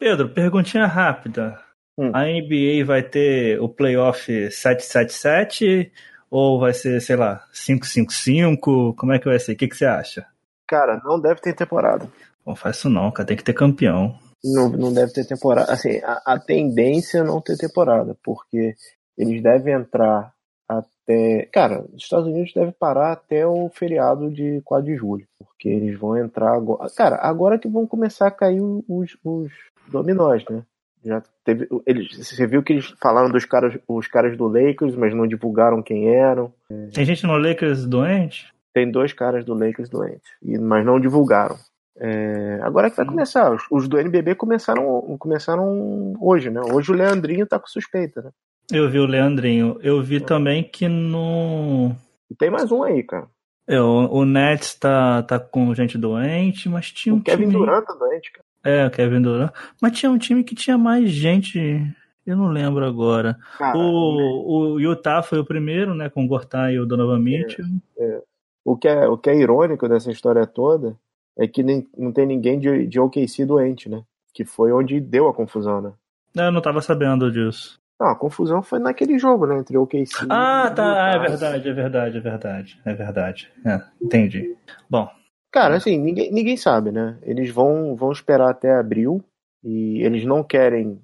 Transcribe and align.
Pedro, 0.00 0.30
perguntinha 0.30 0.86
rápida. 0.86 1.60
Hum. 1.98 2.10
A 2.14 2.24
NBA 2.24 2.86
vai 2.86 3.02
ter 3.02 3.60
o 3.60 3.68
playoff 3.68 4.50
777 4.50 5.92
ou 6.30 6.58
vai 6.58 6.72
ser, 6.72 6.98
sei 7.02 7.16
lá, 7.16 7.44
555? 7.52 8.94
Como 8.94 9.12
é 9.12 9.18
que 9.18 9.28
vai 9.28 9.38
ser? 9.38 9.52
O 9.52 9.56
que, 9.56 9.68
que 9.68 9.76
você 9.76 9.84
acha? 9.84 10.26
Cara, 10.66 11.02
não 11.04 11.20
deve 11.20 11.42
ter 11.42 11.54
temporada. 11.54 12.08
Não 12.46 12.56
faz 12.56 12.78
isso 12.78 12.88
não, 12.88 13.10
cara. 13.10 13.26
Tem 13.26 13.36
que 13.36 13.44
ter 13.44 13.52
campeão. 13.52 14.18
Não, 14.42 14.70
não 14.70 14.90
deve 14.90 15.12
ter 15.12 15.26
temporada. 15.26 15.70
Assim, 15.70 15.98
a, 16.02 16.22
a 16.24 16.38
tendência 16.38 17.18
é 17.18 17.22
não 17.22 17.38
ter 17.38 17.58
temporada, 17.58 18.16
porque 18.24 18.74
eles 19.18 19.42
devem 19.42 19.74
entrar 19.74 20.32
até. 20.66 21.46
Cara, 21.52 21.84
os 21.92 22.02
Estados 22.02 22.26
Unidos 22.26 22.54
deve 22.54 22.72
parar 22.72 23.12
até 23.12 23.46
o 23.46 23.68
feriado 23.68 24.30
de 24.30 24.62
4 24.64 24.86
de 24.86 24.96
julho. 24.96 25.26
Porque 25.38 25.68
eles 25.68 25.98
vão 25.98 26.16
entrar 26.16 26.54
agora. 26.54 26.88
Cara, 26.96 27.16
agora 27.16 27.58
que 27.58 27.68
vão 27.68 27.86
começar 27.86 28.28
a 28.28 28.30
cair 28.30 28.62
os, 28.62 29.18
os 29.22 29.52
dominós, 29.90 30.44
né? 30.48 30.62
Já 31.04 31.22
teve. 31.44 31.66
Eles, 31.86 32.16
você 32.16 32.46
viu 32.46 32.62
que 32.62 32.74
eles 32.74 32.94
falaram 33.00 33.30
dos 33.30 33.44
caras, 33.44 33.78
os 33.88 34.06
caras 34.06 34.36
do 34.36 34.46
Lakers, 34.46 34.94
mas 34.94 35.14
não 35.14 35.26
divulgaram 35.26 35.82
quem 35.82 36.14
eram. 36.14 36.52
Tem 36.92 37.04
gente 37.04 37.26
no 37.26 37.38
Lakers 37.38 37.86
doente? 37.86 38.52
Tem 38.72 38.90
dois 38.90 39.12
caras 39.12 39.44
do 39.44 39.54
Lakers 39.54 39.88
doentes, 39.88 40.30
mas 40.42 40.84
não 40.84 41.00
divulgaram. 41.00 41.56
É, 41.98 42.60
agora 42.62 42.86
é 42.86 42.90
que 42.90 42.96
vai 42.96 43.06
começar. 43.06 43.52
Os, 43.52 43.62
os, 43.70 43.88
do 43.88 43.98
NBB 43.98 44.34
começaram, 44.34 45.00
começaram 45.18 46.14
hoje, 46.20 46.50
né? 46.50 46.60
Hoje 46.60 46.92
o 46.92 46.94
Leandrinho 46.94 47.46
tá 47.46 47.58
com 47.58 47.66
suspeita, 47.66 48.22
né? 48.22 48.30
Eu 48.70 48.88
vi 48.88 48.98
o 48.98 49.06
Leandrinho. 49.06 49.78
Eu 49.82 50.02
vi 50.02 50.16
é. 50.16 50.20
também 50.20 50.62
que 50.62 50.86
no. 50.88 51.92
E 52.30 52.34
tem 52.34 52.50
mais 52.50 52.70
um 52.70 52.82
aí, 52.82 53.02
cara. 53.02 53.26
É, 53.70 53.80
o, 53.80 54.08
o 54.10 54.24
Nets 54.24 54.74
tá, 54.74 55.22
tá 55.22 55.38
com 55.38 55.72
gente 55.76 55.96
doente, 55.96 56.68
mas 56.68 56.90
tinha 56.90 57.14
um 57.14 57.18
o 57.18 57.22
Kevin 57.22 57.44
time... 57.44 57.52
Durant 57.52 57.84
tá 57.86 57.94
doente, 57.94 58.32
cara. 58.32 58.44
É, 58.64 58.84
o 58.84 58.90
Kevin 58.90 59.22
Durant. 59.22 59.52
Mas 59.80 59.96
tinha 59.96 60.10
um 60.10 60.18
time 60.18 60.42
que 60.42 60.56
tinha 60.56 60.76
mais 60.76 61.08
gente. 61.08 61.80
Eu 62.26 62.36
não 62.36 62.48
lembro 62.48 62.84
agora. 62.84 63.38
o, 63.76 64.74
o 64.74 64.80
Utah 64.80 65.22
foi 65.22 65.38
o 65.38 65.44
primeiro, 65.44 65.94
né? 65.94 66.08
Com 66.08 66.24
o 66.24 66.26
Gortá 66.26 66.72
e 66.72 66.80
o 66.80 66.84
Donovan 66.84 67.20
Mitchell. 67.20 67.64
É, 67.96 68.04
é. 68.04 68.22
O, 68.64 68.76
que 68.76 68.88
é, 68.88 69.06
o 69.06 69.16
que 69.16 69.30
é 69.30 69.36
irônico 69.36 69.88
dessa 69.88 70.10
história 70.10 70.44
toda 70.48 70.96
é 71.38 71.46
que 71.46 71.62
nem, 71.62 71.88
não 71.96 72.10
tem 72.10 72.26
ninguém 72.26 72.58
de, 72.58 72.88
de 72.88 72.98
OKC 72.98 73.46
doente, 73.46 73.88
né? 73.88 74.02
Que 74.34 74.44
foi 74.44 74.72
onde 74.72 75.00
deu 75.00 75.28
a 75.28 75.34
confusão, 75.34 75.80
né? 75.80 75.92
Eu 76.34 76.50
não 76.50 76.60
tava 76.60 76.82
sabendo 76.82 77.30
disso. 77.30 77.79
Não, 78.00 78.08
a 78.08 78.16
confusão 78.16 78.62
foi 78.62 78.78
naquele 78.78 79.18
jogo, 79.18 79.46
né? 79.46 79.58
Entre 79.58 79.76
OKC 79.76 80.26
Ah, 80.30 80.72
tá. 80.74 81.12
É 81.14 81.18
verdade, 81.18 81.68
é 81.68 81.72
verdade, 81.72 82.16
é 82.16 82.20
verdade. 82.20 82.80
É 82.86 82.94
verdade. 82.94 83.52
É, 83.66 83.78
entendi. 84.00 84.56
Bom. 84.88 85.06
Cara, 85.52 85.76
assim, 85.76 85.98
ninguém, 85.98 86.32
ninguém 86.32 86.56
sabe, 86.56 86.90
né? 86.90 87.18
Eles 87.22 87.50
vão, 87.50 87.94
vão 87.94 88.10
esperar 88.10 88.50
até 88.50 88.72
abril 88.72 89.22
e 89.62 90.00
eles 90.02 90.24
não 90.24 90.42
querem, 90.42 90.98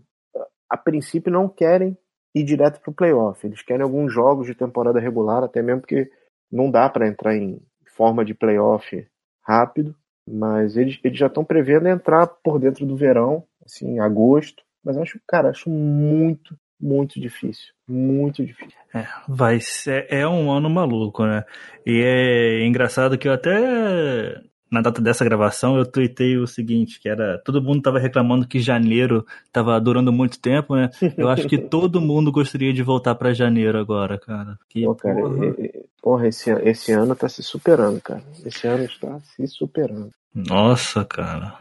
a 0.71 0.77
princípio, 0.79 1.31
não 1.31 1.49
querem 1.49 1.99
ir 2.35 2.45
direto 2.45 2.81
pro 2.81 2.95
playoff. 2.95 3.47
Eles 3.47 3.61
querem 3.61 3.83
alguns 3.83 4.11
jogos 4.11 4.47
de 4.47 4.55
temporada 4.55 4.99
regular, 4.99 5.45
até 5.45 5.61
mesmo 5.61 5.83
porque 5.83 6.11
não 6.51 6.71
dá 6.71 6.89
para 6.89 7.09
entrar 7.09 7.37
em 7.37 7.61
forma 7.95 8.25
de 8.25 8.33
playoff 8.33 9.07
rápido. 9.43 9.95
Mas 10.29 10.77
eles, 10.77 10.99
eles 11.05 11.19
já 11.19 11.27
estão 11.27 11.45
prevendo 11.45 11.89
entrar 11.89 12.27
por 12.27 12.59
dentro 12.59 12.87
do 12.87 12.97
verão, 12.97 13.45
assim, 13.65 13.97
em 13.97 14.01
agosto. 14.01 14.63
Mas 14.83 14.97
acho, 14.97 15.21
cara, 15.27 15.51
acho 15.51 15.69
muito, 15.69 16.57
muito 16.81 17.21
difícil. 17.21 17.73
Muito 17.89 18.45
difícil. 18.45 18.79
É, 18.95 19.07
vai 19.29 19.61
ser. 19.61 20.07
É 20.11 20.27
um 20.27 20.51
ano 20.51 20.69
maluco, 20.69 21.25
né? 21.25 21.45
E 21.85 22.03
é 22.03 22.67
engraçado 22.67 23.19
que 23.19 23.29
eu 23.29 23.33
até. 23.33 24.41
Na 24.69 24.81
data 24.81 25.01
dessa 25.01 25.25
gravação, 25.25 25.77
eu 25.79 25.87
tuitei 25.87 26.37
o 26.37 26.47
seguinte, 26.47 26.99
que 27.01 27.09
era. 27.09 27.41
Todo 27.45 27.63
mundo 27.63 27.83
tava 27.83 28.01
reclamando 28.01 28.49
que 28.49 28.59
janeiro 28.59 29.25
tava 29.53 29.81
durando 29.81 30.13
muito 30.13 30.41
tempo, 30.41 30.75
né? 30.75 30.91
Eu 31.17 31.29
acho 31.29 31.47
que 31.47 31.57
todo 31.57 32.01
mundo 32.01 32.33
gostaria 32.33 32.73
de 32.73 32.83
voltar 32.83 33.15
para 33.15 33.33
janeiro 33.33 33.79
agora, 33.79 34.19
cara. 34.19 34.59
Que, 34.69 34.83
Pô, 34.85 34.95
cara, 34.97 35.21
porra, 35.21 35.55
porra 36.03 36.29
esse, 36.29 36.51
esse 36.51 36.93
ano 36.93 37.15
tá 37.15 37.29
se 37.29 37.45
superando, 37.45 38.01
cara. 38.01 38.25
Esse 38.45 38.67
ano 38.67 38.85
está 38.85 39.21
se 39.21 39.47
superando. 39.47 40.11
Nossa, 40.35 41.05
cara. 41.05 41.59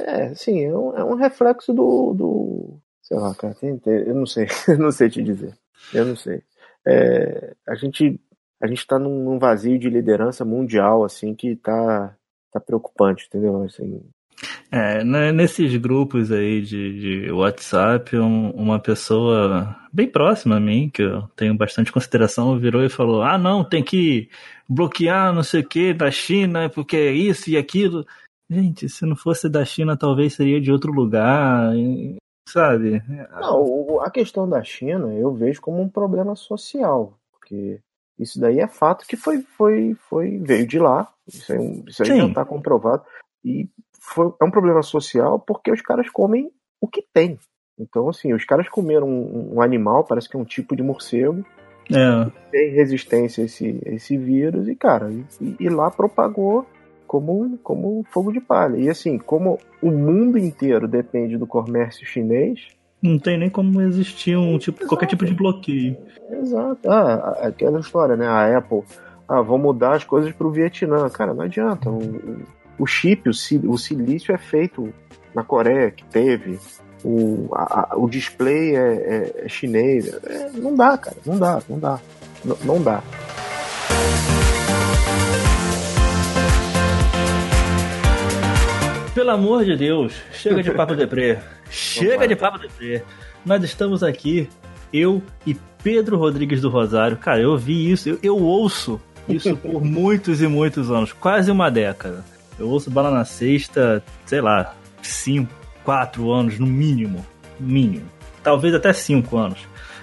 É, 0.00 0.34
sim, 0.34 0.64
é 0.64 0.76
um, 0.76 0.96
é 0.96 1.04
um 1.04 1.14
reflexo 1.14 1.72
do, 1.72 2.14
do. 2.14 2.78
Sei 3.06 3.16
lá, 3.16 3.32
cara, 3.36 3.54
tem, 3.54 3.78
tem, 3.78 3.94
eu 3.94 4.14
não 4.16 4.26
sei, 4.26 4.48
eu 4.66 4.78
não 4.78 4.90
sei 4.90 5.08
te 5.08 5.22
dizer. 5.22 5.56
Eu 5.94 6.04
não 6.04 6.16
sei. 6.16 6.42
É, 6.84 7.54
a 7.68 7.74
gente 7.76 8.20
a 8.60 8.66
gente 8.66 8.78
está 8.78 8.98
num, 8.98 9.22
num, 9.22 9.38
vazio 9.38 9.78
de 9.78 9.88
liderança 9.88 10.44
mundial 10.44 11.04
assim 11.04 11.34
que 11.34 11.54
tá 11.54 12.16
tá 12.50 12.58
preocupante, 12.58 13.26
entendeu? 13.26 13.62
Assim, 13.62 14.02
é, 14.72 15.04
né, 15.04 15.30
nesses 15.30 15.76
grupos 15.76 16.32
aí 16.32 16.60
de, 16.62 17.24
de 17.24 17.32
WhatsApp, 17.32 18.16
um, 18.16 18.50
uma 18.50 18.80
pessoa 18.80 19.76
bem 19.92 20.08
próxima 20.08 20.56
a 20.56 20.60
mim, 20.60 20.90
que 20.92 21.02
eu 21.02 21.22
tenho 21.36 21.56
bastante 21.56 21.92
consideração, 21.92 22.58
virou 22.58 22.84
e 22.84 22.88
falou: 22.88 23.22
Ah, 23.22 23.38
não, 23.38 23.62
tem 23.62 23.84
que 23.84 24.28
bloquear 24.68 25.32
não 25.32 25.44
sei 25.44 25.60
o 25.60 25.68
que 25.68 25.94
da 25.94 26.10
China, 26.10 26.68
porque 26.68 26.96
é 26.96 27.12
isso 27.12 27.50
e 27.50 27.56
aquilo. 27.56 28.04
Gente, 28.50 28.88
se 28.88 29.06
não 29.06 29.14
fosse 29.16 29.48
da 29.48 29.64
China, 29.64 29.96
talvez 29.96 30.34
seria 30.34 30.60
de 30.60 30.72
outro 30.72 30.92
lugar, 30.92 31.72
sabe? 32.46 33.02
Não, 33.30 34.00
a 34.00 34.10
questão 34.10 34.48
da 34.48 34.62
China 34.62 35.12
eu 35.12 35.32
vejo 35.34 35.60
como 35.60 35.82
um 35.82 35.88
problema 35.88 36.34
social, 36.36 37.18
porque 37.32 37.80
isso 38.18 38.40
daí 38.40 38.60
é 38.60 38.66
fato 38.66 39.06
que 39.06 39.16
foi, 39.16 39.42
foi, 39.42 39.94
foi 40.08 40.38
veio 40.38 40.66
de 40.66 40.78
lá, 40.78 41.12
isso 41.26 41.52
aí, 41.52 41.84
isso 41.86 42.02
aí 42.02 42.08
já 42.08 42.26
está 42.26 42.44
comprovado. 42.44 43.04
E 43.44 43.68
foi, 44.00 44.32
é 44.40 44.44
um 44.44 44.50
problema 44.50 44.82
social 44.82 45.38
porque 45.38 45.70
os 45.70 45.82
caras 45.82 46.08
comem 46.08 46.50
o 46.80 46.88
que 46.88 47.02
tem. 47.12 47.38
Então, 47.78 48.08
assim, 48.08 48.32
os 48.32 48.44
caras 48.44 48.68
comeram 48.68 49.06
um, 49.08 49.56
um 49.56 49.62
animal, 49.62 50.04
parece 50.04 50.28
que 50.28 50.36
é 50.36 50.40
um 50.40 50.44
tipo 50.44 50.74
de 50.74 50.82
morcego, 50.82 51.44
é. 51.92 52.30
tem 52.50 52.70
resistência 52.70 53.42
a 53.42 53.46
esse, 53.46 53.80
a 53.86 53.90
esse 53.90 54.16
vírus, 54.16 54.66
e, 54.66 54.74
cara, 54.74 55.10
e, 55.40 55.56
e, 55.60 55.68
lá 55.68 55.90
propagou 55.90 56.66
como, 57.06 57.58
como 57.62 58.04
fogo 58.10 58.32
de 58.32 58.40
palha. 58.40 58.76
E 58.76 58.88
assim, 58.88 59.18
como 59.18 59.58
o 59.82 59.90
mundo 59.90 60.38
inteiro 60.38 60.88
depende 60.88 61.36
do 61.36 61.46
comércio 61.46 62.06
chinês. 62.06 62.68
Não 63.02 63.18
tem 63.18 63.38
nem 63.38 63.50
como 63.50 63.80
existir 63.82 64.36
um 64.36 64.58
tipo, 64.58 64.78
Exato. 64.78 64.88
qualquer 64.88 65.06
tipo 65.06 65.24
de 65.24 65.34
bloqueio. 65.34 65.96
Exato. 66.30 66.90
Ah, 66.90 67.38
aquela 67.42 67.80
história, 67.80 68.16
né? 68.16 68.26
A 68.26 68.58
Apple, 68.58 68.82
ah, 69.28 69.42
vou 69.42 69.58
mudar 69.58 69.94
as 69.94 70.04
coisas 70.04 70.32
para 70.32 70.46
o 70.46 70.50
Vietnã. 70.50 71.08
Cara, 71.10 71.34
não 71.34 71.42
adianta. 71.42 71.90
O, 71.90 72.40
o 72.78 72.86
chip, 72.86 73.28
o, 73.28 73.70
o 73.70 73.78
silício 73.78 74.34
é 74.34 74.38
feito 74.38 74.92
na 75.34 75.44
Coreia, 75.44 75.90
que 75.90 76.04
teve. 76.04 76.58
O, 77.04 77.48
a, 77.52 77.94
o 77.96 78.08
display 78.08 78.74
é, 78.74 78.78
é, 78.78 79.44
é 79.44 79.48
chinês. 79.48 80.12
É, 80.24 80.50
não 80.54 80.74
dá, 80.74 80.96
cara. 80.96 81.16
Não 81.24 81.38
dá, 81.38 81.62
não 81.68 81.78
dá. 81.78 82.00
Não 82.64 82.82
dá. 82.82 83.02
Pelo 89.16 89.30
amor 89.30 89.64
de 89.64 89.74
Deus, 89.74 90.12
chega 90.30 90.62
de 90.62 90.70
papo 90.72 90.94
deprê. 90.94 91.38
chega 91.70 92.28
de 92.28 92.36
papo 92.36 92.58
deprê. 92.58 93.02
Nós 93.46 93.64
estamos 93.64 94.02
aqui, 94.02 94.46
eu 94.92 95.22
e 95.46 95.56
Pedro 95.82 96.18
Rodrigues 96.18 96.60
do 96.60 96.68
Rosário. 96.68 97.16
Cara, 97.16 97.40
eu 97.40 97.56
vi 97.56 97.90
isso, 97.90 98.10
eu, 98.10 98.18
eu 98.22 98.36
ouço 98.36 99.00
isso 99.26 99.56
por 99.56 99.82
muitos 99.82 100.42
e 100.42 100.46
muitos 100.46 100.90
anos, 100.90 101.14
quase 101.14 101.50
uma 101.50 101.70
década. 101.70 102.22
Eu 102.58 102.68
ouço 102.68 102.90
Bala 102.90 103.10
na 103.10 103.24
Sexta, 103.24 104.04
sei 104.26 104.42
lá, 104.42 104.74
5, 105.00 105.50
4 105.82 106.30
anos 106.30 106.58
no 106.58 106.66
mínimo. 106.66 107.24
Mínimo. 107.58 108.04
Talvez 108.42 108.74
até 108.74 108.92
5 108.92 109.34
anos. 109.34 109.60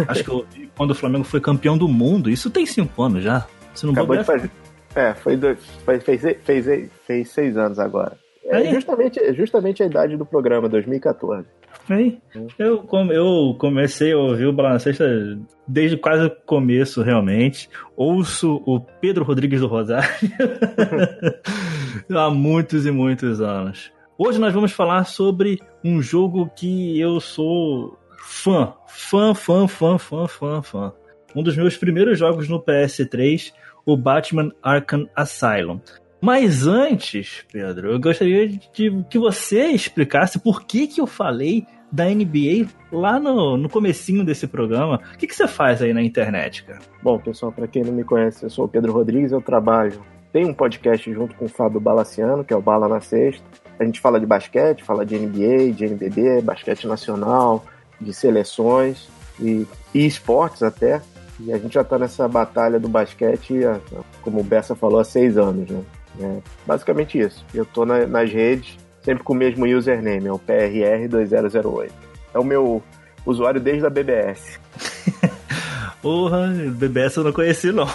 Acho 0.08 0.24
que 0.24 0.30
eu, 0.32 0.44
quando 0.76 0.90
o 0.90 0.96
Flamengo 0.96 1.24
foi 1.24 1.40
campeão 1.40 1.78
do 1.78 1.88
mundo, 1.88 2.32
isso 2.32 2.50
tem 2.50 2.66
5 2.66 3.04
anos 3.04 3.24
já. 3.24 3.46
Você 3.76 3.86
não 3.86 3.94
Acabou 3.94 4.18
de 4.18 4.24
fazer. 4.24 4.50
É, 4.96 5.14
foi 5.14 5.38
dois, 5.38 5.60
fez, 6.04 6.22
fez, 6.44 6.90
fez 7.06 7.30
seis 7.30 7.58
anos 7.58 7.78
agora. 7.78 8.23
É 8.46 8.74
justamente, 8.74 9.34
justamente 9.34 9.84
a 9.84 9.86
idade 9.86 10.18
do 10.18 10.26
programa, 10.26 10.68
2014. 10.68 11.48
Aí, 11.90 12.20
eu, 12.60 12.86
eu 13.10 13.56
comecei 13.58 14.14
a 14.14 14.18
ouvir 14.18 14.46
o 14.46 14.54
Bala 14.54 14.72
na 14.72 14.80
Sexta 14.80 15.06
desde 15.68 15.98
quase 15.98 16.26
o 16.26 16.36
começo, 16.46 17.02
realmente. 17.02 17.70
Ouço 17.96 18.62
o 18.66 18.80
Pedro 18.80 19.24
Rodrigues 19.24 19.62
do 19.62 19.68
Rosário 19.68 20.10
há 22.10 22.30
muitos 22.30 22.86
e 22.86 22.92
muitos 22.92 23.42
anos. 23.42 23.92
Hoje 24.18 24.40
nós 24.40 24.54
vamos 24.54 24.72
falar 24.72 25.06
sobre 25.06 25.60
um 25.84 26.02
jogo 26.02 26.50
que 26.56 27.00
eu 27.00 27.20
sou 27.20 27.98
fã. 28.18 28.74
Fã, 28.88 29.34
fã, 29.34 29.68
fã, 29.68 29.98
fã, 29.98 30.28
fã, 30.28 30.62
fã. 30.62 30.94
Um 31.36 31.42
dos 31.42 31.58
meus 31.58 31.76
primeiros 31.76 32.20
jogos 32.20 32.48
no 32.48 32.62
PS3, 32.62 33.52
o 33.86 33.98
Batman 33.98 34.52
Arkham 34.62 35.10
Asylum. 35.16 35.80
Mas 36.24 36.66
antes, 36.66 37.44
Pedro, 37.52 37.92
eu 37.92 38.00
gostaria 38.00 38.48
de 38.48 38.58
que 39.10 39.20
você 39.20 39.66
explicasse 39.66 40.40
por 40.40 40.64
que, 40.64 40.88
que 40.88 41.02
eu 41.02 41.06
falei 41.06 41.68
da 41.92 42.06
NBA 42.06 42.70
lá 42.90 43.20
no, 43.20 43.58
no 43.58 43.68
comecinho 43.68 44.24
desse 44.24 44.48
programa. 44.48 45.02
O 45.14 45.18
que, 45.18 45.28
que 45.28 45.36
você 45.36 45.50
faz 45.50 45.82
aí 45.82 45.94
na 45.94 46.02
internet, 46.02 46.64
cara? 46.64 46.80
Bom, 47.02 47.20
pessoal, 47.20 47.52
para 47.52 47.68
quem 47.68 47.84
não 47.84 47.92
me 47.92 48.06
conhece, 48.06 48.46
eu 48.46 48.50
sou 48.50 48.64
o 48.64 48.68
Pedro 48.70 48.94
Rodrigues, 48.94 49.34
eu 49.34 49.42
trabalho, 49.42 50.02
tenho 50.32 50.48
um 50.48 50.54
podcast 50.54 51.12
junto 51.12 51.36
com 51.36 51.44
o 51.44 51.50
Fábio 51.50 51.82
Balaciano, 51.82 52.46
que 52.46 52.54
é 52.54 52.56
o 52.56 52.62
Bala 52.62 52.88
na 52.88 53.02
Sexta. 53.02 53.44
a 53.78 53.84
gente 53.84 54.00
fala 54.00 54.18
de 54.18 54.26
basquete, 54.26 54.82
fala 54.82 55.06
de 55.06 55.20
NBA, 55.20 55.74
de 55.74 55.84
NBB, 55.84 56.42
basquete 56.42 56.88
nacional, 56.88 57.66
de 58.00 58.14
seleções 58.14 59.10
e, 59.42 59.68
e 59.94 60.06
esportes 60.06 60.64
até. 60.64 61.02
E 61.42 61.52
a 61.52 61.58
gente 61.58 61.74
já 61.74 61.82
está 61.82 62.00
nessa 62.00 62.30
batalha 62.30 62.80
do 62.80 62.88
basquete, 62.88 63.56
como 64.22 64.40
o 64.40 64.44
Bessa 64.44 64.74
falou, 64.74 65.02
há 65.02 65.04
seis 65.04 65.38
anos, 65.38 65.70
né? 65.70 65.84
É 66.20 66.40
basicamente 66.66 67.20
isso. 67.20 67.46
Eu 67.54 67.66
tô 67.66 67.86
na, 67.86 68.06
nas 68.06 68.32
redes, 68.32 68.78
sempre 69.02 69.24
com 69.24 69.34
o 69.34 69.36
mesmo 69.36 69.66
username, 69.66 70.28
é 70.28 70.32
o 70.32 70.40
PRR2008. 70.40 71.92
É 72.34 72.40
o 72.40 72.44
meu 72.44 72.84
usuário 73.26 73.60
desde 73.60 73.86
a 73.86 73.90
BBS. 73.90 74.60
Porra, 76.02 76.48
BBS 76.48 77.16
eu 77.16 77.24
não 77.24 77.32
conheci 77.32 77.72
não. 77.72 77.88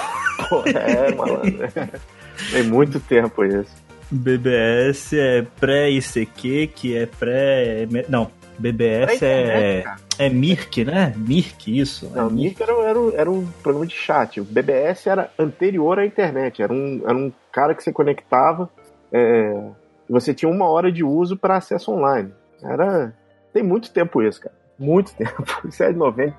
é, 0.75 1.15
malandro. 1.15 1.69
Tem 2.51 2.63
muito 2.63 2.99
tempo 3.01 3.45
isso. 3.45 3.71
BBS 4.11 5.13
é 5.13 5.47
pré-ICQ, 5.61 6.69
que 6.75 6.97
é 6.97 7.05
pré. 7.05 7.87
Não, 8.09 8.31
BBS 8.59 9.23
é, 9.23 9.85
é 10.19 10.29
Mirk, 10.29 10.85
né? 10.85 11.15
Mirk, 11.17 11.79
isso. 11.79 12.11
Não, 12.15 12.27
é 12.27 12.31
Mirk 12.31 12.63
era, 12.63 12.73
era, 12.73 12.99
era, 13.15 13.31
um 13.31 13.47
programa 13.63 13.87
de 13.87 13.95
chat. 13.95 14.41
O 14.41 14.45
BBS 14.45 15.07
era 15.07 15.31
anterior 15.39 15.99
à 15.99 16.07
internet. 16.07 16.63
Era 16.63 16.73
um, 16.73 17.03
era 17.05 17.17
um 17.17 17.33
cara 17.53 17.75
que 17.75 17.83
você 17.83 17.93
conectava. 17.93 18.69
É, 19.13 19.71
você 20.09 20.35
tinha 20.35 20.51
uma 20.51 20.69
hora 20.69 20.91
de 20.91 21.05
uso 21.05 21.37
para 21.37 21.57
acesso 21.57 21.93
online. 21.93 22.33
Era. 22.63 23.15
Tem 23.53 23.63
muito 23.63 23.93
tempo 23.93 24.23
isso, 24.23 24.41
cara. 24.41 24.55
Muito 24.79 25.15
tempo. 25.17 25.45
Isso 25.67 25.83
é 25.83 25.93
de 25.93 25.99
90, 25.99 26.35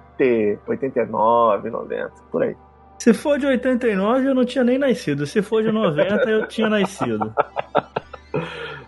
89, 0.67 1.69
90, 1.69 2.11
por 2.31 2.43
aí. 2.43 2.55
Se 2.99 3.13
for 3.13 3.39
de 3.39 3.45
89, 3.45 4.27
eu 4.27 4.35
não 4.35 4.43
tinha 4.43 4.63
nem 4.63 4.77
nascido. 4.77 5.25
Se 5.25 5.41
for 5.41 5.63
de 5.63 5.71
90, 5.71 6.29
eu 6.29 6.47
tinha 6.47 6.69
nascido. 6.69 7.33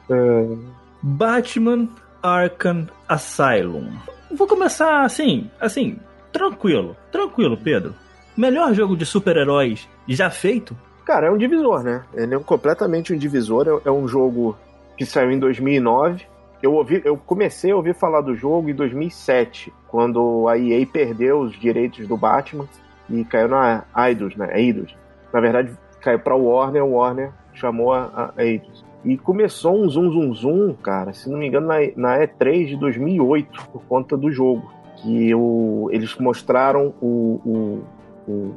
É... 0.10 0.58
Batman 1.02 1.88
Arkham 2.22 2.88
Asylum. 3.08 3.90
Vou 4.34 4.48
começar 4.48 5.04
assim, 5.04 5.50
assim, 5.60 6.00
tranquilo. 6.32 6.96
Tranquilo, 7.12 7.58
Pedro. 7.58 7.94
Melhor 8.36 8.74
jogo 8.74 8.96
de 8.96 9.06
super-heróis 9.06 9.88
já 10.08 10.30
feito? 10.30 10.76
Cara, 11.06 11.28
é 11.28 11.32
um 11.32 11.38
divisor, 11.38 11.84
né? 11.84 12.04
Ele 12.14 12.36
é 12.36 12.40
completamente 12.40 13.14
um 13.14 13.18
divisor. 13.18 13.82
É 13.84 13.92
um 13.92 14.08
jogo 14.08 14.58
que 14.98 15.06
saiu 15.06 15.32
em 15.32 15.40
2009. 15.40 16.26
Eu, 16.62 16.74
ouvi, 16.74 17.02
eu 17.04 17.18
comecei 17.18 17.72
a 17.72 17.76
ouvir 17.76 17.96
falar 17.96 18.22
do 18.22 18.36
jogo 18.36 18.70
em 18.70 18.76
2007, 18.76 19.74
quando 19.88 20.48
a 20.48 20.58
EA 20.58 20.86
perdeu 20.86 21.40
os 21.40 21.60
direitos 21.60 22.08
do 22.08 22.16
Batman 22.16 22.68
e 23.10 23.26
caiu 23.26 23.50
na 23.50 23.84
Eidos, 23.98 24.36
né? 24.36 24.60
Eidos. 24.60 24.96
Na 25.34 25.42
verdade, 25.42 25.76
caiu 26.00 26.20
para 26.20 26.36
Warner, 26.36 26.86
Warner 26.86 27.32
chamou 27.54 27.94
a, 27.94 28.32
a 28.38 28.46
Eidos. 28.46 28.86
E 29.04 29.18
começou 29.18 29.76
um 29.76 29.90
zoom, 29.90 30.12
zoom, 30.12 30.34
zoom, 30.34 30.74
cara, 30.74 31.12
se 31.14 31.30
não 31.30 31.40
me 31.40 31.48
engano, 31.48 31.68
na, 31.68 31.78
na 31.96 32.20
E3 32.20 32.68
de 32.68 32.78
2008, 32.78 33.68
por 33.72 33.82
conta 33.86 34.16
do 34.16 34.32
jogo. 34.32 34.72
Que 34.98 35.34
o, 35.34 35.90
eles 35.92 36.16
mostraram 36.18 36.94
o, 37.02 37.84
o, 38.28 38.54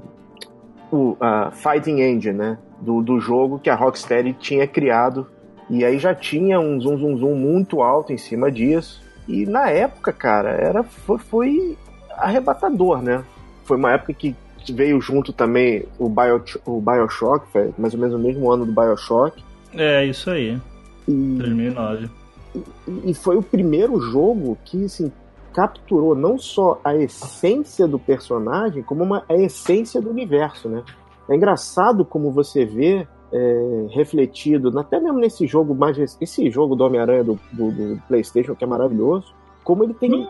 o, 0.93 1.17
a 1.19 1.50
Fighting 1.50 2.02
Engine, 2.02 2.37
né? 2.37 2.58
Do, 2.81 3.00
do 3.02 3.19
jogo 3.19 3.58
que 3.58 3.70
a 3.70 3.75
Rocksteady 3.75 4.35
tinha 4.35 4.67
criado. 4.67 5.26
E 5.70 5.82
aí 5.82 5.99
já 5.99 6.14
tinha 6.14 6.61
um 6.61 6.79
zoom, 6.79 6.99
zoom, 6.99 7.17
zoom 7.17 7.35
muito 7.35 7.81
alto 7.81 8.12
em 8.12 8.19
cima 8.19 8.50
disso. 8.50 9.02
E 9.26 9.47
na 9.47 9.70
época, 9.70 10.12
cara, 10.12 10.50
era, 10.50 10.82
foi, 10.82 11.19
foi 11.19 11.79
arrebatador, 12.11 13.00
né? 13.00 13.25
Foi 13.64 13.79
uma 13.79 13.93
época 13.93 14.12
que 14.12 14.37
veio 14.73 15.00
junto 15.00 15.32
também 15.32 15.85
o, 15.99 16.08
Bio, 16.08 16.43
o 16.67 16.81
Bioshock, 16.81 17.47
mais 17.79 17.94
ou 17.94 18.00
menos 18.00 18.14
o 18.14 18.19
mesmo 18.19 18.50
ano 18.50 18.67
do 18.67 18.73
Bioshock. 18.73 19.43
É, 19.76 20.05
isso 20.05 20.31
aí. 20.31 20.59
E, 21.06 21.12
2009. 21.12 22.11
E, 22.55 23.11
e 23.11 23.15
foi 23.15 23.37
o 23.37 23.43
primeiro 23.43 24.00
jogo 24.00 24.56
que, 24.65 24.85
assim, 24.85 25.11
capturou 25.53 26.15
não 26.15 26.37
só 26.37 26.81
a 26.85 26.97
essência 26.97 27.87
do 27.87 27.99
personagem, 27.99 28.82
como 28.82 29.05
uma, 29.05 29.25
a 29.29 29.35
essência 29.35 30.00
do 30.00 30.11
universo, 30.11 30.69
né? 30.69 30.82
É 31.29 31.35
engraçado 31.35 32.05
como 32.05 32.31
você 32.31 32.65
vê 32.65 33.06
é, 33.32 33.87
refletido, 33.91 34.76
até 34.79 35.00
mesmo 35.00 35.19
nesse 35.19 35.47
jogo 35.47 35.75
mais 35.75 35.97
esse 36.21 36.50
jogo 36.50 36.76
do 36.76 36.85
Homem-Aranha 36.85 37.25
do, 37.25 37.41
do, 37.53 37.71
do, 37.71 38.03
PlayStation 38.06 38.55
que 38.55 38.65
é 38.65 38.67
maravilhoso, 38.67 39.32
como 39.62 39.82
ele 39.82 39.94
tem, 39.94 40.12
hum. 40.12 40.29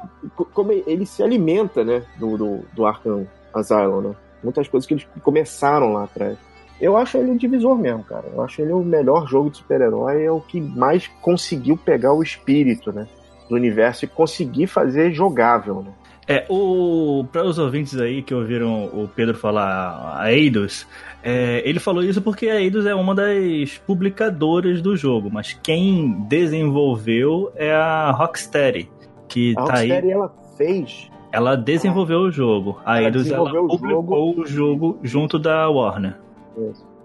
como 0.53 0.71
ele 0.71 1.05
se 1.05 1.23
alimenta, 1.23 1.83
né, 1.83 2.05
do, 2.19 2.37
do, 2.39 2.61
do 2.73 2.87
Arkham 2.87 3.27
Asylum, 3.53 4.01
né? 4.01 4.15
Muitas 4.43 4.69
coisas 4.69 4.87
que 4.87 4.95
eles 4.95 5.07
começaram 5.23 5.95
lá 5.95 6.05
atrás. 6.05 6.39
Eu 6.81 6.97
acho 6.97 7.17
ele 7.19 7.31
um 7.31 7.37
divisor 7.37 7.77
mesmo, 7.77 8.03
cara. 8.05 8.25
Eu 8.33 8.43
acho 8.43 8.61
ele 8.61 8.73
o 8.73 8.83
melhor 8.83 9.27
jogo 9.27 9.51
de 9.51 9.59
super-herói, 9.59 10.25
é 10.25 10.31
o 10.31 10.41
que 10.41 10.61
mais 10.61 11.07
conseguiu 11.21 11.77
pegar 11.77 12.13
o 12.13 12.23
espírito, 12.23 12.93
né? 12.93 13.07
Do 13.49 13.55
universo 13.55 14.05
e 14.05 14.09
conseguir 14.09 14.67
fazer 14.67 15.13
jogável, 15.13 15.83
né? 15.83 15.93
É, 16.27 16.47
o 16.49 17.27
para 17.31 17.45
os 17.45 17.59
ouvintes 17.59 18.01
aí 18.01 18.23
que 18.23 18.35
ouviram 18.35 18.87
o 18.87 19.07
Pedro 19.15 19.37
falar 19.37 20.19
a 20.19 20.33
Eidos, 20.33 20.87
é, 21.23 21.63
ele 21.69 21.79
falou 21.79 22.03
isso 22.03 22.23
porque 22.23 22.49
a 22.49 22.59
Eidos 22.59 22.87
é 22.87 22.95
uma 22.95 23.15
das 23.15 23.77
publicadoras 23.87 24.81
do 24.81 24.97
jogo, 24.97 25.31
mas 25.31 25.53
quem 25.63 26.25
desenvolveu 26.27 27.53
é 27.55 27.75
a 27.75 28.11
Rocksteady, 28.11 28.89
que 29.29 29.53
a 29.53 29.55
tá 29.55 29.63
Rocksteady 29.63 30.07
aí. 30.07 30.13
ela 30.13 30.35
fez. 30.57 31.11
Ela 31.31 31.57
desenvolveu 31.57 32.21
o 32.21 32.31
jogo. 32.31 32.81
A 32.87 33.03
Eidos 33.03 33.31
ela 33.31 33.51
publicou 33.51 34.31
o 34.31 34.35
jogo... 34.35 34.43
o 34.43 34.47
jogo 34.47 34.99
junto 35.03 35.39
da 35.39 35.69
Warner. 35.69 36.24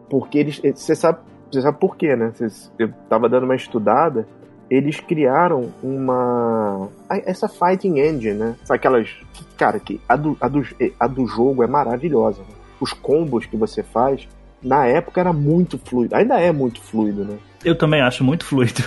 Porque 0.10 0.38
eles. 0.38 0.62
Você 0.76 0.96
sabe, 0.96 1.20
você 1.52 1.62
sabe 1.62 1.80
por 1.80 1.96
quê, 1.96 2.16
né? 2.16 2.32
eu 2.78 2.92
tava 3.10 3.30
dando 3.30 3.44
uma 3.44 3.56
estudada. 3.56 4.28
Eles 4.70 5.00
criaram 5.00 5.72
uma. 5.82 6.90
Essa 7.10 7.48
Fighting 7.48 8.00
Engine, 8.00 8.36
né? 8.36 8.56
Aquelas. 8.70 9.10
Cara, 9.58 9.80
que 9.80 10.00
a 10.08 10.16
do, 10.16 10.38
a 10.40 10.48
do, 10.48 10.64
a 11.00 11.08
do 11.08 11.26
jogo 11.26 11.64
é 11.64 11.68
maravilhosa. 11.68 12.42
Né? 12.42 12.56
Os 12.80 12.94
combos 12.94 13.46
que 13.46 13.58
você 13.58 13.82
faz, 13.82 14.28
na 14.62 14.86
época 14.86 15.20
era 15.20 15.34
muito 15.34 15.78
fluido. 15.78 16.16
Ainda 16.16 16.40
é 16.40 16.52
muito 16.52 16.82
fluido, 16.82 17.26
né? 17.26 17.38
Eu 17.66 17.78
também 17.78 18.02
acho 18.02 18.24
muito 18.24 18.46
fluido. 18.46 18.84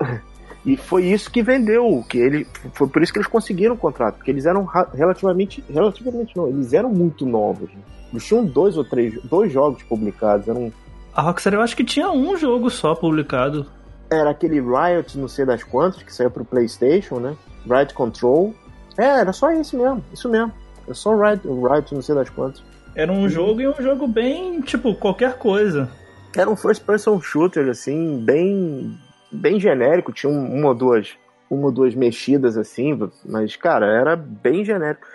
E 0.66 0.78
foi 0.78 1.04
isso 1.04 1.30
que 1.30 1.42
vendeu, 1.42 2.02
que 2.08 2.16
ele 2.16 2.46
foi 2.72 2.88
por 2.88 3.02
isso 3.02 3.12
que 3.12 3.18
eles 3.18 3.28
conseguiram 3.28 3.74
o 3.74 3.78
contrato, 3.78 4.16
porque 4.16 4.30
eles 4.30 4.46
eram 4.46 4.64
relativamente, 4.94 5.62
relativamente 5.68 6.34
não, 6.34 6.48
eles 6.48 6.72
eram 6.72 6.88
muito 6.88 7.26
novos. 7.26 7.70
Né? 7.70 7.80
Eles 8.14 8.24
tinham 8.24 8.44
dois 8.44 8.76
ou 8.76 8.84
três, 8.84 9.20
dois 9.24 9.52
jogos 9.52 9.82
publicados. 9.82 10.46
Eram... 10.46 10.72
A 11.12 11.20
Rockstar 11.20 11.52
eu 11.52 11.60
acho 11.60 11.76
que 11.76 11.84
tinha 11.84 12.08
um 12.10 12.36
jogo 12.36 12.70
só 12.70 12.94
publicado. 12.94 13.66
Era 14.08 14.30
aquele 14.30 14.60
Riot, 14.60 15.18
não 15.18 15.26
sei 15.26 15.44
das 15.44 15.64
quantas, 15.64 16.02
que 16.02 16.14
saiu 16.14 16.30
pro 16.30 16.44
Playstation, 16.44 17.18
né? 17.18 17.36
Riot 17.68 17.92
Control. 17.92 18.54
É, 18.96 19.20
era 19.20 19.32
só 19.32 19.50
esse 19.50 19.76
mesmo, 19.76 20.04
isso 20.12 20.28
mesmo. 20.28 20.52
É 20.88 20.94
só 20.94 21.16
Riot, 21.16 21.42
Riot 21.44 21.92
não 21.92 22.02
sei 22.02 22.14
das 22.14 22.30
quantas. 22.30 22.62
Era 22.94 23.10
um 23.10 23.28
jogo 23.28 23.60
e 23.60 23.66
um 23.66 23.74
jogo 23.74 24.06
bem, 24.06 24.60
tipo, 24.60 24.94
qualquer 24.94 25.36
coisa. 25.36 25.90
Era 26.36 26.48
um 26.48 26.54
first 26.54 26.84
person 26.84 27.20
shooter, 27.20 27.68
assim, 27.68 28.24
bem 28.24 28.96
bem 29.32 29.58
genérico, 29.58 30.12
tinha 30.12 30.32
uma 30.32 30.68
ou 30.68 30.74
duas 30.74 31.16
uma 31.50 31.66
ou 31.66 31.72
duas 31.72 31.94
mexidas 31.94 32.56
assim, 32.56 32.96
mas 33.24 33.56
cara, 33.56 33.86
era 33.86 34.14
bem 34.14 34.64
genérico. 34.64 35.06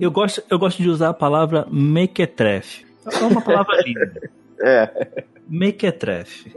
Eu 0.00 0.10
gosto, 0.10 0.42
eu 0.50 0.58
gosto 0.58 0.82
de 0.82 0.88
usar 0.88 1.10
a 1.10 1.14
palavra 1.14 1.66
mequetrefe. 1.70 2.84
É 3.06 3.24
uma 3.24 3.40
palavra 3.40 3.80
linda. 3.84 4.30
é. 4.60 5.24
Mequetrefe. 5.48 6.52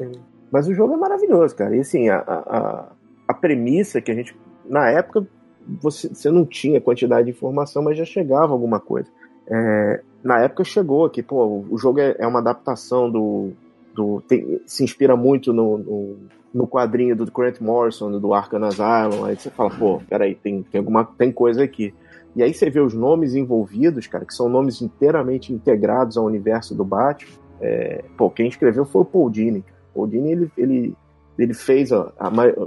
Mas 0.51 0.67
o 0.67 0.73
jogo 0.73 0.93
é 0.93 0.97
maravilhoso, 0.97 1.55
cara. 1.55 1.75
E 1.75 1.79
assim, 1.79 2.09
a, 2.09 2.17
a, 2.17 2.85
a 3.27 3.33
premissa 3.33 4.01
que 4.01 4.11
a 4.11 4.15
gente. 4.15 4.35
Na 4.65 4.89
época, 4.89 5.25
você, 5.67 6.09
você 6.09 6.29
não 6.29 6.45
tinha 6.45 6.79
quantidade 6.81 7.25
de 7.25 7.31
informação, 7.31 7.83
mas 7.83 7.97
já 7.97 8.05
chegava 8.05 8.53
alguma 8.53 8.79
coisa. 8.79 9.09
É, 9.47 10.01
na 10.23 10.39
época 10.39 10.63
chegou 10.63 11.09
que, 11.09 11.21
pô, 11.21 11.65
o 11.69 11.77
jogo 11.77 11.99
é, 11.99 12.15
é 12.17 12.27
uma 12.27 12.39
adaptação 12.39 13.09
do. 13.09 13.51
do 13.93 14.21
tem, 14.27 14.61
se 14.65 14.83
inspira 14.83 15.15
muito 15.15 15.53
no, 15.53 15.77
no, 15.77 16.17
no, 16.53 16.67
quadrinho 16.67 17.15
do 17.15 17.25
Grant 17.31 17.59
Morrison, 17.59 18.19
do 18.19 18.33
Arkham 18.33 18.63
Asylum. 18.63 19.25
Aí 19.25 19.35
você 19.35 19.49
fala, 19.49 19.69
pô, 19.69 20.01
peraí, 20.09 20.35
tem, 20.35 20.63
tem, 20.63 20.79
alguma, 20.79 21.05
tem 21.05 21.31
coisa 21.31 21.63
aqui. 21.63 21.93
E 22.35 22.43
aí 22.43 22.53
você 22.53 22.69
vê 22.69 22.81
os 22.81 22.93
nomes 22.93 23.33
envolvidos, 23.33 24.07
cara, 24.07 24.25
que 24.25 24.33
são 24.33 24.49
nomes 24.49 24.81
inteiramente 24.81 25.53
integrados 25.53 26.17
ao 26.17 26.25
universo 26.25 26.75
do 26.75 26.83
Batman. 26.83 27.31
É, 27.61 28.03
pô, 28.17 28.29
quem 28.29 28.47
escreveu 28.47 28.85
foi 28.85 29.01
o 29.01 29.05
Paul 29.05 29.29
Dini. 29.29 29.63
Paul 29.93 30.07
Dini, 30.07 30.31
ele, 30.31 30.51
ele, 30.57 30.95
ele 31.39 31.53
fez 31.53 31.93
a, 31.93 32.11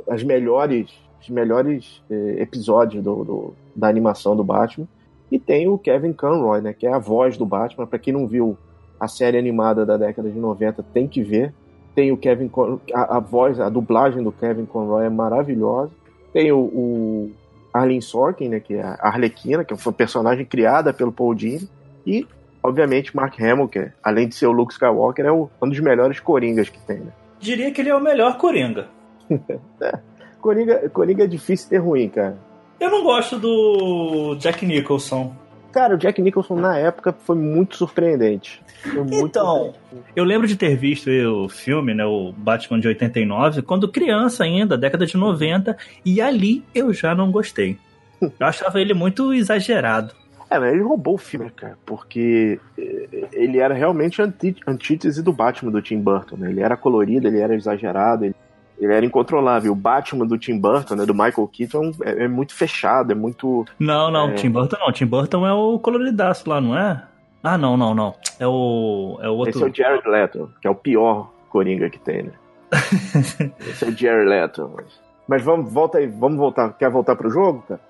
as 0.08 0.22
melhores, 0.22 0.90
os 1.20 1.28
melhores 1.28 2.02
é, 2.10 2.40
episódios 2.40 3.04
do, 3.04 3.24
do, 3.24 3.54
da 3.76 3.88
animação 3.88 4.34
do 4.34 4.42
Batman. 4.42 4.88
E 5.30 5.38
tem 5.38 5.68
o 5.68 5.76
Kevin 5.76 6.14
Conroy, 6.14 6.62
né, 6.62 6.72
que 6.72 6.86
é 6.86 6.92
a 6.92 6.98
voz 6.98 7.36
do 7.36 7.44
Batman. 7.44 7.86
Para 7.86 7.98
quem 7.98 8.14
não 8.14 8.26
viu 8.26 8.56
a 8.98 9.06
série 9.06 9.36
animada 9.36 9.84
da 9.84 9.98
década 9.98 10.30
de 10.30 10.38
90, 10.38 10.82
tem 10.94 11.06
que 11.06 11.22
ver. 11.22 11.52
Tem 11.94 12.10
o 12.10 12.16
Kevin 12.16 12.50
a, 12.94 13.16
a 13.16 13.20
voz, 13.20 13.60
a 13.60 13.68
dublagem 13.68 14.22
do 14.22 14.32
Kevin 14.32 14.64
Conroy 14.64 15.04
é 15.04 15.10
maravilhosa. 15.10 15.90
Tem 16.32 16.50
o, 16.52 16.58
o 16.58 17.30
Arlene 17.78 18.02
Sorkin, 18.02 18.48
né, 18.48 18.60
que 18.60 18.74
é 18.74 18.82
a 18.82 19.08
Arlequina, 19.08 19.64
que 19.64 19.76
foi 19.76 19.90
uma 19.90 19.96
personagem 19.96 20.44
criada 20.44 20.92
pelo 20.92 21.12
Paul 21.12 21.34
Dini, 21.34 21.68
e, 22.06 22.26
obviamente, 22.62 23.14
Mark 23.14 23.40
Hamill, 23.40 23.68
que 23.68 23.90
além 24.02 24.28
de 24.28 24.34
ser 24.34 24.46
o 24.46 24.52
Luke 24.52 24.72
Skywalker, 24.72 25.26
é 25.26 25.32
o, 25.32 25.48
um 25.62 25.68
dos 25.68 25.80
melhores 25.80 26.20
coringas 26.20 26.68
que 26.68 26.78
tem, 26.80 26.98
né? 26.98 27.12
Diria 27.40 27.70
que 27.70 27.80
ele 27.80 27.90
é 27.90 27.94
o 27.94 28.00
melhor 28.00 28.36
coringa. 28.38 28.88
é. 29.80 29.98
Coringa, 30.40 30.88
Coringa 30.90 31.24
é 31.24 31.26
difícil 31.26 31.68
ter 31.68 31.78
ruim, 31.78 32.08
cara. 32.08 32.38
Eu 32.80 32.90
não 32.90 33.02
gosto 33.02 33.38
do 33.38 34.36
Jack 34.36 34.64
Nicholson. 34.64 35.34
Cara, 35.72 35.94
o 35.94 35.98
Jack 35.98 36.20
Nicholson 36.22 36.56
na 36.56 36.76
época 36.78 37.12
foi 37.12 37.36
muito 37.36 37.76
surpreendente. 37.76 38.60
Foi 38.82 39.02
muito 39.02 39.26
Então, 39.26 39.72
surpreendente. 39.72 40.12
Eu 40.16 40.24
lembro 40.24 40.46
de 40.46 40.56
ter 40.56 40.76
visto 40.76 41.08
o 41.10 41.48
filme, 41.48 41.94
né, 41.94 42.04
o 42.04 42.32
Batman 42.36 42.80
de 42.80 42.88
89, 42.88 43.62
quando 43.62 43.88
criança 43.88 44.44
ainda, 44.44 44.78
década 44.78 45.04
de 45.06 45.16
90, 45.16 45.76
e 46.04 46.20
ali 46.20 46.64
eu 46.74 46.92
já 46.92 47.14
não 47.14 47.30
gostei. 47.30 47.76
Eu 48.20 48.46
achava 48.46 48.80
ele 48.80 48.94
muito 48.94 49.32
exagerado. 49.32 50.12
É, 50.50 50.58
mas 50.58 50.72
ele 50.72 50.82
roubou 50.82 51.14
o 51.14 51.18
filme, 51.18 51.50
cara, 51.50 51.76
porque 51.84 52.58
eh, 52.78 53.28
ele 53.34 53.58
era 53.58 53.74
realmente 53.74 54.22
antítese 54.66 55.22
do 55.22 55.30
Batman 55.30 55.70
do 55.70 55.82
Tim 55.82 56.00
Burton, 56.00 56.36
né? 56.36 56.50
Ele 56.50 56.60
era 56.62 56.74
colorido, 56.74 57.28
ele 57.28 57.38
era 57.38 57.54
exagerado, 57.54 58.24
ele, 58.24 58.34
ele 58.80 58.92
era 58.92 59.04
incontrolável. 59.04 59.72
O 59.72 59.76
Batman 59.76 60.26
do 60.26 60.38
Tim 60.38 60.58
Burton, 60.58 60.94
né, 60.94 61.06
do 61.06 61.14
Michael 61.14 61.48
Keaton, 61.48 61.92
é, 62.02 62.24
é 62.24 62.28
muito 62.28 62.54
fechado, 62.54 63.12
é 63.12 63.14
muito... 63.14 63.64
Não, 63.78 64.10
não, 64.10 64.30
É. 64.30 64.34
Tim 64.34 64.50
Burton 64.50 64.76
não. 64.78 64.92
Tim 64.92 65.06
Burton 65.06 65.46
é 65.46 65.52
o 65.52 65.78
coloridaço 65.78 66.48
lá, 66.48 66.60
não 66.60 66.78
é? 66.78 67.02
Ah, 67.42 67.56
não, 67.56 67.76
não, 67.76 67.94
não. 67.94 68.14
É 68.38 68.46
o. 68.46 69.18
É 69.22 69.28
o 69.28 69.34
outro. 69.34 69.50
Esse 69.50 69.62
é 69.62 69.66
o 69.66 69.74
Jared 69.74 70.08
Leto, 70.08 70.50
que 70.60 70.66
é 70.66 70.70
o 70.70 70.74
pior 70.74 71.30
Coringa 71.48 71.88
que 71.88 71.98
tem, 71.98 72.24
né? 72.24 72.32
Esse 73.60 73.84
é 73.84 73.88
o 73.88 73.96
Jared 73.96 74.28
Leto. 74.28 74.70
Mas, 74.74 75.00
mas 75.26 75.42
vamos, 75.42 75.72
volta 75.72 75.98
aí, 75.98 76.06
vamos 76.06 76.36
voltar. 76.36 76.72
Quer 76.72 76.90
voltar 76.90 77.16
pro 77.16 77.30
jogo, 77.30 77.64
cara? 77.68 77.80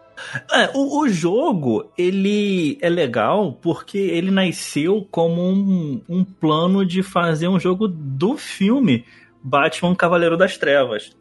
É, 0.53 0.71
o, 0.75 1.01
o 1.01 1.09
jogo, 1.09 1.87
ele 1.97 2.77
é 2.83 2.89
legal 2.89 3.53
porque 3.63 3.99
ele 3.99 4.31
nasceu 4.31 5.07
como 5.11 5.41
um, 5.41 6.03
um 6.09 6.25
plano 6.25 6.85
de 6.85 7.03
fazer 7.03 7.49
um 7.49 7.59
jogo 7.59 7.87
do 7.87 8.37
filme 8.37 9.05
Batman 9.49 9.95
Cavaleiro 9.95 10.37
das 10.37 10.59
Trevas. 10.59 11.17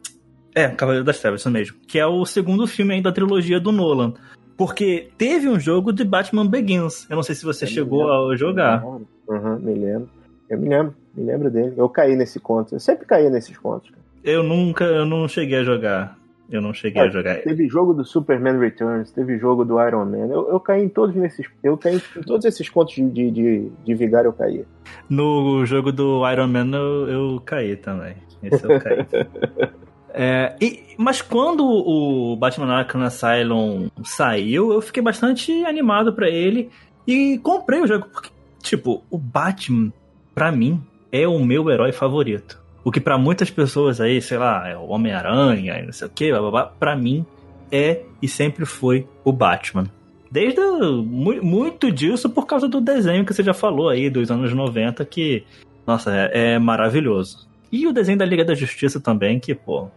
É, 0.54 0.68
Cavaleiro 0.68 1.04
das 1.04 1.18
Trevas, 1.20 1.40
isso 1.40 1.50
mesmo. 1.50 1.76
Que 1.86 1.98
é 1.98 2.06
o 2.06 2.24
segundo 2.26 2.66
filme 2.66 2.94
aí 2.94 3.02
da 3.02 3.12
trilogia 3.12 3.58
do 3.58 3.72
Nolan. 3.72 4.12
Porque 4.56 5.10
teve 5.16 5.48
um 5.48 5.58
jogo 5.58 5.92
de 5.92 6.04
Batman 6.04 6.46
Begins. 6.46 7.08
Eu 7.08 7.16
não 7.16 7.22
sei 7.22 7.34
se 7.34 7.44
você 7.44 7.64
Eu 7.64 7.68
chegou 7.68 8.30
a 8.30 8.36
jogar. 8.36 8.84
Aham, 9.30 9.58
me 9.60 9.72
lembro. 9.72 10.10
Eu 10.50 10.58
me 10.58 10.68
lembro, 10.68 10.94
me 11.14 11.24
lembro 11.24 11.50
dele. 11.50 11.74
Eu 11.76 11.88
caí 11.88 12.16
nesse 12.16 12.40
conto. 12.40 12.74
Eu 12.74 12.80
sempre 12.80 13.06
caí 13.06 13.30
nesses 13.30 13.56
contos. 13.56 13.90
Eu 14.24 14.42
nunca, 14.42 14.84
eu 14.84 15.06
não 15.06 15.28
cheguei 15.28 15.58
a 15.58 15.64
jogar. 15.64 16.17
Eu 16.50 16.62
não 16.62 16.72
cheguei 16.72 17.02
a 17.02 17.06
É, 17.06 17.10
jogar. 17.10 17.36
Teve 17.42 17.68
jogo 17.68 17.92
do 17.92 18.04
Superman 18.04 18.58
Returns, 18.58 19.10
teve 19.10 19.38
jogo 19.38 19.64
do 19.64 19.80
Iron 19.86 20.06
Man. 20.06 20.28
Eu, 20.28 20.48
eu 20.48 20.58
caí 20.60 20.82
em 20.82 20.88
todos 20.88 21.14
nesses. 21.14 21.46
Eu 21.62 21.76
caí 21.76 21.96
em 22.16 22.22
todos 22.22 22.44
esses 22.46 22.68
contos 22.68 22.94
de, 22.94 23.30
de, 23.30 23.70
de, 23.84 23.94
vigário 23.94 24.28
eu 24.28 24.32
caí. 24.32 24.64
No 25.10 25.64
jogo 25.66 25.92
do 25.92 26.28
Iron 26.30 26.46
Man 26.48 26.70
eu, 26.74 27.08
eu 27.08 27.40
caí 27.44 27.76
também. 27.76 28.14
Esse 28.42 28.64
eu 28.64 28.80
caí. 28.80 29.06
É, 30.20 30.56
e- 30.60 30.82
mas 30.96 31.22
quando 31.22 31.64
o 31.64 32.34
Batman 32.34 32.72
Arkham 32.72 33.02
Asylum 33.02 33.88
saiu, 34.02 34.72
eu 34.72 34.80
fiquei 34.80 35.02
bastante 35.02 35.52
animado 35.64 36.12
pra 36.12 36.28
ele 36.28 36.70
e 37.06 37.38
comprei 37.38 37.80
o 37.80 37.86
jogo. 37.86 38.06
Porque, 38.12 38.30
tipo, 38.60 39.04
o 39.10 39.18
Batman, 39.18 39.92
pra 40.34 40.50
mim, 40.50 40.82
é 41.12 41.28
o 41.28 41.38
meu 41.44 41.70
herói 41.70 41.92
favorito. 41.92 42.60
O 42.88 42.90
que 42.90 43.00
pra 43.00 43.18
muitas 43.18 43.50
pessoas 43.50 44.00
aí, 44.00 44.20
sei 44.22 44.38
lá, 44.38 44.66
é 44.66 44.74
o 44.76 44.86
Homem-Aranha, 44.88 45.82
não 45.84 45.92
sei 45.92 46.06
o 46.06 46.10
que, 46.10 46.30
blá, 46.30 46.40
blá, 46.40 46.50
blá, 46.50 46.64
pra 46.66 46.96
mim 46.96 47.24
é 47.70 48.00
e 48.22 48.26
sempre 48.26 48.64
foi 48.64 49.06
o 49.22 49.30
Batman. 49.30 49.84
Desde 50.30 50.58
mu- 50.60 51.42
muito 51.42 51.92
disso 51.92 52.30
por 52.30 52.46
causa 52.46 52.66
do 52.66 52.80
desenho 52.80 53.26
que 53.26 53.34
você 53.34 53.42
já 53.42 53.52
falou 53.52 53.90
aí, 53.90 54.08
dos 54.08 54.30
anos 54.30 54.54
90, 54.54 55.04
que, 55.04 55.44
nossa, 55.86 56.10
é, 56.14 56.54
é 56.54 56.58
maravilhoso. 56.58 57.46
E 57.70 57.86
o 57.86 57.92
desenho 57.92 58.16
da 58.16 58.24
Liga 58.24 58.42
da 58.44 58.54
Justiça 58.54 58.98
também, 58.98 59.38
que, 59.38 59.54
pô. 59.54 59.88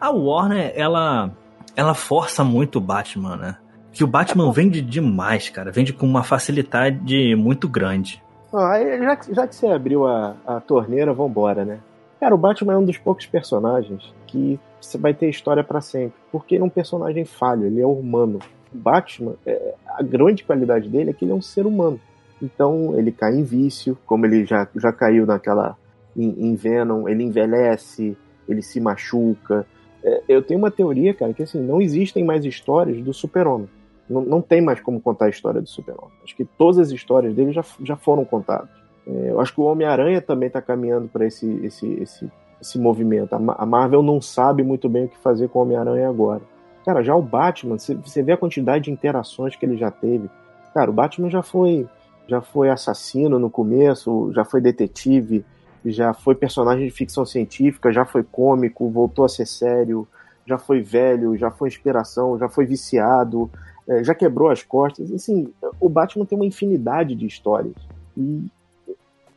A 0.00 0.10
Warner, 0.10 0.72
ela, 0.74 1.30
ela 1.76 1.94
força 1.94 2.42
muito 2.42 2.78
o 2.78 2.80
Batman, 2.80 3.36
né? 3.36 3.56
Que 3.92 4.02
o 4.02 4.08
Batman 4.08 4.50
vende 4.52 4.80
demais, 4.80 5.48
cara. 5.48 5.70
Vende 5.70 5.92
com 5.92 6.04
uma 6.06 6.24
facilidade 6.24 7.34
muito 7.36 7.68
grande. 7.68 8.20
Ah, 8.52 8.72
aí, 8.72 8.98
já, 8.98 9.16
que- 9.16 9.34
já 9.34 9.46
que 9.46 9.54
você 9.54 9.66
abriu 9.68 10.04
a, 10.06 10.34
a 10.44 10.60
torneira, 10.60 11.12
vambora, 11.12 11.64
né? 11.64 11.78
Cara, 12.20 12.34
o 12.34 12.38
Batman 12.38 12.74
é 12.74 12.76
um 12.76 12.84
dos 12.84 12.98
poucos 12.98 13.24
personagens 13.24 14.14
que 14.26 14.60
você 14.78 14.98
vai 14.98 15.14
ter 15.14 15.30
história 15.30 15.64
pra 15.64 15.80
sempre. 15.80 16.20
Porque 16.30 16.54
ele 16.54 16.62
é 16.62 16.66
um 16.66 16.70
personagem 16.70 17.24
falho, 17.24 17.64
ele 17.64 17.80
é 17.80 17.86
humano. 17.86 18.38
O 18.72 18.76
Batman, 18.76 19.34
é, 19.46 19.74
a 19.88 20.02
grande 20.02 20.44
qualidade 20.44 20.88
dele 20.88 21.10
é 21.10 21.12
que 21.14 21.24
ele 21.24 21.32
é 21.32 21.34
um 21.34 21.40
ser 21.40 21.64
humano. 21.64 21.98
Então 22.42 22.94
ele 22.96 23.10
cai 23.10 23.34
em 23.34 23.42
vício, 23.42 23.96
como 24.04 24.26
ele 24.26 24.44
já, 24.44 24.68
já 24.76 24.92
caiu 24.92 25.24
naquela. 25.24 25.76
Em, 26.14 26.48
em 26.48 26.54
Venom, 26.54 27.08
ele 27.08 27.22
envelhece, 27.22 28.16
ele 28.46 28.60
se 28.60 28.80
machuca. 28.80 29.64
É, 30.04 30.22
eu 30.28 30.42
tenho 30.42 30.58
uma 30.58 30.70
teoria, 30.70 31.14
cara, 31.14 31.32
que 31.32 31.42
assim, 31.42 31.60
não 31.60 31.80
existem 31.80 32.24
mais 32.24 32.44
histórias 32.44 33.00
do 33.02 33.14
Super-Homem. 33.14 33.68
Não, 34.08 34.20
não 34.22 34.42
tem 34.42 34.60
mais 34.60 34.80
como 34.80 35.00
contar 35.00 35.26
a 35.26 35.30
história 35.30 35.60
do 35.60 35.68
Super-Homem. 35.68 36.12
Acho 36.22 36.36
que 36.36 36.44
todas 36.44 36.78
as 36.78 36.90
histórias 36.90 37.32
dele 37.32 37.52
já, 37.52 37.64
já 37.82 37.96
foram 37.96 38.24
contadas. 38.24 38.79
É, 39.06 39.30
eu 39.30 39.40
acho 39.40 39.54
que 39.54 39.60
o 39.60 39.64
Homem-Aranha 39.64 40.20
também 40.20 40.46
está 40.48 40.60
caminhando 40.60 41.08
para 41.08 41.26
esse, 41.26 41.46
esse, 41.64 41.86
esse, 41.94 42.30
esse 42.60 42.78
movimento. 42.78 43.32
A, 43.34 43.38
Ma- 43.38 43.56
a 43.58 43.66
Marvel 43.66 44.02
não 44.02 44.20
sabe 44.20 44.62
muito 44.62 44.88
bem 44.88 45.04
o 45.04 45.08
que 45.08 45.18
fazer 45.18 45.48
com 45.48 45.58
o 45.58 45.62
Homem-Aranha 45.62 46.08
agora. 46.08 46.42
Cara, 46.84 47.02
já 47.02 47.14
o 47.14 47.22
Batman, 47.22 47.78
você- 47.78 47.94
você 47.94 48.22
vê 48.22 48.32
a 48.32 48.36
quantidade 48.36 48.84
de 48.84 48.90
interações 48.90 49.56
que 49.56 49.64
ele 49.64 49.76
já 49.76 49.90
teve. 49.90 50.28
Cara, 50.74 50.90
o 50.90 50.94
Batman 50.94 51.28
já 51.30 51.42
foi, 51.42 51.86
já 52.28 52.40
foi 52.40 52.70
assassino 52.70 53.38
no 53.38 53.50
começo, 53.50 54.30
já 54.32 54.44
foi 54.44 54.60
detetive, 54.60 55.44
já 55.84 56.12
foi 56.12 56.34
personagem 56.34 56.84
de 56.86 56.90
ficção 56.92 57.24
científica, 57.24 57.92
já 57.92 58.04
foi 58.04 58.22
cômico, 58.22 58.88
voltou 58.88 59.24
a 59.24 59.28
ser 59.28 59.46
sério, 59.46 60.06
já 60.46 60.58
foi 60.58 60.80
velho, 60.82 61.36
já 61.36 61.50
foi 61.50 61.68
inspiração, 61.68 62.38
já 62.38 62.48
foi 62.48 62.66
viciado, 62.66 63.50
é, 63.88 64.04
já 64.04 64.14
quebrou 64.14 64.50
as 64.50 64.62
costas. 64.62 65.10
Assim, 65.12 65.52
o 65.80 65.88
Batman 65.88 66.24
tem 66.24 66.36
uma 66.38 66.46
infinidade 66.46 67.14
de 67.14 67.26
histórias. 67.26 67.74
E 68.16 68.44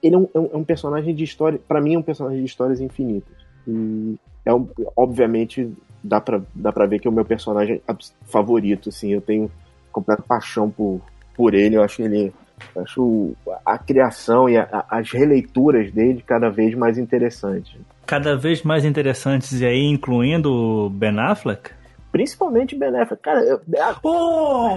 ele 0.04 0.16
é 0.16 0.18
um, 0.18 0.28
é 0.34 0.40
um- 0.40 0.50
é 0.54 0.58
um 0.58 0.64
personagem 0.64 1.16
de 1.16 1.24
história, 1.24 1.60
para 1.68 1.82
mim 1.82 1.96
é 1.96 1.98
um 1.98 2.04
personagem 2.04 2.40
de 2.40 2.46
histórias 2.46 2.82
infinitas. 2.82 3.36
E 3.68 4.16
é 4.46 4.54
um- 4.54 4.68
obviamente 4.96 5.72
dá 6.04 6.20
pra, 6.20 6.42
dá 6.54 6.72
ver 6.86 7.00
que 7.00 7.08
é 7.08 7.10
o 7.12 7.14
meu 7.14 7.24
personagem 7.24 7.82
favorito, 8.26 8.90
assim, 8.90 9.14
eu 9.14 9.22
tenho 9.22 9.50
completa 9.92 10.22
paixão 10.22 10.70
por, 10.70 11.00
por 11.36 11.54
ele, 11.54 11.78
eu 11.78 11.84
acho 11.84 12.02
ele 12.02 12.34
acho 12.78 13.34
a 13.66 13.78
criação 13.78 14.50
e 14.50 14.58
a- 14.58 14.86
as 14.90 15.12
releituras 15.12 15.92
dele 15.92 16.24
cada 16.26 16.50
vez 16.50 16.74
mais 16.76 16.98
interessantes. 16.98 17.76
Cada 18.06 18.36
vez 18.36 18.64
mais 18.64 18.84
interessantes, 18.86 19.62
e 19.62 19.66
aí 19.66 19.86
incluindo 19.86 20.90
Ben 20.90 21.18
Affleck. 21.20 21.72
Principalmente 22.14 22.76
Ben 22.78 22.96
Affleck. 22.96 23.22
Cara, 23.24 23.42
eu- 23.44 23.60
Oh! 24.04 24.76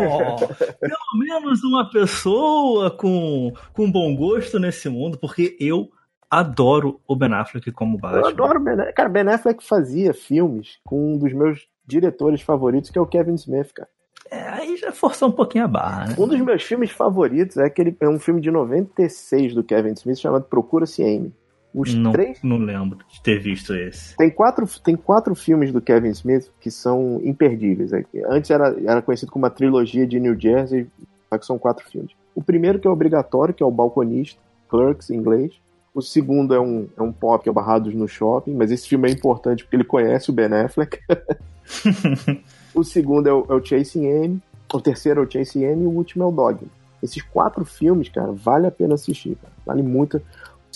Pelo 0.80 1.18
menos 1.18 1.62
uma 1.62 1.88
pessoa 1.90 2.90
com, 2.90 3.52
com 3.74 3.92
bom 3.92 4.16
gosto 4.16 4.58
nesse 4.58 4.88
mundo, 4.88 5.18
porque 5.18 5.54
eu 5.60 5.88
adoro 6.30 6.98
o 7.06 7.14
Ben 7.14 7.32
Affleck 7.34 7.70
como 7.72 7.98
Batman. 7.98 8.20
eu 8.22 8.26
adoro 8.28 8.58
Ben 8.58 8.72
Affleck. 8.72 8.92
Cara, 8.94 9.08
Ben 9.10 9.28
Affleck 9.28 9.62
fazia 9.62 10.14
filmes 10.14 10.78
com 10.84 11.14
um 11.14 11.18
dos 11.18 11.32
meus 11.32 11.68
diretores 11.86 12.40
favoritos, 12.40 12.90
que 12.90 12.98
é 12.98 13.00
o 13.02 13.06
Kevin 13.06 13.34
Smith, 13.34 13.70
cara. 13.74 13.88
É, 14.30 14.40
aí 14.48 14.76
já 14.78 14.90
forçou 14.90 15.28
um 15.28 15.32
pouquinho 15.32 15.64
a 15.64 15.68
barra, 15.68 16.06
né? 16.06 16.14
Um 16.18 16.26
dos 16.26 16.40
meus 16.40 16.62
filmes 16.62 16.90
favoritos 16.90 17.58
é 17.58 17.66
aquele 17.66 17.96
é 18.00 18.08
um 18.08 18.18
filme 18.18 18.40
de 18.40 18.50
96 18.50 19.54
do 19.54 19.62
Kevin 19.62 19.92
Smith 19.92 20.16
chamado 20.18 20.44
Procura-se 20.46 21.02
Amy. 21.04 21.32
Os 21.76 21.92
Não, 21.92 22.10
três 22.10 22.42
não 22.42 22.56
lembro 22.56 22.98
de 23.06 23.22
ter 23.22 23.38
visto 23.38 23.74
esse. 23.74 24.16
tem 24.16 24.30
quatro, 24.30 24.66
tem 24.82 24.96
quatro 24.96 25.34
filmes 25.34 25.70
do 25.70 25.78
Kevin 25.78 26.08
Smith 26.08 26.50
que 26.58 26.70
são 26.70 27.20
imperdíveis. 27.22 27.92
É 27.92 28.02
Antes 28.30 28.50
era, 28.50 28.74
era 28.82 29.02
conhecido 29.02 29.30
como 29.30 29.44
uma 29.44 29.50
trilogia 29.50 30.06
de 30.06 30.18
New 30.18 30.40
Jersey, 30.40 30.86
só 31.28 31.36
que 31.36 31.44
são 31.44 31.58
quatro 31.58 31.86
filmes. 31.86 32.12
O 32.34 32.42
primeiro 32.42 32.78
que 32.78 32.88
é 32.88 32.90
obrigatório, 32.90 33.52
que 33.52 33.62
é 33.62 33.66
o 33.66 33.70
Balconista, 33.70 34.40
Clerks 34.70 35.10
em 35.10 35.16
inglês. 35.16 35.52
O 35.94 36.00
segundo 36.00 36.54
é 36.54 36.60
um, 36.60 36.88
é 36.96 37.02
um 37.02 37.12
pop, 37.12 37.44
que 37.44 37.50
é 37.50 37.52
Barrados 37.52 37.94
no 37.94 38.08
Shopping, 38.08 38.54
mas 38.54 38.70
esse 38.70 38.88
filme 38.88 39.08
é 39.08 39.12
importante 39.12 39.62
porque 39.62 39.76
ele 39.76 39.84
conhece 39.84 40.30
o 40.30 40.32
Ben 40.32 40.46
Affleck. 40.46 40.98
o 42.74 42.82
segundo 42.82 43.26
é 43.26 43.32
o, 43.34 43.46
é 43.50 43.54
o 43.54 43.62
Chasing 43.62 44.10
Amy, 44.10 44.42
o 44.72 44.80
terceiro 44.80 45.20
é 45.20 45.24
o 45.26 45.30
Chasing 45.30 45.66
Amy 45.66 45.84
e 45.84 45.86
o 45.86 45.90
último 45.90 46.24
é 46.24 46.26
o 46.26 46.32
Dogma. 46.32 46.68
Esses 47.02 47.22
quatro 47.22 47.66
filmes, 47.66 48.08
cara, 48.08 48.32
vale 48.32 48.66
a 48.66 48.70
pena 48.70 48.94
assistir, 48.94 49.36
cara. 49.36 49.52
Vale 49.64 49.82
muito. 49.82 50.20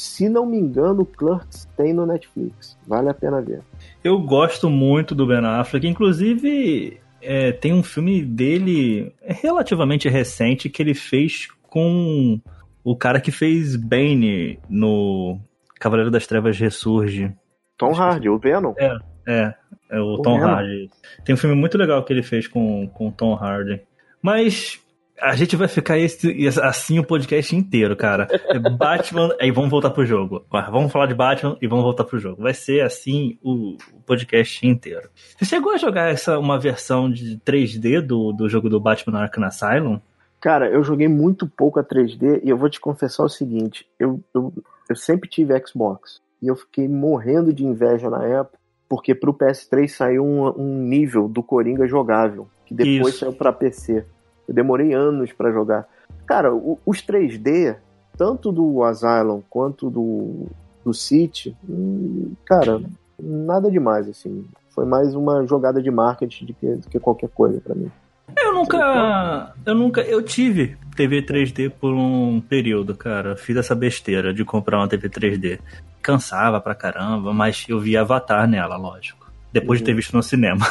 Se 0.00 0.30
não 0.30 0.47
me 0.47 0.57
engano, 0.57 1.04
Clerks 1.04 1.69
tem 1.76 1.92
no 1.92 2.07
Netflix. 2.07 2.78
Vale 2.87 3.11
a 3.11 3.14
pena 3.14 3.42
ver. 3.42 3.61
Eu 4.02 4.19
gosto 4.19 4.71
muito 4.71 5.14
do 5.14 5.26
Ben 5.26 5.45
Affleck, 5.45 5.87
inclusive 5.87 6.99
é, 7.21 7.52
tem 7.52 7.75
um 7.75 7.83
filme 7.83 8.23
dele 8.23 9.12
relativamente 9.21 10.09
recente 10.09 10.71
que 10.71 10.83
ele 10.83 10.95
fez 10.95 11.49
com 11.69 12.40
o 12.83 12.97
cara 12.97 13.21
que 13.21 13.30
fez 13.30 13.76
Bane 13.76 14.59
no 14.71 15.38
Cavaleiro 15.78 16.11
das 16.11 16.26
Trevas 16.26 16.59
Ressurge. 16.59 17.30
Tom 17.76 17.92
Hardy, 17.92 18.30
o 18.30 18.38
Venom. 18.38 18.73
É, 18.78 19.54
é 19.90 20.00
o 20.00 20.14
O 20.14 20.23
Tom 20.23 20.38
Venom. 20.38 20.49
Hardy. 20.49 20.90
Tem 21.26 21.35
um 21.35 21.38
filme 21.38 21.54
muito 21.54 21.76
legal 21.76 22.02
que 22.04 22.12
ele 22.12 22.23
fez 22.23 22.49
com 22.49 22.88
com 22.88 23.09
o 23.09 23.12
Tom 23.12 23.35
Hardy. 23.35 23.83
Mas 24.23 24.80
A 25.21 25.35
gente 25.37 25.57
vai 25.57 25.69
ficar 25.69 25.99
esse, 25.99 26.49
assim 26.62 26.99
o 26.99 27.05
podcast 27.05 27.55
inteiro, 27.55 27.97
cara. 27.97 28.27
É 28.31 28.59
Batman, 28.59 29.35
aí 29.41 29.50
vamos 29.50 29.71
voltar 29.71 29.91
pro 29.91 30.05
jogo. 30.05 30.45
Vamos 30.50 30.91
falar 30.91 31.07
de 31.07 31.15
Batman 31.15 31.57
e 31.61 31.67
vamos 31.67 31.85
voltar 31.85 32.05
pro 32.05 32.19
jogo. 32.19 32.43
Vai 32.43 32.55
ser 32.55 32.83
assim 32.83 33.39
o, 33.43 33.77
podcast 34.07 34.67
inteiro. 34.67 35.09
Você 35.37 35.45
chegou 35.45 35.73
a 35.73 35.77
jogar 35.77 36.11
essa 36.11 36.39
uma 36.39 36.59
versão 36.59 37.11
de 37.11 37.39
3D 37.39 38.00
do, 38.00 38.33
do 38.33 38.49
jogo 38.49 38.69
do 38.69 38.81
Batman 38.81 39.21
Arkham 39.21 39.45
Asylum? 39.45 40.00
Cara, 40.41 40.69
eu 40.71 40.83
joguei 40.83 41.09
muito 41.09 41.47
pouco 41.47 41.79
a 41.79 41.85
3D 41.85 42.41
e 42.43 42.49
eu 42.49 42.57
vou 42.57 42.71
te 42.71 42.81
confessar 42.81 43.25
o 43.25 43.29
seguinte: 43.29 43.87
eu, 43.99 44.23
eu, 44.35 44.53
eu 44.89 44.97
sempre 44.97 45.29
tive 45.29 45.55
Xbox 45.67 46.21
e 46.43 46.47
eu 46.47 46.57
fiquei 46.57 46.89
morrendo 46.89 47.53
de 47.53 47.65
inveja 47.65 48.09
na 48.09 48.25
época 48.25 48.59
porque 48.89 49.15
pro 49.15 49.33
PS3 49.33 49.87
saiu 49.87 50.25
um, 50.25 50.49
um 50.61 50.83
nível 50.83 51.29
do 51.29 51.45
Coringa 51.45 51.87
jogável 51.87 52.49
que 52.67 52.75
depois 52.75 53.15
Isso. 53.15 53.19
saiu 53.21 53.33
para 53.33 53.53
PC. 53.53 54.05
Eu 54.50 54.54
demorei 54.54 54.92
anos 54.92 55.33
para 55.33 55.52
jogar. 55.52 55.87
Cara, 56.26 56.52
o, 56.52 56.76
os 56.85 56.99
3D, 56.99 57.76
tanto 58.19 58.50
do 58.50 58.83
Asylum 58.83 59.40
quanto 59.49 59.88
do, 59.88 60.49
do 60.85 60.92
City, 60.92 61.57
hum, 61.69 62.33
cara, 62.45 62.83
nada 63.16 63.71
demais, 63.71 64.09
assim. 64.09 64.45
Foi 64.71 64.85
mais 64.85 65.14
uma 65.14 65.47
jogada 65.47 65.80
de 65.80 65.88
marketing 65.88 66.47
do 66.47 66.54
que, 66.54 66.66
do 66.66 66.88
que 66.88 66.99
qualquer 66.99 67.28
coisa 67.28 67.61
para 67.61 67.76
mim. 67.76 67.90
Eu 68.37 68.54
nunca. 68.54 69.54
Eu 69.64 69.75
nunca. 69.75 70.00
Eu 70.00 70.21
tive 70.23 70.76
TV 70.97 71.23
3D 71.23 71.71
por 71.71 71.92
um 71.92 72.40
período, 72.40 72.97
cara. 72.97 73.37
Fiz 73.37 73.57
essa 73.57 73.75
besteira 73.75 74.35
de 74.35 74.45
comprar 74.45 74.78
uma 74.78 74.88
TV 74.88 75.09
3D. 75.09 75.61
Cansava 76.02 76.61
pra 76.61 76.75
caramba, 76.75 77.33
mas 77.33 77.66
eu 77.69 77.78
vi 77.78 77.97
Avatar 77.97 78.49
nela, 78.49 78.76
lógico. 78.76 79.30
Depois 79.52 79.78
uhum. 79.78 79.83
de 79.83 79.85
ter 79.85 79.90
uhum. 79.92 79.97
visto 79.97 80.16
no 80.16 80.23
cinema. 80.23 80.66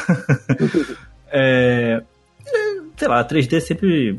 é, 1.32 2.02
sei 3.00 3.08
lá, 3.08 3.24
3D 3.24 3.60
sempre 3.60 4.18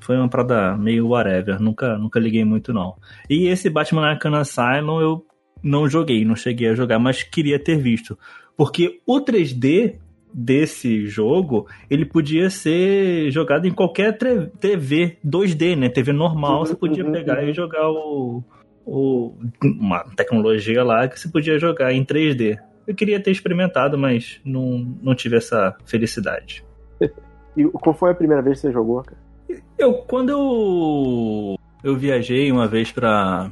foi 0.00 0.16
uma 0.16 0.28
parada 0.28 0.76
meio 0.76 1.08
whatever, 1.08 1.60
nunca, 1.60 1.96
nunca 1.96 2.18
liguei 2.18 2.44
muito 2.44 2.72
não. 2.72 2.96
E 3.30 3.46
esse 3.46 3.70
Batman 3.70 4.08
Arkham 4.08 4.34
Asylum 4.34 5.00
eu 5.00 5.26
não 5.62 5.88
joguei, 5.88 6.24
não 6.24 6.34
cheguei 6.34 6.68
a 6.68 6.74
jogar, 6.74 6.98
mas 6.98 7.22
queria 7.22 7.56
ter 7.58 7.76
visto. 7.76 8.18
Porque 8.56 9.00
o 9.06 9.20
3D 9.20 10.00
desse 10.34 11.06
jogo, 11.06 11.68
ele 11.88 12.04
podia 12.04 12.50
ser 12.50 13.30
jogado 13.30 13.66
em 13.66 13.72
qualquer 13.72 14.18
TV 14.18 15.18
2D, 15.24 15.76
né? 15.76 15.88
TV 15.88 16.12
normal, 16.12 16.58
uhum, 16.58 16.66
você 16.66 16.74
podia 16.74 17.04
uhum, 17.04 17.12
pegar 17.12 17.38
uhum. 17.38 17.48
e 17.48 17.54
jogar 17.54 17.88
o, 17.88 18.42
o, 18.84 19.34
uma 19.62 20.04
tecnologia 20.16 20.82
lá 20.82 21.06
que 21.06 21.18
você 21.18 21.28
podia 21.28 21.58
jogar 21.60 21.92
em 21.92 22.04
3D. 22.04 22.58
Eu 22.88 22.94
queria 22.94 23.20
ter 23.20 23.30
experimentado, 23.30 23.96
mas 23.96 24.40
não, 24.44 24.96
não 25.00 25.14
tive 25.14 25.36
essa 25.36 25.76
felicidade. 25.86 26.66
E 27.56 27.64
qual 27.64 27.94
foi 27.94 28.10
a 28.10 28.14
primeira 28.14 28.42
vez 28.42 28.60
que 28.60 28.66
você 28.66 28.72
jogou, 28.72 29.02
cara? 29.02 29.18
Eu, 29.78 29.94
quando 29.94 30.30
eu, 30.30 31.58
eu 31.82 31.96
viajei 31.96 32.50
uma 32.50 32.66
vez 32.66 32.90
pra, 32.90 33.50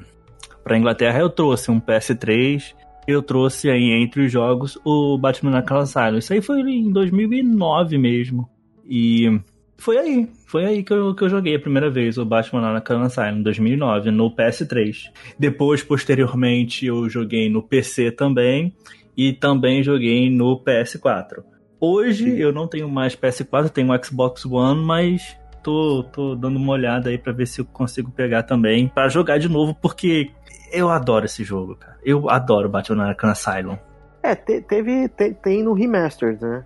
pra 0.63 0.77
Inglaterra, 0.77 1.21
eu 1.21 1.31
trouxe 1.31 1.71
um 1.71 1.81
PS3, 1.81 2.75
eu 3.07 3.23
trouxe 3.23 3.71
aí 3.71 3.91
entre 3.91 4.27
os 4.27 4.33
jogos 4.33 4.79
o 4.85 5.17
Batman 5.19 5.57
Arkham 5.57 5.79
Asylum. 5.79 6.19
Isso 6.19 6.33
aí 6.33 6.43
foi 6.43 6.61
em 6.61 6.91
2009 6.91 7.99
mesmo. 7.99 8.49
E 8.87 9.41
foi 9.77 9.99
aí, 9.99 10.29
foi 10.47 10.65
aí 10.65 10.83
que 10.83 10.93
eu, 10.93 11.15
que 11.15 11.25
eu 11.25 11.29
joguei 11.29 11.57
a 11.57 11.61
primeira 11.61 11.91
vez 11.91 12.17
o 12.17 12.25
Batman 12.25 12.67
Arkham 12.67 13.03
Asylum, 13.03 13.39
em 13.39 13.43
2009, 13.43 14.11
no 14.11 14.35
PS3. 14.35 15.11
Depois, 15.39 15.83
posteriormente, 15.83 16.87
eu 16.87 17.09
joguei 17.09 17.49
no 17.49 17.63
PC 17.63 18.11
também 18.11 18.75
e 19.17 19.33
também 19.33 19.83
joguei 19.83 20.31
no 20.31 20.59
PS4. 20.61 21.45
Hoje 21.87 22.41
eu 22.41 22.51
não 22.51 22.67
tenho 22.67 22.89
mais 22.89 23.15
PS4, 23.15 23.69
tenho 23.69 23.93
um 23.93 24.03
Xbox 24.03 24.47
One, 24.47 24.83
mas 24.83 25.37
tô, 25.63 26.03
tô 26.05 26.35
dando 26.35 26.57
uma 26.57 26.73
olhada 26.73 27.11
aí 27.11 27.19
para 27.19 27.31
ver 27.31 27.47
se 27.47 27.61
eu 27.61 27.65
consigo 27.67 28.11
pegar 28.11 28.45
também 28.45 28.89
para 28.89 29.09
jogar 29.09 29.37
de 29.37 29.51
novo, 29.51 29.75
porque 29.75 30.31
eu 30.73 30.89
adoro 30.89 31.27
esse 31.27 31.45
jogo, 31.45 31.77
cara. 31.77 31.99
Eu 32.03 32.31
adoro 32.31 32.71
Batman 32.71 33.09
Arkham 33.09 33.31
Asylum. 33.31 33.77
É, 34.23 34.35
te, 34.35 34.63
teve, 34.63 35.11
te, 35.11 35.35
tem 35.35 35.63
no 35.63 35.75
Remastered, 35.75 36.43
né? 36.43 36.65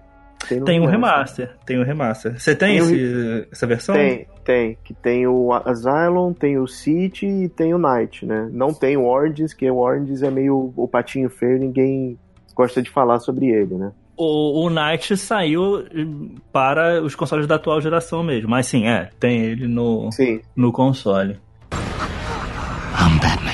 Tem, 0.48 0.62
tem 0.62 0.80
um 0.80 0.86
remaster, 0.86 1.56
tem 1.66 1.80
um 1.80 1.82
remaster. 1.82 2.38
Você 2.38 2.54
tem, 2.54 2.78
tem 2.78 2.78
esse, 2.78 3.48
essa 3.50 3.66
versão? 3.66 3.96
Tem, 3.96 4.28
tem. 4.44 4.78
Que 4.84 4.94
tem 4.94 5.26
o 5.26 5.52
Asylum, 5.52 6.32
tem 6.32 6.58
o 6.58 6.68
City 6.68 7.26
e 7.26 7.48
tem 7.48 7.74
o 7.74 7.78
Night, 7.78 8.24
né? 8.24 8.48
Não 8.52 8.72
tem 8.72 8.96
o 8.96 9.04
Oranges, 9.04 9.52
que 9.52 9.68
o 9.68 9.78
Oranges 9.78 10.22
é 10.22 10.30
meio 10.30 10.72
o 10.76 10.86
patinho 10.86 11.28
feio, 11.28 11.58
ninguém 11.58 12.16
gosta 12.54 12.80
de 12.80 12.88
falar 12.88 13.18
sobre 13.18 13.48
ele, 13.48 13.74
né? 13.74 13.90
O, 14.18 14.66
o 14.66 14.68
Knight 14.68 15.16
saiu 15.16 15.84
para 16.52 17.00
os 17.02 17.14
consoles 17.14 17.46
da 17.46 17.54
atual 17.54 17.80
geração 17.80 18.22
mesmo. 18.22 18.50
Mas 18.50 18.66
sim, 18.66 18.86
é, 18.86 19.10
tem 19.18 19.40
ele 19.44 19.68
no, 19.68 20.10
sim. 20.10 20.40
no 20.56 20.72
console. 20.72 21.38
I'm 21.72 23.18
Batman. 23.20 23.48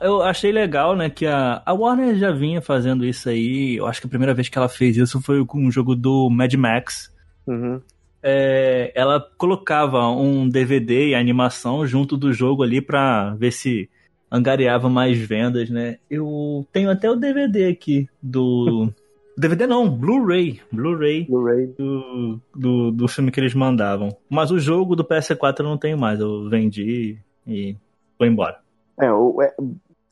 Eu 0.00 0.22
achei 0.22 0.52
legal, 0.52 0.96
né, 0.96 1.10
que 1.10 1.26
a, 1.26 1.62
a 1.64 1.72
Warner 1.72 2.16
já 2.16 2.30
vinha 2.30 2.62
fazendo 2.62 3.04
isso 3.04 3.28
aí. 3.28 3.76
Eu 3.76 3.86
acho 3.86 4.00
que 4.00 4.06
a 4.06 4.10
primeira 4.10 4.34
vez 4.34 4.48
que 4.48 4.56
ela 4.56 4.68
fez 4.68 4.96
isso 4.96 5.20
foi 5.20 5.44
com 5.44 5.58
um 5.58 5.70
jogo 5.70 5.94
do 5.94 6.30
Mad 6.30 6.52
Max. 6.54 7.14
Uhum. 7.46 7.80
É, 8.22 8.92
ela 8.94 9.24
colocava 9.36 10.08
um 10.08 10.48
DVD 10.48 11.08
e 11.08 11.14
animação 11.14 11.86
junto 11.86 12.16
do 12.16 12.32
jogo 12.32 12.62
ali 12.62 12.80
pra 12.80 13.34
ver 13.34 13.52
se 13.52 13.88
angariava 14.30 14.88
mais 14.88 15.18
vendas, 15.18 15.70
né? 15.70 15.98
Eu 16.10 16.66
tenho 16.72 16.90
até 16.90 17.10
o 17.10 17.16
DVD 17.16 17.66
aqui 17.66 18.08
do 18.20 18.92
DVD 19.36 19.66
não, 19.66 19.88
Blu-ray. 19.88 20.60
Blu-ray 20.72 21.26
Blu 21.26 21.44
do, 21.76 22.40
do, 22.54 22.90
do, 22.90 23.08
filme 23.08 23.30
que 23.30 23.38
eles 23.38 23.54
mandavam. 23.54 24.16
Mas 24.30 24.50
o 24.50 24.58
jogo 24.58 24.96
do 24.96 25.04
PS4 25.04 25.60
eu 25.60 25.64
não 25.66 25.76
tenho 25.76 25.98
mais. 25.98 26.18
Eu 26.18 26.48
vendi 26.48 27.18
e 27.46 27.76
foi 28.16 28.28
embora. 28.28 28.58
É, 28.98 29.06
é, 29.06 29.54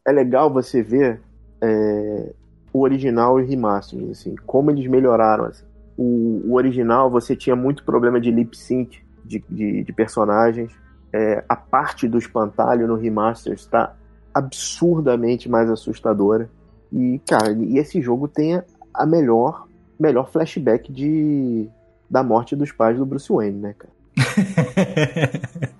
é 0.08 0.12
legal 0.12 0.52
você 0.52 0.82
ver 0.82 1.22
é, 1.62 2.32
o 2.72 2.80
original 2.82 3.40
e 3.40 3.44
o 3.44 3.46
remaster, 3.46 3.98
assim, 4.10 4.34
como 4.44 4.70
eles 4.70 4.86
melhoraram. 4.86 5.46
Assim. 5.46 5.64
O, 5.96 6.42
o, 6.46 6.54
original 6.54 7.10
você 7.10 7.34
tinha 7.34 7.56
muito 7.56 7.82
problema 7.82 8.20
de 8.20 8.30
lip 8.30 8.54
sync 8.56 9.00
de, 9.24 9.42
de, 9.48 9.84
de 9.84 9.92
personagens. 9.92 10.70
É, 11.12 11.42
a 11.48 11.56
parte 11.56 12.06
do 12.06 12.18
espantalho 12.18 12.86
no 12.86 12.96
remaster 12.96 13.54
está 13.54 13.96
absurdamente 14.34 15.48
mais 15.48 15.70
assustadora. 15.70 16.50
E, 16.92 17.20
cara, 17.26 17.52
e 17.52 17.78
esse 17.78 18.02
jogo 18.02 18.28
tem 18.28 18.60
a 18.94 19.04
melhor, 19.04 19.66
melhor 19.98 20.30
flashback 20.30 20.92
de, 20.92 21.68
da 22.08 22.22
morte 22.22 22.54
dos 22.54 22.72
pais 22.72 22.96
do 22.96 23.04
Bruce 23.04 23.32
Wayne, 23.32 23.60
né, 23.60 23.74
cara? 23.76 23.92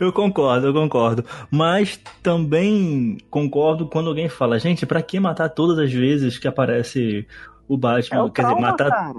eu 0.00 0.12
concordo, 0.12 0.68
eu 0.68 0.72
concordo. 0.72 1.24
Mas 1.50 2.00
também 2.22 3.18
concordo 3.30 3.88
quando 3.88 4.08
alguém 4.08 4.28
fala, 4.28 4.58
gente, 4.58 4.86
para 4.86 5.02
que 5.02 5.18
matar 5.18 5.48
todas 5.48 5.78
as 5.78 5.92
vezes 5.92 6.38
que 6.38 6.46
aparece 6.46 7.26
o 7.66 7.76
Batman? 7.76 8.18
É 8.18 8.22
o 8.22 8.30
Quer 8.30 8.42
trauma, 8.42 8.56
dizer, 8.56 8.70
matar. 8.70 8.90
Cara. 8.90 9.14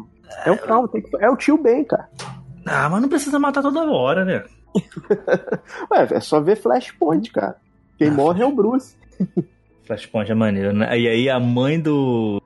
É 0.45 0.51
o 0.51 0.57
trauma, 0.57 0.87
que... 0.87 1.03
é 1.19 1.29
o 1.29 1.35
tio 1.35 1.57
Ben, 1.57 1.83
cara. 1.83 2.07
Ah, 2.65 2.89
mas 2.89 3.01
não 3.01 3.09
precisa 3.09 3.39
matar 3.39 3.61
toda 3.61 3.89
hora, 3.89 4.23
né? 4.23 4.43
Ué, 5.91 6.07
é 6.11 6.19
só 6.19 6.39
ver 6.39 6.55
Flashpoint, 6.55 7.31
cara. 7.31 7.55
Quem 7.97 8.09
ah, 8.09 8.13
morre 8.13 8.43
é 8.43 8.45
o 8.45 8.51
Bruce. 8.51 8.95
Flashpoint 9.83 10.31
é 10.31 10.35
maneiro, 10.35 10.73
né? 10.73 10.97
E 10.97 11.07
aí 11.07 11.29
a 11.29 11.39
mãe 11.39 11.79
do, 11.79 12.41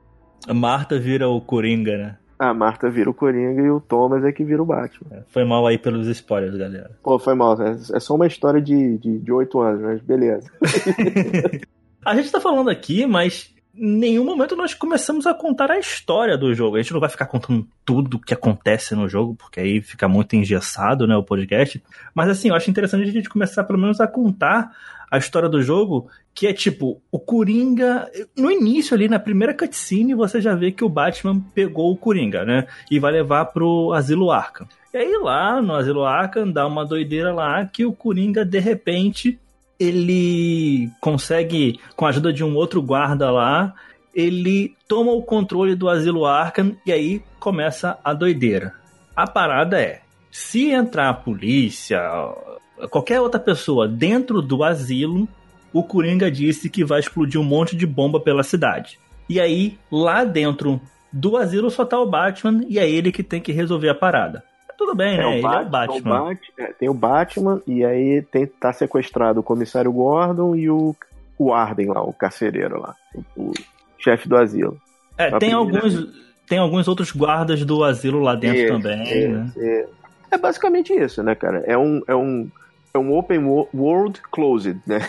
a 0.47 0.53
Marta 0.53 0.99
vira 0.99 1.27
o 1.27 1.39
Coringa, 1.41 1.97
né? 1.97 2.17
A 2.37 2.53
Marta 2.53 2.89
vira 2.89 3.09
o 3.09 3.13
Coringa 3.13 3.61
e 3.61 3.69
o 3.69 3.79
Thomas 3.79 4.23
é 4.23 4.31
que 4.31 4.43
vira 4.43 4.61
o 4.61 4.65
Batman. 4.65 5.17
É, 5.17 5.23
foi 5.29 5.45
mal 5.45 5.65
aí 5.65 5.77
pelos 5.77 6.07
spoilers, 6.07 6.57
galera. 6.57 6.91
Pô, 7.01 7.17
foi 7.17 7.35
mal. 7.35 7.61
É, 7.61 7.71
é 7.71 7.99
só 7.99 8.15
uma 8.15 8.27
história 8.27 8.61
de, 8.61 8.97
de, 8.97 9.19
de 9.19 9.31
8 9.31 9.59
anos, 9.59 9.81
mas 9.81 10.01
beleza. 10.01 10.51
a 12.03 12.15
gente 12.15 12.31
tá 12.31 12.41
falando 12.41 12.69
aqui, 12.69 13.05
mas 13.05 13.53
em 13.75 13.97
nenhum 13.97 14.25
momento 14.25 14.55
nós 14.55 14.73
começamos 14.73 15.25
a 15.25 15.33
contar 15.33 15.71
a 15.71 15.79
história 15.79 16.37
do 16.37 16.53
jogo. 16.53 16.75
A 16.75 16.81
gente 16.81 16.93
não 16.93 16.99
vai 16.99 17.09
ficar 17.09 17.25
contando 17.25 17.65
tudo 17.85 18.19
que 18.19 18.33
acontece 18.33 18.93
no 18.93 19.07
jogo, 19.07 19.35
porque 19.35 19.59
aí 19.59 19.81
fica 19.81 20.07
muito 20.07 20.35
engessado, 20.35 21.07
né, 21.07 21.15
o 21.15 21.23
podcast. 21.23 21.81
Mas 22.13 22.29
assim, 22.29 22.49
eu 22.49 22.55
acho 22.55 22.69
interessante 22.69 23.09
a 23.09 23.11
gente 23.11 23.29
começar 23.29 23.63
pelo 23.63 23.79
menos 23.79 23.99
a 24.01 24.07
contar 24.07 24.71
a 25.13 25.19
história 25.19 25.47
do 25.47 25.61
jogo, 25.61 26.09
que 26.33 26.47
é 26.47 26.53
tipo, 26.53 26.99
o 27.11 27.19
Coringa. 27.19 28.09
No 28.35 28.49
início, 28.49 28.95
ali, 28.95 29.07
na 29.07 29.19
primeira 29.19 29.53
cutscene, 29.53 30.15
você 30.15 30.41
já 30.41 30.55
vê 30.55 30.71
que 30.71 30.83
o 30.83 30.89
Batman 30.89 31.39
pegou 31.53 31.91
o 31.91 31.95
Coringa, 31.95 32.43
né? 32.43 32.65
E 32.89 32.97
vai 32.97 33.11
levar 33.11 33.45
pro 33.45 33.93
Asilo 33.93 34.31
Arkham. 34.31 34.67
E 34.91 34.97
aí 34.97 35.15
lá 35.21 35.61
no 35.61 35.75
Asilo 35.75 36.03
Arkham 36.03 36.51
dá 36.51 36.65
uma 36.65 36.83
doideira 36.83 37.31
lá 37.31 37.63
que 37.63 37.85
o 37.85 37.93
Coringa, 37.93 38.43
de 38.43 38.57
repente, 38.57 39.39
ele 39.79 40.89
consegue, 40.99 41.79
com 41.95 42.07
a 42.07 42.09
ajuda 42.09 42.33
de 42.33 42.43
um 42.43 42.55
outro 42.55 42.81
guarda 42.81 43.29
lá, 43.29 43.71
ele 44.15 44.75
toma 44.87 45.11
o 45.11 45.21
controle 45.21 45.75
do 45.75 45.89
Asilo 45.89 46.25
Arkham 46.25 46.75
e 46.87 46.91
aí 46.91 47.21
começa 47.39 47.99
a 48.03 48.15
doideira. 48.15 48.73
A 49.15 49.27
parada 49.27 49.79
é, 49.79 50.01
se 50.31 50.71
entrar 50.71 51.09
a 51.09 51.13
polícia, 51.13 52.01
qualquer 52.89 53.21
outra 53.21 53.39
pessoa 53.39 53.87
dentro 53.87 54.41
do 54.41 54.63
asilo, 54.63 55.27
o 55.71 55.83
Coringa 55.83 56.29
disse 56.29 56.69
que 56.69 56.83
vai 56.83 56.99
explodir 56.99 57.39
um 57.39 57.43
monte 57.43 57.75
de 57.75 57.85
bomba 57.85 58.19
pela 58.19 58.43
cidade. 58.43 58.99
E 59.29 59.39
aí, 59.39 59.77
lá 59.91 60.23
dentro 60.23 60.81
do 61.11 61.37
asilo 61.37 61.69
só 61.69 61.85
tá 61.85 61.99
o 61.99 62.05
Batman 62.09 62.61
e 62.67 62.77
é 62.79 62.89
ele 62.89 63.11
que 63.11 63.23
tem 63.23 63.39
que 63.41 63.51
resolver 63.51 63.89
a 63.89 63.95
parada. 63.95 64.43
Tudo 64.77 64.95
bem, 64.95 65.17
né? 65.17 65.23
É 65.23 65.27
o 65.27 65.29
Ele 65.33 65.37
é 65.37 65.39
o 65.39 65.41
Bat- 65.43 65.69
Batman. 65.69 66.21
o 66.21 66.25
Bat- 66.25 66.39
é, 66.57 66.65
tem 66.73 66.89
o 66.89 66.93
Batman 66.93 67.61
e 67.67 67.85
aí 67.85 68.21
tem, 68.23 68.45
tá 68.47 68.73
sequestrado 68.73 69.39
o 69.39 69.43
comissário 69.43 69.91
Gordon 69.91 70.55
e 70.55 70.69
o, 70.69 70.95
o 71.37 71.53
Arden 71.53 71.87
lá, 71.89 72.01
o 72.01 72.11
carcereiro 72.11 72.79
lá, 72.81 72.95
o, 73.35 73.49
o 73.49 73.53
chefe 73.99 74.27
do 74.27 74.35
asilo. 74.35 74.77
É, 75.17 75.27
a 75.27 75.37
tem 75.37 75.51
primeira. 75.51 75.57
alguns, 75.85 76.09
tem 76.47 76.57
alguns 76.57 76.87
outros 76.87 77.11
guardas 77.11 77.63
do 77.63 77.83
asilo 77.83 78.19
lá 78.19 78.33
dentro 78.35 78.61
É, 78.61 78.67
também, 78.67 79.07
é, 79.07 79.27
né? 79.27 79.51
é. 79.57 79.85
É 80.31 80.37
basicamente 80.37 80.91
isso, 80.91 81.21
né, 81.21 81.35
cara? 81.35 81.59
É 81.67 81.77
um, 81.77 82.01
é 82.07 82.15
um, 82.15 82.49
é 82.93 82.99
um 82.99 83.11
open 83.17 83.39
wo- 83.39 83.67
world 83.73 84.21
closed, 84.31 84.77
né? 84.85 85.07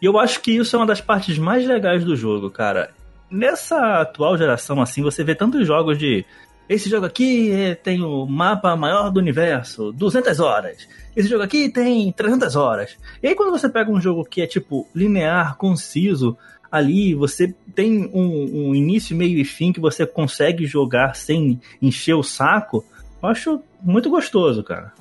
E 0.00 0.06
eu 0.06 0.18
acho 0.18 0.40
que 0.40 0.52
isso 0.52 0.74
é 0.74 0.78
uma 0.78 0.86
das 0.86 1.00
partes 1.00 1.36
mais 1.38 1.66
legais 1.66 2.02
do 2.04 2.16
jogo, 2.16 2.50
cara. 2.50 2.90
Nessa 3.30 4.00
atual 4.00 4.36
geração, 4.38 4.80
assim, 4.80 5.02
você 5.02 5.22
vê 5.22 5.34
tantos 5.34 5.66
jogos 5.66 5.98
de. 5.98 6.24
Esse 6.68 6.88
jogo 6.88 7.04
aqui 7.04 7.76
tem 7.82 8.00
o 8.02 8.24
mapa 8.24 8.74
maior 8.76 9.10
do 9.10 9.20
universo, 9.20 9.92
200 9.92 10.40
horas. 10.40 10.88
Esse 11.14 11.28
jogo 11.28 11.42
aqui 11.42 11.68
tem 11.68 12.10
300 12.12 12.56
horas. 12.56 12.96
E 13.22 13.28
aí, 13.28 13.34
quando 13.34 13.50
você 13.50 13.68
pega 13.68 13.90
um 13.90 14.00
jogo 14.00 14.24
que 14.24 14.40
é, 14.40 14.46
tipo, 14.46 14.88
linear, 14.94 15.56
conciso, 15.56 16.38
ali 16.70 17.12
você 17.12 17.52
tem 17.74 18.08
um, 18.14 18.68
um 18.70 18.74
início, 18.74 19.16
meio 19.16 19.36
e 19.38 19.44
fim 19.44 19.72
que 19.72 19.80
você 19.80 20.06
consegue 20.06 20.64
jogar 20.64 21.14
sem 21.16 21.60
encher 21.82 22.14
o 22.14 22.22
saco, 22.22 22.84
eu 23.22 23.28
acho 23.28 23.60
muito 23.82 24.08
gostoso, 24.08 24.62
cara. 24.62 24.92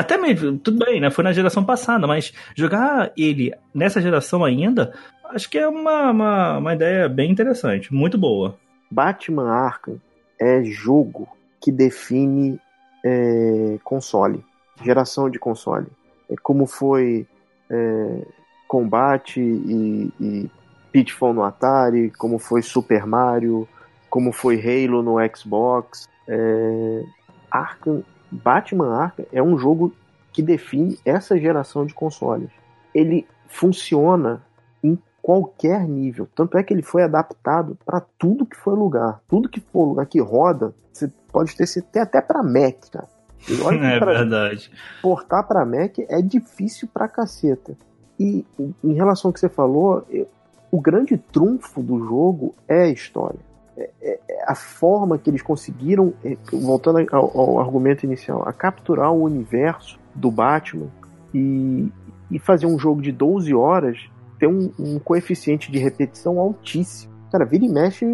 Até 0.00 0.16
mesmo, 0.16 0.56
tudo 0.56 0.82
bem, 0.82 0.98
né? 0.98 1.10
Foi 1.10 1.22
na 1.22 1.30
geração 1.30 1.62
passada, 1.62 2.06
mas 2.06 2.32
jogar 2.56 3.12
ele 3.18 3.52
nessa 3.74 4.00
geração 4.00 4.42
ainda, 4.42 4.94
acho 5.26 5.50
que 5.50 5.58
é 5.58 5.68
uma, 5.68 6.10
uma, 6.10 6.56
uma 6.56 6.72
ideia 6.72 7.06
bem 7.06 7.30
interessante, 7.30 7.92
muito 7.92 8.16
boa. 8.16 8.56
Batman 8.90 9.50
Arkham 9.50 10.00
é 10.40 10.64
jogo 10.64 11.28
que 11.60 11.70
define 11.70 12.58
é, 13.04 13.76
console, 13.84 14.42
geração 14.82 15.28
de 15.28 15.38
console. 15.38 15.88
É 16.30 16.34
como 16.42 16.64
foi 16.64 17.26
é, 17.68 18.22
Combate 18.66 19.38
e, 19.38 20.10
e 20.18 20.50
Pitfall 20.90 21.34
no 21.34 21.44
Atari, 21.44 22.10
como 22.12 22.38
foi 22.38 22.62
Super 22.62 23.04
Mario, 23.04 23.68
como 24.08 24.32
foi 24.32 24.58
Halo 24.58 25.02
no 25.02 25.16
Xbox. 25.36 26.08
É, 26.26 27.04
Arkham, 27.50 28.02
Batman 28.30 28.94
Arkham 28.96 29.26
é 29.32 29.42
um 29.42 29.58
jogo 29.58 29.92
que 30.32 30.42
define 30.42 30.98
essa 31.04 31.38
geração 31.38 31.84
de 31.84 31.92
consoles. 31.94 32.50
Ele 32.94 33.26
funciona 33.48 34.42
em 34.82 34.98
qualquer 35.20 35.86
nível. 35.86 36.28
Tanto 36.34 36.56
é 36.56 36.62
que 36.62 36.72
ele 36.72 36.82
foi 36.82 37.02
adaptado 37.02 37.76
para 37.84 38.00
tudo 38.18 38.46
que 38.46 38.56
for 38.56 38.78
lugar. 38.78 39.20
Tudo 39.28 39.48
que 39.48 39.60
for 39.60 39.84
lugar 39.84 40.06
que 40.06 40.20
roda, 40.20 40.72
você 40.92 41.10
pode 41.32 41.56
ter, 41.56 41.66
tem 41.92 42.00
até 42.02 42.20
para 42.20 42.42
Mac, 42.42 42.88
cara. 42.90 43.08
É 43.82 43.98
pra- 43.98 44.12
verdade. 44.12 44.70
portar 45.02 45.46
para 45.46 45.64
Mac 45.64 45.98
é 46.08 46.20
difícil 46.22 46.88
pra 46.92 47.08
caceta. 47.08 47.76
E 48.18 48.44
em 48.84 48.92
relação 48.92 49.30
ao 49.30 49.32
que 49.32 49.40
você 49.40 49.48
falou, 49.48 50.04
eu- 50.10 50.28
o 50.70 50.80
grande 50.80 51.16
trunfo 51.16 51.82
do 51.82 51.98
jogo 52.06 52.54
é 52.68 52.82
a 52.82 52.88
história. 52.88 53.40
É, 53.76 53.90
é- 54.02 54.20
é 54.28 54.44
a 54.46 54.54
forma 54.54 55.16
que 55.18 55.30
eles 55.30 55.42
conseguiram, 55.42 56.12
voltando 56.52 56.98
ao, 57.12 57.38
ao 57.38 57.58
argumento 57.60 58.04
inicial, 58.04 58.42
a 58.46 58.52
capturar 58.52 59.12
o 59.12 59.22
universo 59.22 59.98
do 60.14 60.30
Batman 60.30 60.88
e, 61.32 61.88
e 62.30 62.38
fazer 62.38 62.66
um 62.66 62.78
jogo 62.78 63.00
de 63.00 63.12
12 63.12 63.54
horas 63.54 63.98
ter 64.38 64.46
um, 64.46 64.70
um 64.78 64.98
coeficiente 64.98 65.70
de 65.70 65.78
repetição 65.78 66.38
altíssimo. 66.38 67.12
Cara, 67.30 67.44
vira 67.44 67.64
e 67.64 67.68
mexe, 67.68 68.04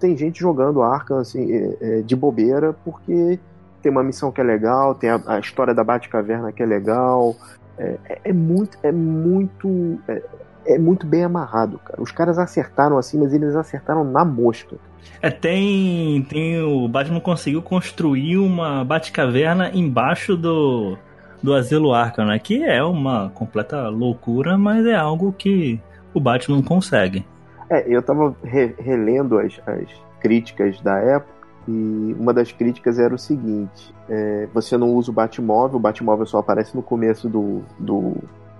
tem 0.00 0.16
gente 0.16 0.40
jogando 0.40 0.80
Arkham 0.80 1.18
assim, 1.18 1.74
de 2.06 2.16
bobeira, 2.16 2.72
porque 2.84 3.38
tem 3.82 3.92
uma 3.92 4.02
missão 4.02 4.30
que 4.32 4.40
é 4.40 4.44
legal, 4.44 4.94
tem 4.94 5.10
a, 5.10 5.20
a 5.26 5.38
história 5.40 5.74
da 5.74 5.84
Batcaverna 5.84 6.52
que 6.52 6.62
é 6.62 6.66
legal. 6.66 7.34
É, 7.76 7.96
é- 8.08 8.20
é 8.24 8.32
muito, 8.32 8.78
é 8.82 8.92
muito, 8.92 9.98
é, 10.08 10.22
é 10.66 10.78
muito 10.78 11.06
bem 11.06 11.24
amarrado, 11.24 11.78
cara. 11.78 12.00
Os 12.02 12.10
caras 12.12 12.38
acertaram 12.38 12.98
assim, 12.98 13.18
mas 13.18 13.32
eles 13.32 13.54
acertaram 13.56 14.04
na 14.04 14.24
mosca. 14.24 14.76
É, 15.20 15.30
tem, 15.30 16.22
tem. 16.28 16.60
O 16.62 16.88
Batman 16.88 17.20
conseguiu 17.20 17.62
construir 17.62 18.38
uma 18.38 18.84
Batcaverna 18.84 19.70
embaixo 19.74 20.36
do, 20.36 20.96
do 21.42 21.54
Asilo 21.54 21.92
Arkham, 21.92 22.26
né? 22.26 22.38
Que 22.38 22.62
é 22.64 22.82
uma 22.82 23.30
completa 23.30 23.88
loucura, 23.88 24.56
mas 24.56 24.86
é 24.86 24.94
algo 24.94 25.32
que 25.32 25.80
o 26.14 26.20
Batman 26.20 26.62
consegue. 26.62 27.24
É, 27.70 27.84
eu 27.88 28.02
tava 28.02 28.34
re- 28.44 28.74
relendo 28.78 29.38
as, 29.38 29.60
as 29.66 29.88
críticas 30.20 30.80
da 30.80 30.98
época 30.98 31.32
e 31.66 32.14
uma 32.18 32.32
das 32.32 32.52
críticas 32.52 32.98
era 32.98 33.14
o 33.14 33.18
seguinte: 33.18 33.94
é, 34.08 34.48
você 34.52 34.76
não 34.76 34.90
usa 34.94 35.10
o 35.10 35.14
Batmóvel, 35.14 35.76
o 35.78 35.80
Batmóvel 35.80 36.26
só 36.26 36.38
aparece 36.38 36.76
no 36.76 36.82
começo 36.82 37.28
do, 37.28 37.62
do 37.78 38.14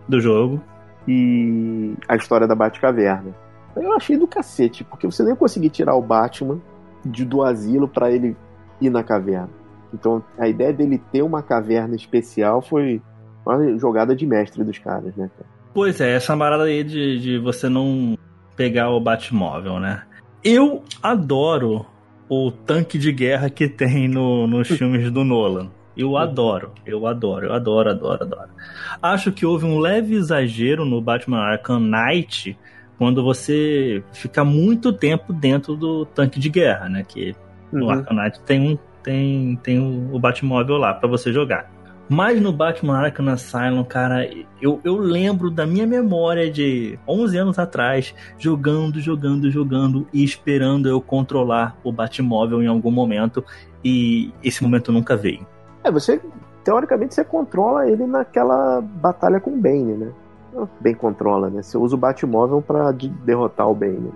Do 0.08 0.20
jogo. 0.20 0.60
E 1.06 1.94
a 2.08 2.16
história 2.16 2.46
da 2.46 2.54
Batcaverna. 2.54 3.34
Eu 3.74 3.92
achei 3.94 4.16
do 4.16 4.26
cacete, 4.26 4.84
porque 4.84 5.06
você 5.06 5.22
nem 5.22 5.34
conseguir 5.34 5.70
tirar 5.70 5.94
o 5.94 6.02
Batman 6.02 6.60
de, 7.04 7.24
do 7.24 7.42
asilo 7.42 7.88
pra 7.88 8.10
ele 8.10 8.36
ir 8.80 8.90
na 8.90 9.02
caverna. 9.02 9.50
Então 9.92 10.22
a 10.38 10.48
ideia 10.48 10.72
dele 10.72 11.00
ter 11.10 11.22
uma 11.22 11.42
caverna 11.42 11.94
especial 11.94 12.62
foi 12.62 13.00
uma 13.44 13.78
jogada 13.78 14.14
de 14.14 14.26
mestre 14.26 14.62
dos 14.64 14.78
caras, 14.78 15.14
né? 15.16 15.30
Pois 15.74 16.00
é, 16.00 16.14
essa 16.14 16.36
parada 16.36 16.64
aí 16.64 16.84
de, 16.84 17.18
de 17.18 17.38
você 17.38 17.68
não 17.68 18.16
pegar 18.56 18.90
o 18.90 19.00
Batmóvel, 19.00 19.80
né? 19.80 20.02
Eu 20.44 20.82
adoro 21.02 21.86
o 22.28 22.50
tanque 22.50 22.98
de 22.98 23.12
guerra 23.12 23.48
que 23.48 23.68
tem 23.68 24.08
no, 24.08 24.46
nos 24.46 24.68
filmes 24.68 25.10
do 25.10 25.24
Nolan. 25.24 25.70
Eu 25.96 26.16
adoro, 26.16 26.72
eu 26.86 27.06
adoro, 27.06 27.46
eu 27.46 27.52
adoro, 27.52 27.90
adoro, 27.90 28.22
adoro. 28.22 28.50
Acho 29.02 29.30
que 29.32 29.44
houve 29.44 29.66
um 29.66 29.78
leve 29.78 30.14
exagero 30.14 30.84
no 30.84 31.00
Batman 31.00 31.40
Arkham 31.40 31.80
Knight 31.80 32.58
quando 32.98 33.22
você 33.22 34.02
fica 34.12 34.44
muito 34.44 34.92
tempo 34.92 35.32
dentro 35.32 35.76
do 35.76 36.06
tanque 36.06 36.38
de 36.38 36.48
guerra, 36.48 36.88
né? 36.88 37.04
Que 37.06 37.34
no 37.72 37.84
Uhum. 37.84 37.90
Arkham 37.90 38.16
Knight 38.16 38.40
tem 38.42 38.60
um 38.60 38.78
tem, 39.02 39.58
tem 39.62 39.78
o, 39.78 40.14
o 40.14 40.18
Batmóvel 40.18 40.76
lá 40.76 40.94
pra 40.94 41.08
você 41.08 41.32
jogar. 41.32 41.70
Mas 42.08 42.40
no 42.40 42.52
Batman 42.52 42.98
Arkham 42.98 43.28
Asylum, 43.28 43.84
cara, 43.84 44.28
eu, 44.60 44.80
eu 44.84 44.98
lembro 44.98 45.50
da 45.50 45.66
minha 45.66 45.86
memória 45.86 46.50
de 46.50 46.98
11 47.08 47.38
anos 47.38 47.58
atrás, 47.58 48.14
jogando, 48.38 49.00
jogando, 49.00 49.50
jogando 49.50 50.06
e 50.12 50.22
esperando 50.22 50.88
eu 50.88 51.00
controlar 51.00 51.76
o 51.82 51.90
Batmóvel 51.90 52.62
em 52.62 52.66
algum 52.66 52.90
momento, 52.90 53.44
e 53.84 54.30
esse 54.42 54.62
momento 54.62 54.92
nunca 54.92 55.16
veio. 55.16 55.46
É, 55.84 55.90
você 55.90 56.20
teoricamente 56.64 57.14
você 57.14 57.24
controla 57.24 57.88
ele 57.88 58.06
naquela 58.06 58.80
batalha 58.80 59.40
com 59.40 59.50
o 59.50 59.56
Bane, 59.56 59.94
né? 59.94 60.08
Bem 60.80 60.94
controla, 60.94 61.48
né? 61.50 61.62
Você 61.62 61.76
usa 61.78 61.94
o 61.94 61.98
Batmóvel 61.98 62.60
pra 62.62 62.92
de- 62.92 63.08
derrotar 63.08 63.68
o 63.68 63.74
Bane. 63.74 64.12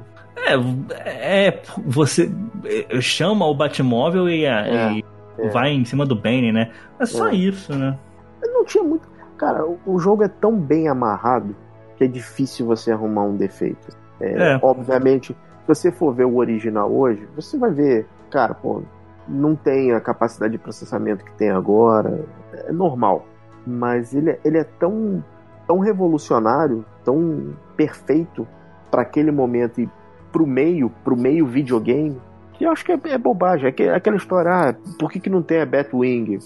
É, 0.94 1.48
é 1.48 1.62
você 1.84 2.30
é, 2.64 3.00
chama 3.00 3.46
o 3.46 3.54
Batmóvel 3.54 4.28
e, 4.28 4.44
É, 4.44 4.92
e 4.92 5.04
é. 5.38 5.48
vai 5.48 5.70
em 5.72 5.84
cima 5.84 6.04
do 6.04 6.14
Bane, 6.14 6.52
né? 6.52 6.70
É 7.00 7.06
só 7.06 7.28
É. 7.28 7.34
isso, 7.34 7.74
né? 7.74 7.98
Não 8.44 8.64
tinha 8.64 8.84
muito. 8.84 9.08
Cara, 9.38 9.66
o, 9.66 9.78
o 9.86 9.98
jogo 9.98 10.22
é 10.22 10.28
tão 10.28 10.54
bem 10.56 10.88
amarrado 10.88 11.56
que 11.96 12.04
é 12.04 12.06
difícil 12.06 12.66
você 12.66 12.92
arrumar 12.92 13.22
um 13.24 13.36
defeito. 13.36 13.88
É, 14.20 14.52
É. 14.52 14.58
Obviamente, 14.62 15.32
se 15.32 15.66
você 15.68 15.90
for 15.90 16.14
ver 16.14 16.26
o 16.26 16.36
original 16.36 16.92
hoje, 16.92 17.26
você 17.34 17.58
vai 17.58 17.70
ver, 17.70 18.06
cara, 18.30 18.54
pô, 18.54 18.82
não 19.28 19.54
tem 19.56 19.92
a 19.92 20.00
capacidade 20.00 20.52
de 20.52 20.58
processamento 20.58 21.24
que 21.24 21.32
tem 21.32 21.50
agora. 21.50 22.24
É 22.52 22.72
normal. 22.72 23.26
Mas 23.66 24.14
ele, 24.14 24.30
é- 24.30 24.40
ele 24.44 24.58
é 24.58 24.64
tão, 24.64 25.22
tão 25.66 25.78
revolucionário, 25.80 26.84
tão 27.04 27.54
perfeito 27.76 28.46
para 28.90 29.02
aquele 29.02 29.30
momento 29.30 29.80
e 29.80 29.88
pro 30.32 30.46
meio, 30.46 30.90
pro 31.02 31.16
meio 31.16 31.46
videogame, 31.46 32.20
que 32.52 32.64
eu 32.64 32.70
acho 32.70 32.84
que 32.84 32.92
é, 32.92 33.00
é 33.04 33.18
bobagem. 33.18 33.68
É 33.68 33.72
que- 33.72 33.88
aquela 33.88 34.16
história, 34.16 34.50
ah, 34.52 34.74
por 34.98 35.10
que, 35.10 35.18
que 35.20 35.28
não 35.30 35.42
tem 35.42 35.60
a 35.60 35.66
Batwing? 35.66 36.38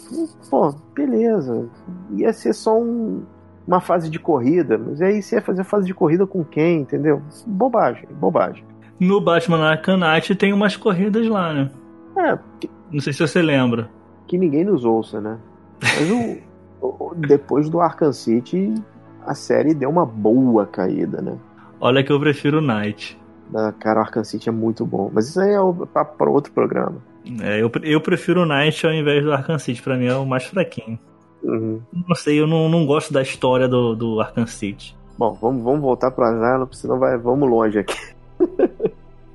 Pô, 0.50 0.74
beleza. 0.94 1.68
Ia 2.12 2.32
ser 2.32 2.52
só 2.54 2.78
um- 2.80 3.22
uma 3.66 3.80
fase 3.80 4.08
de 4.10 4.18
corrida, 4.18 4.76
mas 4.78 5.00
aí 5.02 5.22
você 5.22 5.36
ia 5.36 5.42
fazer 5.42 5.62
fase 5.64 5.86
de 5.86 5.94
corrida 5.94 6.26
com 6.26 6.42
quem, 6.42 6.80
entendeu? 6.80 7.22
Bobagem, 7.46 8.08
bobagem. 8.18 8.64
No 8.98 9.20
Batman 9.20 9.70
Arkham 9.70 9.96
Knight 9.98 10.34
tem 10.34 10.52
umas 10.52 10.76
corridas 10.76 11.26
lá, 11.28 11.52
né? 11.54 11.70
É, 12.16 12.38
que, 12.60 12.70
Não 12.90 13.00
sei 13.00 13.12
se 13.12 13.20
você 13.20 13.40
lembra. 13.42 13.88
que 14.26 14.36
ninguém 14.38 14.64
nos 14.64 14.84
ouça, 14.84 15.20
né? 15.20 15.38
Mas 15.82 16.10
o, 16.10 16.38
o- 16.86 17.14
depois 17.14 17.68
do 17.68 17.80
Arkham 17.80 18.12
City, 18.12 18.74
a 19.26 19.34
série 19.34 19.74
deu 19.74 19.90
uma 19.90 20.04
boa 20.06 20.66
caída, 20.66 21.20
né? 21.22 21.36
Olha 21.80 22.02
que 22.04 22.12
eu 22.12 22.20
prefiro 22.20 22.58
o 22.58 22.60
Knight. 22.60 23.18
Da, 23.50 23.72
cara, 23.72 24.00
o 24.00 24.02
Arkham 24.02 24.22
City 24.24 24.48
é 24.48 24.52
muito 24.52 24.84
bom. 24.86 25.10
Mas 25.12 25.28
isso 25.28 25.40
aí 25.40 25.50
é 25.54 25.86
pra, 25.92 26.04
pra 26.04 26.30
outro 26.30 26.52
programa. 26.52 26.96
É, 27.42 27.60
eu, 27.60 27.70
eu 27.82 28.00
prefiro 28.00 28.42
o 28.42 28.46
Knight 28.46 28.86
ao 28.86 28.92
invés 28.92 29.24
do 29.24 29.32
Arkham 29.32 29.58
City. 29.58 29.82
Pra 29.82 29.96
mim 29.96 30.06
é 30.06 30.14
o 30.14 30.24
mais 30.26 30.44
fraquinho. 30.44 30.98
Uhum. 31.42 31.80
Não 32.06 32.14
sei, 32.14 32.38
eu 32.40 32.46
não, 32.46 32.68
não 32.68 32.84
gosto 32.86 33.12
da 33.12 33.22
história 33.22 33.66
do, 33.66 33.94
do 33.96 34.20
Arkham 34.20 34.46
City. 34.46 34.94
Bom, 35.18 35.36
vamos, 35.40 35.62
vamos 35.64 35.80
voltar 35.80 36.10
pro 36.10 36.24
Asylum, 36.24 36.66
senão 36.72 36.98
vai, 36.98 37.16
vamos 37.18 37.48
longe 37.48 37.78
aqui. 37.78 37.96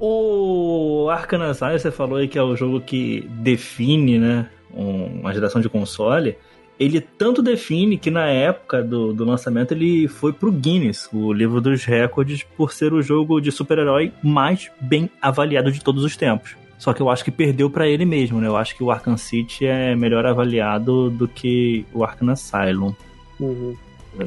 O 0.08 1.10
Arkham 1.10 1.42
Asylum, 1.42 1.80
você 1.80 1.92
falou 1.92 2.18
aí 2.18 2.28
que 2.28 2.38
é 2.38 2.44
o 2.44 2.56
jogo 2.56 2.80
que 2.80 3.28
define, 3.42 4.20
né? 4.20 4.50
um, 4.76 5.22
uma 5.22 5.34
geração 5.34 5.62
de 5.62 5.70
console, 5.70 6.38
ele 6.78 7.00
tanto 7.00 7.42
define 7.42 7.98
que 7.98 8.12
na 8.12 8.28
época 8.28 8.84
do, 8.84 9.14
do 9.14 9.24
lançamento 9.24 9.72
ele 9.72 10.08
foi 10.08 10.34
pro 10.34 10.52
Guinness, 10.52 11.10
o 11.14 11.32
livro 11.32 11.62
dos 11.62 11.86
recordes, 11.86 12.44
por 12.58 12.74
ser 12.74 12.94
o 12.94 13.02
jogo 13.02 13.40
de 13.40 13.52
super-herói 13.52 14.12
mais 14.22 14.70
bem 14.82 15.10
avaliado 15.22 15.72
de 15.72 15.82
todos 15.82 16.04
os 16.04 16.18
tempos. 16.18 16.56
Só 16.78 16.94
que 16.94 17.02
eu 17.02 17.10
acho 17.10 17.24
que 17.24 17.32
perdeu 17.32 17.70
para 17.70 17.88
ele 17.88 18.04
mesmo, 18.04 18.42
né? 18.42 18.48
Eu 18.48 18.58
acho 18.58 18.76
que 18.76 18.84
o 18.84 18.92
Arkham 18.92 19.16
City 19.16 19.66
é 19.66 19.96
melhor 19.96 20.26
avaliado 20.26 21.10
do 21.10 21.26
que 21.26 21.86
o 21.94 22.04
Arkham 22.04 22.30
Asylum. 22.30 22.94
Uhum. 23.40 23.76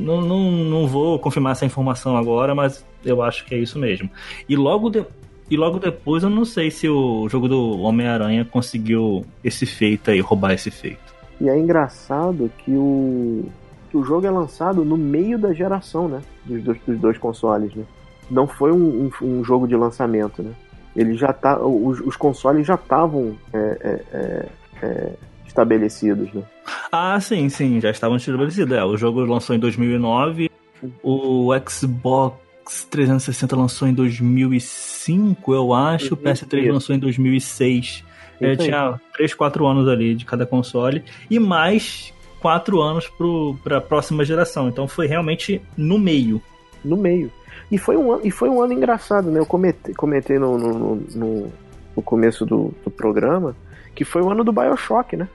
Não, 0.00 0.20
não, 0.22 0.50
não 0.50 0.86
vou 0.86 1.18
confirmar 1.18 1.52
essa 1.52 1.66
informação 1.66 2.16
agora, 2.16 2.54
mas 2.54 2.84
eu 3.04 3.22
acho 3.22 3.44
que 3.44 3.54
é 3.54 3.58
isso 3.58 3.78
mesmo. 3.78 4.10
E 4.48 4.56
logo, 4.56 4.88
de, 4.88 5.04
e 5.50 5.56
logo 5.56 5.78
depois 5.78 6.22
eu 6.22 6.30
não 6.30 6.44
sei 6.44 6.70
se 6.70 6.88
o 6.88 7.28
jogo 7.28 7.48
do 7.48 7.78
Homem-Aranha 7.80 8.44
conseguiu 8.44 9.24
esse 9.42 9.64
feito 9.64 10.10
aí, 10.10 10.20
roubar 10.20 10.52
esse 10.52 10.70
feito. 10.70 11.14
E 11.40 11.48
é 11.48 11.58
engraçado 11.58 12.50
que 12.58 12.72
o, 12.72 13.44
que 13.90 13.96
o 13.96 14.04
jogo 14.04 14.26
é 14.26 14.30
lançado 14.30 14.84
no 14.84 14.96
meio 14.96 15.38
da 15.38 15.52
geração, 15.52 16.08
né? 16.08 16.20
Dos 16.44 16.62
dois, 16.62 16.78
dos 16.86 16.98
dois 16.98 17.18
consoles, 17.18 17.74
né? 17.74 17.84
Não 18.30 18.46
foi 18.46 18.72
um, 18.72 19.10
um, 19.22 19.26
um 19.26 19.44
jogo 19.44 19.66
de 19.66 19.74
lançamento, 19.74 20.42
né? 20.42 20.52
Ele 20.94 21.14
já 21.14 21.32
tá, 21.32 21.58
os, 21.64 22.00
os 22.00 22.16
consoles 22.16 22.66
já 22.66 22.74
estavam 22.74 23.36
é, 23.52 23.58
é, 23.58 24.04
é, 24.12 24.48
é 24.82 25.12
estabelecidos, 25.46 26.32
né? 26.32 26.42
Ah, 26.92 27.18
sim, 27.20 27.48
sim, 27.48 27.80
já 27.80 27.90
estavam 27.90 28.16
estabelecidos. 28.16 28.76
É, 28.76 28.84
o 28.84 28.96
jogo 28.96 29.20
lançou 29.20 29.56
em 29.56 29.58
2009, 29.58 30.50
o 31.02 31.50
Xbox 31.66 32.47
360 32.90 33.56
lançou 33.56 33.88
em 33.88 33.94
2005, 33.94 35.54
eu 35.54 35.72
acho, 35.72 36.14
o 36.14 36.16
PS3 36.16 36.72
lançou 36.72 36.94
em 36.94 36.98
2006. 36.98 38.04
É, 38.40 38.54
tinha 38.54 39.00
3, 39.14 39.34
4 39.34 39.66
anos 39.66 39.88
ali 39.88 40.14
de 40.14 40.24
cada 40.24 40.46
console 40.46 41.02
e 41.28 41.40
mais 41.40 42.14
4 42.40 42.80
anos 42.80 43.10
para 43.64 43.78
a 43.78 43.80
próxima 43.80 44.24
geração. 44.24 44.68
Então 44.68 44.86
foi 44.86 45.06
realmente 45.06 45.60
no 45.76 45.98
meio. 45.98 46.40
No 46.84 46.96
meio. 46.96 47.32
E 47.70 47.76
foi 47.76 47.96
um, 47.96 48.20
e 48.24 48.30
foi 48.30 48.48
um 48.48 48.62
ano 48.62 48.72
engraçado, 48.72 49.30
né? 49.30 49.40
Eu 49.40 49.46
comentei, 49.46 49.92
comentei 49.94 50.38
no, 50.38 50.56
no, 50.56 50.96
no, 50.96 51.52
no 51.96 52.02
começo 52.02 52.46
do, 52.46 52.72
do 52.84 52.90
programa 52.90 53.56
que 53.98 54.04
foi 54.04 54.22
o 54.22 54.30
ano 54.30 54.44
do 54.44 54.52
Bioshock, 54.52 55.16
né? 55.16 55.28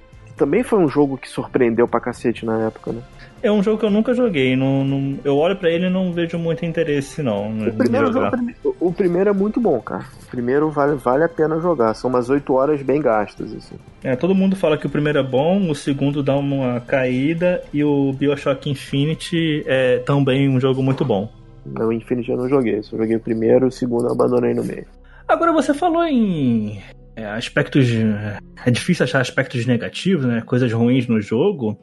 Também 0.43 0.61
foi 0.61 0.77
um 0.77 0.89
jogo 0.89 1.17
que 1.17 1.29
surpreendeu 1.29 1.87
pra 1.87 2.01
cacete 2.01 2.45
na 2.45 2.67
época, 2.67 2.91
né? 2.91 3.01
É 3.41 3.49
um 3.49 3.63
jogo 3.63 3.77
que 3.77 3.85
eu 3.85 3.89
nunca 3.89 4.13
joguei. 4.13 4.57
Não, 4.57 4.83
não 4.83 5.17
eu 5.23 5.37
olho 5.37 5.55
para 5.55 5.71
ele 5.71 5.85
e 5.85 5.89
não 5.89 6.11
vejo 6.11 6.37
muito 6.37 6.65
interesse, 6.65 7.23
não. 7.23 7.49
O 7.65 7.73
primeiro, 7.73 8.11
jogo, 8.11 8.75
o 8.77 8.91
primeiro 8.91 9.29
é 9.29 9.33
muito 9.33 9.61
bom, 9.61 9.79
cara. 9.79 10.03
O 10.21 10.25
primeiro 10.29 10.69
vale, 10.69 10.95
vale 10.95 11.23
a 11.23 11.29
pena 11.29 11.61
jogar. 11.61 11.93
São 11.93 12.09
umas 12.09 12.29
8 12.29 12.53
horas 12.53 12.81
bem 12.81 13.01
gastas, 13.01 13.53
assim. 13.55 13.75
É, 14.03 14.17
todo 14.17 14.35
mundo 14.35 14.57
fala 14.57 14.77
que 14.77 14.85
o 14.85 14.89
primeiro 14.89 15.19
é 15.19 15.23
bom, 15.23 15.69
o 15.69 15.75
segundo 15.75 16.21
dá 16.21 16.35
uma 16.35 16.81
caída 16.81 17.63
e 17.73 17.81
o 17.85 18.11
Bioshock 18.11 18.69
Infinity 18.69 19.63
é 19.65 19.99
também 19.99 20.49
um 20.49 20.59
jogo 20.59 20.83
muito 20.83 21.05
bom. 21.05 21.31
Não, 21.65 21.87
o 21.87 21.93
Infinity 21.93 22.31
eu 22.31 22.37
não 22.37 22.49
joguei. 22.49 22.83
Só 22.83 22.97
joguei 22.97 23.15
o 23.15 23.21
primeiro, 23.21 23.67
o 23.67 23.71
segundo 23.71 24.07
eu 24.07 24.11
abandonei 24.11 24.53
no 24.53 24.63
meio. 24.63 24.85
Agora 25.25 25.53
você 25.53 25.73
falou 25.73 26.03
em 26.03 26.81
é, 27.15 27.25
aspectos. 27.25 27.87
É 28.65 28.71
difícil 28.71 29.03
achar 29.03 29.21
aspectos 29.21 29.65
negativos, 29.65 30.25
né? 30.25 30.41
Coisas 30.41 30.71
ruins 30.71 31.07
no 31.07 31.21
jogo. 31.21 31.79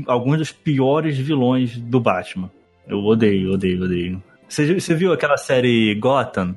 alguns 0.07 0.37
dos 0.37 0.51
piores 0.51 1.17
vilões 1.17 1.77
do 1.77 1.99
Batman. 1.99 2.49
Eu 2.87 2.99
odeio, 2.99 3.53
odeio, 3.53 3.83
odeio. 3.83 4.23
Você, 4.47 4.79
você 4.79 4.95
viu 4.95 5.13
aquela 5.13 5.37
série 5.37 5.93
Gotham? 5.95 6.55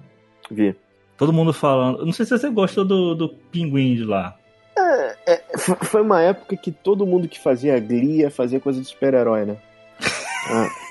Vi. 0.51 0.75
Todo 1.17 1.33
mundo 1.33 1.53
falando. 1.53 2.05
Não 2.05 2.13
sei 2.13 2.25
se 2.25 2.39
você 2.39 2.49
gostou 2.49 2.85
do, 2.85 3.15
do 3.15 3.29
Pinguim 3.29 3.95
de 3.95 4.05
lá. 4.05 4.37
É, 4.77 5.35
é, 5.35 5.59
foi 5.59 6.01
uma 6.01 6.23
época 6.23 6.57
que 6.57 6.71
todo 6.71 7.07
mundo 7.07 7.29
que 7.29 7.39
fazia 7.39 7.79
Glee 7.81 8.29
fazia 8.31 8.61
coisa 8.61 8.81
de 8.81 8.87
super-herói, 8.87 9.45
né? 9.45 9.57
ah. 10.51 10.88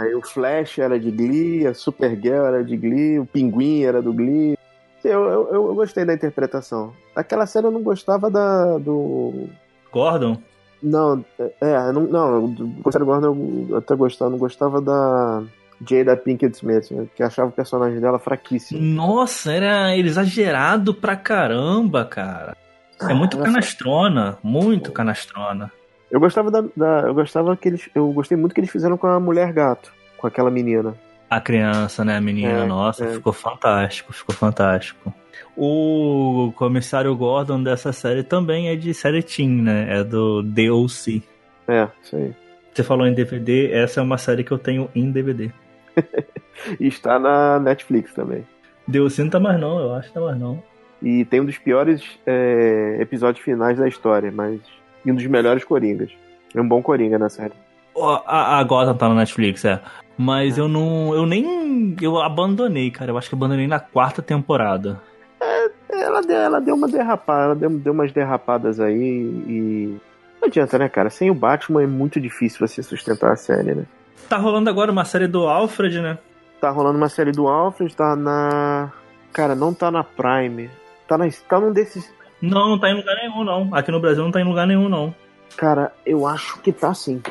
Aí 0.00 0.14
o 0.14 0.22
Flash 0.22 0.78
era 0.78 0.98
de 0.98 1.10
Glee, 1.10 1.66
a 1.66 1.74
Supergirl 1.74 2.46
era 2.46 2.64
de 2.64 2.74
Glee, 2.74 3.18
o 3.18 3.26
Pinguim 3.26 3.82
era 3.82 4.00
do 4.00 4.14
Glee. 4.14 4.56
Eu, 5.04 5.24
eu, 5.28 5.48
eu 5.52 5.74
gostei 5.74 6.06
da 6.06 6.14
interpretação. 6.14 6.94
Aquela 7.14 7.44
série 7.44 7.66
eu 7.66 7.70
não 7.70 7.82
gostava 7.82 8.30
da 8.30 8.78
do. 8.78 9.50
Gordon? 9.92 10.38
Não, 10.82 11.22
é, 11.38 11.92
não, 11.92 12.02
não 12.02 12.48
do 12.48 12.66
Gordon 13.04 13.66
eu 13.68 13.76
até 13.76 13.94
gostava, 13.94 14.30
não 14.30 14.38
gostava 14.38 14.80
da. 14.80 15.42
Jada 15.86 16.14
Pinkett 16.16 16.56
Smith, 16.56 16.90
né, 16.90 17.06
que 17.14 17.22
achava 17.22 17.48
o 17.48 17.52
personagem 17.52 18.00
dela 18.00 18.18
fraquíssimo. 18.18 18.80
Nossa, 18.80 19.50
era 19.50 19.96
exagerado 19.96 20.94
pra 20.94 21.16
caramba, 21.16 22.04
cara. 22.04 22.54
É 23.00 23.14
muito 23.14 23.38
ah, 23.38 23.44
canastrona, 23.44 24.38
muito 24.42 24.92
canastrona. 24.92 25.72
Eu 26.10 26.20
gostava 26.20 26.50
da, 26.50 26.64
da, 26.76 27.00
eu 27.06 27.14
gostava 27.14 27.56
que 27.56 27.68
eles, 27.68 27.88
eu 27.94 28.10
gostei 28.12 28.36
muito 28.36 28.54
que 28.54 28.60
eles 28.60 28.70
fizeram 28.70 28.96
com 28.96 29.06
a 29.06 29.20
mulher 29.20 29.52
gato, 29.52 29.92
com 30.16 30.26
aquela 30.26 30.50
menina. 30.50 30.94
A 31.28 31.40
criança, 31.40 32.04
né, 32.04 32.16
a 32.16 32.20
menina, 32.20 32.64
é, 32.64 32.66
nossa, 32.66 33.04
é. 33.04 33.12
ficou 33.12 33.32
fantástico, 33.32 34.12
ficou 34.12 34.34
fantástico. 34.34 35.14
O 35.56 36.52
comissário 36.56 37.14
Gordon 37.14 37.62
dessa 37.62 37.92
série 37.92 38.22
também 38.22 38.68
é 38.68 38.76
de 38.76 38.92
série 38.94 39.22
Teen, 39.22 39.62
né? 39.62 40.00
É 40.00 40.04
do 40.04 40.42
DLC. 40.42 41.22
É, 41.68 41.88
isso 42.02 42.16
aí. 42.16 42.34
Você 42.72 42.82
falou 42.82 43.06
em 43.06 43.12
DVD, 43.12 43.72
essa 43.72 44.00
é 44.00 44.02
uma 44.02 44.18
série 44.18 44.44
que 44.44 44.52
eu 44.52 44.58
tenho 44.58 44.88
em 44.94 45.10
DVD. 45.10 45.50
e 46.80 46.86
está 46.86 47.18
na 47.18 47.58
Netflix 47.58 48.12
também. 48.12 48.46
DLC 48.86 49.22
não 49.22 49.30
tá 49.30 49.40
mais 49.40 49.60
não, 49.60 49.78
eu 49.78 49.94
acho 49.94 50.08
que 50.08 50.14
tá 50.14 50.20
mais 50.20 50.38
não. 50.38 50.62
E 51.02 51.24
tem 51.24 51.40
um 51.40 51.44
dos 51.44 51.58
piores 51.58 52.02
é, 52.26 52.98
episódios 53.00 53.44
finais 53.44 53.78
da 53.78 53.88
história, 53.88 54.30
mas. 54.30 54.60
E 55.04 55.10
um 55.10 55.14
dos 55.14 55.26
melhores 55.26 55.64
Coringas. 55.64 56.10
É 56.54 56.60
um 56.60 56.68
bom 56.68 56.82
Coringa 56.82 57.18
na 57.18 57.28
série. 57.28 57.54
A, 57.96 58.58
a 58.58 58.64
Gotham 58.64 58.96
tá 58.96 59.08
na 59.08 59.14
Netflix, 59.14 59.64
é. 59.64 59.80
Mas 60.16 60.58
é. 60.58 60.60
eu 60.60 60.68
não. 60.68 61.14
Eu 61.14 61.26
nem. 61.26 61.96
Eu 62.00 62.18
abandonei, 62.18 62.90
cara. 62.90 63.10
Eu 63.10 63.18
acho 63.18 63.28
que 63.28 63.34
abandonei 63.34 63.66
na 63.66 63.80
quarta 63.80 64.22
temporada. 64.22 65.00
É, 65.40 65.70
ela 66.02 66.20
deu, 66.20 66.36
ela 66.36 66.60
deu 66.60 66.74
uma 66.74 66.86
derrapada, 66.86 67.44
ela 67.44 67.54
deu, 67.54 67.70
deu 67.70 67.92
umas 67.92 68.12
derrapadas 68.12 68.80
aí 68.80 68.94
e. 68.94 69.96
Não 70.40 70.48
adianta, 70.48 70.78
né, 70.78 70.88
cara? 70.88 71.10
Sem 71.10 71.30
o 71.30 71.34
Batman 71.34 71.82
é 71.82 71.86
muito 71.86 72.20
difícil 72.20 72.66
você 72.66 72.82
sustentar 72.82 73.32
a 73.32 73.36
série, 73.36 73.74
né? 73.74 73.84
Tá 74.28 74.38
rolando 74.38 74.70
agora 74.70 74.92
uma 74.92 75.04
série 75.04 75.26
do 75.26 75.46
Alfred, 75.46 76.00
né? 76.00 76.18
Tá 76.60 76.70
rolando 76.70 76.96
uma 76.96 77.08
série 77.08 77.32
do 77.32 77.48
Alfred, 77.48 77.94
tá 77.94 78.14
na. 78.14 78.92
Cara, 79.32 79.54
não 79.54 79.72
tá 79.72 79.90
na 79.90 80.04
Prime. 80.04 80.70
Tá, 81.06 81.18
na, 81.18 81.28
tá 81.48 81.60
num 81.60 81.72
desses. 81.72 82.12
Não, 82.40 82.70
não 82.70 82.78
tá 82.78 82.90
em 82.90 82.96
lugar 82.96 83.16
nenhum, 83.16 83.44
não. 83.44 83.68
Aqui 83.72 83.90
no 83.90 84.00
Brasil 84.00 84.22
não 84.22 84.30
tá 84.30 84.40
em 84.40 84.44
lugar 84.44 84.66
nenhum, 84.66 84.88
não. 84.88 85.14
Cara, 85.56 85.92
eu 86.06 86.26
acho 86.26 86.60
que 86.60 86.72
tá 86.72 86.94
sim. 86.94 87.22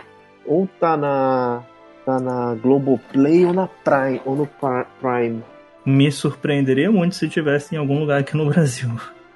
Ou 0.45 0.67
tá 0.79 0.95
na. 0.95 1.63
Tá 2.05 2.19
na 2.19 2.55
Globoplay 2.55 3.45
ou 3.45 3.53
na 3.53 3.67
Prime. 3.67 4.21
Ou 4.25 4.35
no 4.35 4.47
Prime. 4.99 5.43
Me 5.85 6.11
surpreenderia 6.11 6.91
muito 6.91 7.15
se 7.15 7.29
tivesse 7.29 7.75
em 7.75 7.77
algum 7.77 7.99
lugar 7.99 8.19
aqui 8.19 8.35
no 8.35 8.47
Brasil. 8.47 8.89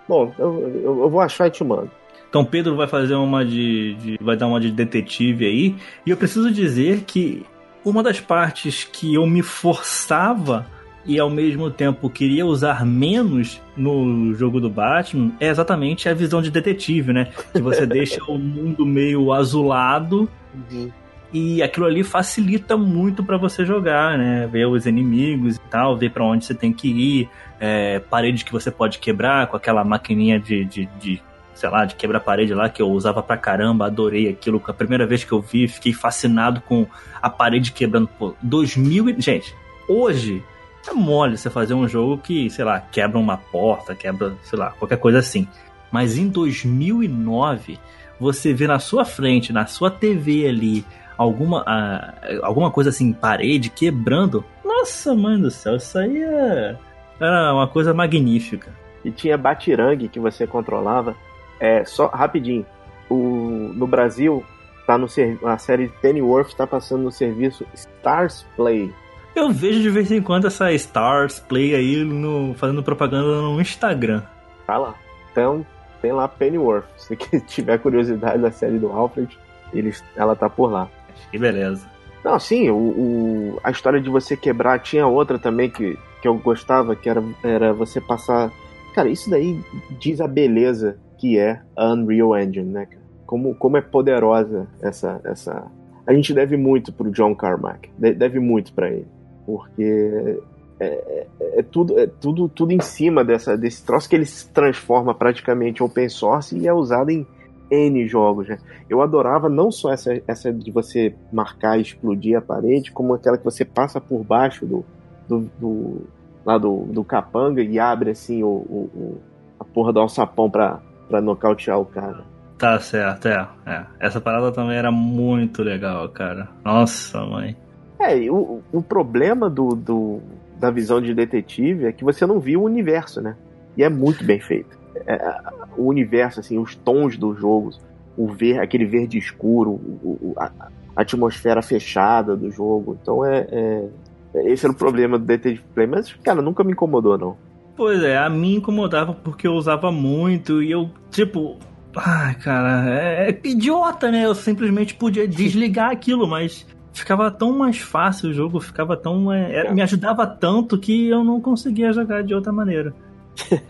Bom, 0.07 0.33
eu, 0.37 0.69
eu, 0.83 1.01
eu 1.03 1.09
vou 1.09 1.21
achar 1.21 1.47
e 1.47 1.51
te 1.51 1.63
mando. 1.63 1.89
Então 2.29 2.43
Pedro 2.43 2.75
vai 2.75 2.87
fazer 2.87 3.13
uma 3.13 3.45
de, 3.45 3.93
de, 3.93 4.17
vai 4.19 4.35
dar 4.35 4.47
uma 4.47 4.59
de 4.59 4.71
detetive 4.71 5.45
aí, 5.45 5.75
e 6.03 6.09
eu 6.09 6.17
preciso 6.17 6.51
dizer 6.51 7.01
que 7.01 7.45
uma 7.85 8.01
das 8.01 8.19
partes 8.19 8.83
que 8.83 9.13
eu 9.13 9.27
me 9.27 9.43
forçava 9.43 10.65
e 11.05 11.19
ao 11.19 11.29
mesmo 11.29 11.69
tempo 11.69 12.09
queria 12.09 12.45
usar 12.45 12.85
menos 12.85 13.61
no 13.75 14.33
jogo 14.33 14.59
do 14.59 14.69
Batman 14.69 15.31
é 15.39 15.47
exatamente 15.47 16.07
a 16.07 16.13
visão 16.13 16.41
de 16.41 16.49
detetive, 16.49 17.11
né? 17.11 17.29
Que 17.51 17.61
você 17.61 17.85
deixa 17.87 18.23
o 18.25 18.37
mundo 18.37 18.85
meio 18.85 19.33
azulado 19.33 20.29
uhum. 20.71 20.89
e 21.33 21.61
aquilo 21.61 21.85
ali 21.85 22.03
facilita 22.03 22.77
muito 22.77 23.23
para 23.23 23.37
você 23.37 23.65
jogar, 23.65 24.17
né? 24.17 24.47
Ver 24.47 24.65
os 24.65 24.85
inimigos 24.85 25.57
e 25.57 25.59
tal, 25.69 25.97
ver 25.97 26.11
para 26.11 26.23
onde 26.23 26.45
você 26.45 26.53
tem 26.53 26.71
que 26.71 26.87
ir, 26.87 27.29
é, 27.59 27.99
paredes 27.99 28.43
que 28.43 28.51
você 28.51 28.71
pode 28.71 28.99
quebrar 28.99 29.47
com 29.47 29.57
aquela 29.57 29.83
maquininha 29.83 30.39
de, 30.39 30.63
de, 30.63 30.85
de 30.99 31.21
sei 31.53 31.69
lá, 31.69 31.85
de 31.85 31.95
quebra-parede 31.95 32.53
lá 32.53 32.69
que 32.69 32.81
eu 32.81 32.89
usava 32.89 33.21
pra 33.21 33.37
caramba, 33.37 33.85
adorei 33.85 34.29
aquilo. 34.29 34.61
A 34.65 34.73
primeira 34.73 35.05
vez 35.05 35.23
que 35.23 35.31
eu 35.31 35.41
vi, 35.41 35.67
fiquei 35.67 35.93
fascinado 35.93 36.61
com 36.61 36.87
a 37.21 37.29
parede 37.29 37.71
quebrando. 37.71 38.07
Pô, 38.07 38.33
2000 38.41 39.19
Gente, 39.19 39.53
hoje 39.87 40.41
é 40.89 40.93
mole 40.93 41.37
você 41.37 41.49
fazer 41.49 41.73
um 41.73 41.87
jogo 41.87 42.17
que, 42.17 42.49
sei 42.49 42.65
lá, 42.65 42.79
quebra 42.79 43.17
uma 43.17 43.37
porta, 43.37 43.95
quebra, 43.95 44.33
sei 44.43 44.59
lá, 44.59 44.71
qualquer 44.71 44.97
coisa 44.97 45.19
assim. 45.19 45.47
Mas 45.91 46.17
em 46.17 46.27
2009, 46.27 47.79
você 48.19 48.53
vê 48.53 48.67
na 48.67 48.79
sua 48.79 49.05
frente, 49.05 49.53
na 49.53 49.65
sua 49.65 49.91
TV 49.91 50.47
ali, 50.47 50.85
alguma, 51.17 51.61
uh, 51.61 52.45
alguma 52.45 52.71
coisa 52.71 52.89
assim, 52.89 53.13
parede 53.13 53.69
quebrando. 53.69 54.43
Nossa, 54.63 55.13
mãe 55.15 55.39
do 55.39 55.51
céu, 55.51 55.75
isso 55.75 55.97
aí 55.97 56.21
é, 56.21 56.75
era 57.19 57.53
uma 57.53 57.67
coisa 57.67 57.93
magnífica. 57.93 58.71
E 59.03 59.11
tinha 59.11 59.37
Batirangue 59.37 60.07
que 60.07 60.19
você 60.19 60.47
controlava. 60.47 61.15
É, 61.59 61.83
só 61.85 62.07
rapidinho. 62.07 62.65
O, 63.09 63.71
no 63.75 63.85
Brasil, 63.85 64.43
tá 64.87 64.97
no 64.97 65.07
a 65.45 65.57
série 65.57 65.89
Pennyworth 66.01 66.47
está 66.47 66.65
passando 66.65 67.03
no 67.03 67.11
serviço 67.11 67.65
Stars 67.73 68.45
Play. 68.55 68.91
Eu 69.35 69.51
vejo 69.51 69.81
de 69.81 69.89
vez 69.89 70.11
em 70.11 70.21
quando 70.21 70.45
essa 70.45 70.71
Stars 70.73 71.39
Play 71.39 71.73
aí 71.73 72.03
no, 72.03 72.53
fazendo 72.53 72.83
propaganda 72.83 73.41
no 73.41 73.59
Instagram. 73.59 74.21
Tá 74.67 74.77
lá. 74.77 74.95
Então, 75.31 75.65
tem 76.01 76.11
lá 76.11 76.27
Pennyworth. 76.27 76.85
Se 76.97 77.15
você 77.15 77.39
tiver 77.47 77.79
curiosidade 77.79 78.41
da 78.41 78.51
série 78.51 78.77
do 78.77 78.91
Alfred, 78.91 79.35
eles, 79.73 80.03
ela 80.15 80.35
tá 80.35 80.47
por 80.47 80.71
lá. 80.71 80.87
Que 81.31 81.39
beleza. 81.39 81.87
Não, 82.23 82.39
sim, 82.39 82.69
o, 82.69 82.75
o, 82.75 83.59
a 83.63 83.71
história 83.71 83.99
de 83.99 84.09
você 84.09 84.37
quebrar 84.37 84.79
tinha 84.79 85.07
outra 85.07 85.39
também 85.39 85.69
que, 85.69 85.97
que 86.21 86.27
eu 86.27 86.35
gostava, 86.37 86.95
que 86.95 87.09
era, 87.09 87.23
era 87.43 87.73
você 87.73 87.99
passar. 87.99 88.51
Cara, 88.93 89.09
isso 89.09 89.31
daí 89.31 89.59
diz 89.99 90.21
a 90.21 90.27
beleza 90.27 90.97
que 91.17 91.39
é 91.39 91.59
a 91.75 91.91
Unreal 91.91 92.37
Engine, 92.37 92.71
né? 92.71 92.87
Como, 93.25 93.55
como 93.55 93.77
é 93.77 93.81
poderosa 93.81 94.67
essa, 94.79 95.19
essa. 95.25 95.65
A 96.05 96.13
gente 96.13 96.33
deve 96.33 96.55
muito 96.55 96.93
pro 96.93 97.09
John 97.09 97.33
Carmack, 97.33 97.89
deve 97.97 98.39
muito 98.39 98.71
para 98.73 98.89
ele 98.89 99.07
porque 99.45 100.39
é, 100.79 100.85
é, 100.85 101.59
é, 101.59 101.63
tudo, 101.63 101.97
é 101.99 102.07
tudo, 102.07 102.49
tudo 102.49 102.71
em 102.71 102.79
cima 102.79 103.23
dessa, 103.23 103.57
desse 103.57 103.85
troço 103.85 104.09
que 104.09 104.15
ele 104.15 104.25
se 104.25 104.49
transforma 104.49 105.13
praticamente 105.13 105.83
open 105.83 106.09
source 106.09 106.57
e 106.57 106.67
é 106.67 106.73
usado 106.73 107.09
em 107.09 107.25
N 107.71 108.07
jogos. 108.07 108.47
Né? 108.47 108.57
Eu 108.89 109.01
adorava 109.01 109.49
não 109.49 109.71
só 109.71 109.91
essa, 109.91 110.21
essa 110.27 110.51
de 110.51 110.71
você 110.71 111.15
marcar 111.31 111.77
e 111.77 111.81
explodir 111.81 112.37
a 112.37 112.41
parede, 112.41 112.91
como 112.91 113.13
aquela 113.13 113.37
que 113.37 113.45
você 113.45 113.63
passa 113.63 114.01
por 114.01 114.23
baixo 114.23 114.65
do, 114.65 114.85
do, 115.27 115.49
do 115.59 116.01
lá 116.45 116.57
do, 116.57 116.85
do 116.85 117.03
capanga 117.03 117.61
e 117.61 117.79
abre 117.79 118.11
assim 118.11 118.43
o, 118.43 118.47
o, 118.47 118.89
o 118.93 119.21
a 119.59 119.63
porra 119.63 119.93
do 119.93 119.99
alçapão 119.99 120.49
pra, 120.49 120.81
pra 121.07 121.21
nocautear 121.21 121.79
o 121.79 121.85
cara. 121.85 122.23
Tá 122.57 122.79
certo, 122.79 123.27
é, 123.27 123.47
é. 123.65 123.85
Essa 123.99 124.21
parada 124.21 124.51
também 124.51 124.77
era 124.77 124.91
muito 124.91 125.63
legal, 125.63 126.07
cara. 126.09 126.49
Nossa, 126.63 127.25
mãe. 127.25 127.55
É, 128.03 128.29
o, 128.29 128.61
o 128.71 128.81
problema 128.81 129.49
do, 129.49 129.69
do, 129.69 130.21
da 130.59 130.69
visão 130.69 131.01
de 131.01 131.13
detetive 131.13 131.85
é 131.85 131.91
que 131.91 132.03
você 132.03 132.25
não 132.25 132.39
viu 132.39 132.61
o 132.61 132.65
universo, 132.65 133.21
né? 133.21 133.35
E 133.77 133.83
é 133.83 133.89
muito 133.89 134.23
bem 134.23 134.39
feito. 134.39 134.77
É, 135.07 135.41
o 135.77 135.87
universo, 135.87 136.39
assim, 136.39 136.57
os 136.57 136.75
tons 136.75 137.17
dos 137.17 137.39
jogos, 137.39 137.79
o 138.17 138.27
ver, 138.27 138.59
aquele 138.59 138.85
verde 138.85 139.17
escuro, 139.17 139.71
o, 139.71 140.33
a, 140.37 140.51
a, 140.59 141.01
atmosfera 141.01 141.61
fechada 141.61 142.35
do 142.35 142.51
jogo. 142.51 142.97
Então 143.01 143.25
é, 143.25 143.47
é, 143.51 144.51
Esse 144.51 144.65
era 144.65 144.73
o 144.73 144.77
problema 144.77 145.17
do 145.17 145.25
Detetive 145.25 145.63
Play, 145.73 145.87
mas, 145.87 146.13
cara, 146.23 146.41
nunca 146.41 146.63
me 146.63 146.71
incomodou, 146.73 147.17
não. 147.17 147.37
Pois 147.75 148.03
é, 148.03 148.17
a 148.17 148.29
mim 148.29 148.55
incomodava 148.55 149.13
porque 149.13 149.47
eu 149.47 149.53
usava 149.53 149.91
muito 149.91 150.61
e 150.61 150.71
eu, 150.71 150.89
tipo. 151.09 151.57
Ai, 151.95 152.35
cara, 152.35 152.89
é, 152.89 153.29
é 153.29 153.39
idiota, 153.43 154.11
né? 154.11 154.25
Eu 154.25 154.35
simplesmente 154.35 154.93
podia 154.93 155.27
desligar 155.27 155.91
aquilo, 155.91 156.27
mas 156.27 156.65
ficava 156.93 157.31
tão 157.31 157.51
mais 157.57 157.79
fácil 157.79 158.29
o 158.29 158.33
jogo, 158.33 158.59
ficava 158.59 158.95
tão. 158.95 159.31
É, 159.31 159.71
me 159.73 159.81
ajudava 159.81 160.25
tanto 160.27 160.77
que 160.77 161.09
eu 161.09 161.23
não 161.23 161.41
conseguia 161.41 161.91
jogar 161.91 162.23
de 162.23 162.33
outra 162.33 162.51
maneira. 162.51 162.93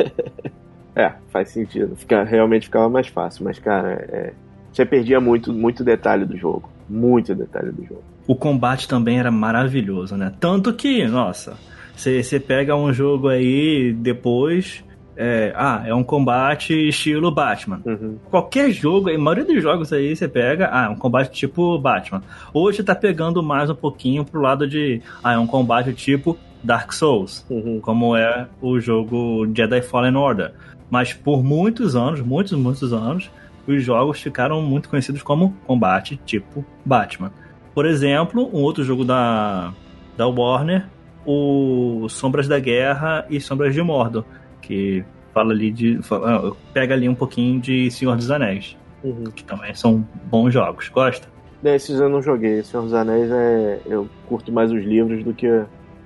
é, 0.95 1.13
faz 1.29 1.49
sentido. 1.49 1.95
Fica, 1.95 2.23
realmente 2.23 2.65
ficava 2.65 2.89
mais 2.89 3.07
fácil, 3.07 3.45
mas, 3.45 3.57
cara, 3.59 3.93
é, 4.11 4.33
você 4.71 4.85
perdia 4.85 5.19
muito, 5.19 5.53
muito 5.53 5.83
detalhe 5.83 6.25
do 6.25 6.37
jogo. 6.37 6.69
Muito 6.89 7.33
detalhe 7.33 7.71
do 7.71 7.83
jogo. 7.85 8.03
O 8.27 8.35
combate 8.35 8.87
também 8.87 9.19
era 9.19 9.31
maravilhoso, 9.31 10.15
né? 10.17 10.33
Tanto 10.39 10.73
que, 10.73 11.05
nossa, 11.07 11.57
você 11.95 12.39
pega 12.39 12.75
um 12.75 12.91
jogo 12.91 13.29
aí 13.29 13.93
depois 13.93 14.83
é, 15.15 15.53
ah, 15.55 15.83
é 15.85 15.93
um 15.93 16.03
combate 16.03 16.73
estilo 16.87 17.31
Batman. 17.31 17.81
Uhum. 17.85 18.17
Qualquer 18.29 18.71
jogo, 18.71 19.09
a 19.09 19.17
maioria 19.17 19.45
dos 19.45 19.61
jogos 19.61 19.93
aí 19.93 20.15
você 20.15 20.27
pega, 20.27 20.69
ah, 20.71 20.85
é 20.85 20.89
um 20.89 20.95
combate 20.95 21.31
tipo 21.31 21.77
Batman. 21.77 22.21
Hoje 22.53 22.83
tá 22.83 22.95
pegando 22.95 23.43
mais 23.43 23.69
um 23.69 23.75
pouquinho 23.75 24.25
pro 24.25 24.41
lado 24.41 24.67
de, 24.67 25.01
ah, 25.23 25.33
é 25.33 25.37
um 25.37 25.47
combate 25.47 25.93
tipo 25.93 26.37
Dark 26.63 26.91
Souls, 26.93 27.45
uhum. 27.49 27.79
como 27.79 28.15
é 28.15 28.47
o 28.61 28.79
jogo 28.79 29.47
Jedi 29.53 29.81
Fallen 29.81 30.15
Order. 30.15 30.53
Mas 30.89 31.13
por 31.13 31.43
muitos 31.43 31.95
anos, 31.95 32.21
muitos, 32.21 32.53
muitos 32.53 32.93
anos, 32.93 33.29
os 33.67 33.83
jogos 33.83 34.21
ficaram 34.21 34.61
muito 34.61 34.89
conhecidos 34.89 35.21
como 35.21 35.55
combate 35.65 36.19
tipo 36.25 36.65
Batman. 36.85 37.31
Por 37.73 37.85
exemplo, 37.85 38.49
um 38.53 38.61
outro 38.61 38.83
jogo 38.83 39.03
da, 39.03 39.73
da 40.15 40.27
Warner, 40.27 40.85
o 41.25 42.07
Sombras 42.09 42.47
da 42.47 42.59
Guerra 42.59 43.25
e 43.29 43.39
Sombras 43.39 43.73
de 43.73 43.81
Mordor 43.81 44.25
que 44.63 45.03
fala 45.33 45.51
ali 45.51 45.71
de. 45.71 46.01
Fala, 46.01 46.35
ah, 46.35 46.51
pega 46.73 46.93
ali 46.93 47.07
um 47.07 47.15
pouquinho 47.15 47.59
de 47.59 47.91
Senhor 47.91 48.15
dos 48.15 48.31
Anéis. 48.31 48.77
Uhum. 49.03 49.25
Que 49.25 49.43
também 49.43 49.75
são 49.75 50.07
bons 50.25 50.51
jogos. 50.51 50.89
Gosta? 50.89 51.27
Desses 51.61 51.99
eu 51.99 52.09
não 52.09 52.21
joguei. 52.21 52.63
Senhor 52.63 52.83
dos 52.83 52.93
Anéis 52.93 53.29
é. 53.29 53.79
Eu 53.85 54.09
curto 54.27 54.51
mais 54.51 54.71
os 54.71 54.83
livros 54.83 55.23
do 55.23 55.33
que 55.33 55.47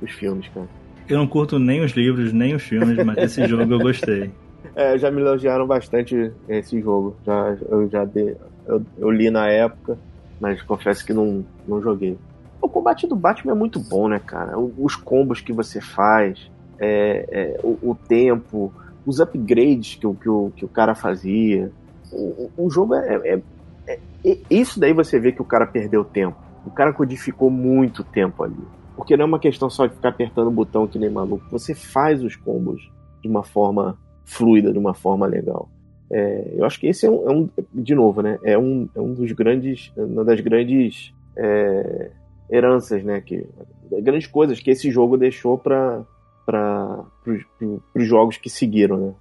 os 0.01 0.11
filmes, 0.11 0.47
cara. 0.49 0.67
Eu 1.07 1.17
não 1.17 1.27
curto 1.27 1.57
nem 1.57 1.83
os 1.83 1.91
livros, 1.91 2.33
nem 2.33 2.53
os 2.55 2.63
filmes, 2.63 2.97
mas 3.05 3.17
esse 3.17 3.45
jogo 3.47 3.73
eu 3.73 3.79
gostei. 3.79 4.31
É, 4.75 4.97
já 4.97 5.09
me 5.09 5.21
elogiaram 5.21 5.65
bastante 5.65 6.31
esse 6.49 6.81
jogo. 6.81 7.15
Já, 7.25 7.55
eu 7.69 7.89
já 7.89 8.03
dei, 8.03 8.35
eu, 8.67 8.83
eu, 8.97 9.09
li 9.09 9.29
na 9.29 9.47
época, 9.47 9.97
mas 10.39 10.61
confesso 10.61 11.05
que 11.05 11.13
não, 11.13 11.45
não 11.67 11.81
joguei. 11.81 12.17
O 12.61 12.67
combate 12.67 13.07
do 13.07 13.15
Batman 13.15 13.53
é 13.53 13.55
muito 13.55 13.79
bom, 13.79 14.07
né, 14.07 14.19
cara? 14.19 14.57
Os 14.57 14.95
combos 14.95 15.39
que 15.39 15.53
você 15.53 15.79
faz, 15.79 16.51
é, 16.79 17.27
é, 17.29 17.59
o, 17.63 17.91
o, 17.91 17.95
tempo, 17.95 18.73
os 19.05 19.19
upgrades 19.19 19.95
que 19.95 20.07
o, 20.07 20.13
que 20.13 20.29
o, 20.29 20.51
que 20.55 20.65
o 20.65 20.67
cara 20.67 20.95
fazia. 20.95 21.71
O, 22.11 22.49
o 22.57 22.69
jogo 22.69 22.95
é, 22.95 23.15
é, 23.15 23.41
é, 23.87 23.99
é, 24.25 24.37
Isso 24.49 24.79
daí 24.79 24.93
você 24.93 25.19
vê 25.19 25.31
que 25.31 25.41
o 25.41 25.45
cara 25.45 25.65
perdeu 25.65 26.03
tempo. 26.03 26.37
O 26.65 26.71
cara 26.71 26.93
codificou 26.93 27.49
muito 27.49 28.03
tempo 28.03 28.43
ali. 28.43 28.55
Porque 28.95 29.15
não 29.15 29.25
é 29.25 29.27
uma 29.27 29.39
questão 29.39 29.69
só 29.69 29.85
de 29.85 29.95
ficar 29.95 30.09
apertando 30.09 30.47
o 30.47 30.51
botão 30.51 30.87
que 30.87 30.97
nem 30.97 31.09
maluco. 31.09 31.45
Você 31.51 31.75
faz 31.75 32.23
os 32.23 32.35
combos 32.35 32.91
de 33.21 33.29
uma 33.29 33.43
forma 33.43 33.97
fluida, 34.25 34.71
de 34.71 34.79
uma 34.79 34.93
forma 34.93 35.25
legal. 35.25 35.69
É, 36.09 36.53
eu 36.55 36.65
acho 36.65 36.79
que 36.79 36.87
esse 36.87 37.05
é 37.05 37.11
um, 37.11 37.29
é 37.29 37.31
um, 37.31 37.49
de 37.73 37.93
novo, 37.93 38.21
né? 38.21 38.39
É 38.43 38.57
um, 38.57 38.89
é 38.95 38.99
um 38.99 39.13
dos 39.13 39.31
grandes, 39.33 39.91
uma 39.95 40.23
das 40.23 40.39
grandes 40.39 41.13
é, 41.37 42.11
heranças, 42.49 43.03
né? 43.03 43.21
Que 43.21 43.45
grandes 44.01 44.27
coisas 44.27 44.59
que 44.59 44.71
esse 44.71 44.89
jogo 44.89 45.17
deixou 45.17 45.57
para 45.57 46.03
para 46.47 47.03
os 47.93 48.07
jogos 48.07 48.37
que 48.37 48.49
seguiram, 48.49 48.97
né? 48.97 49.13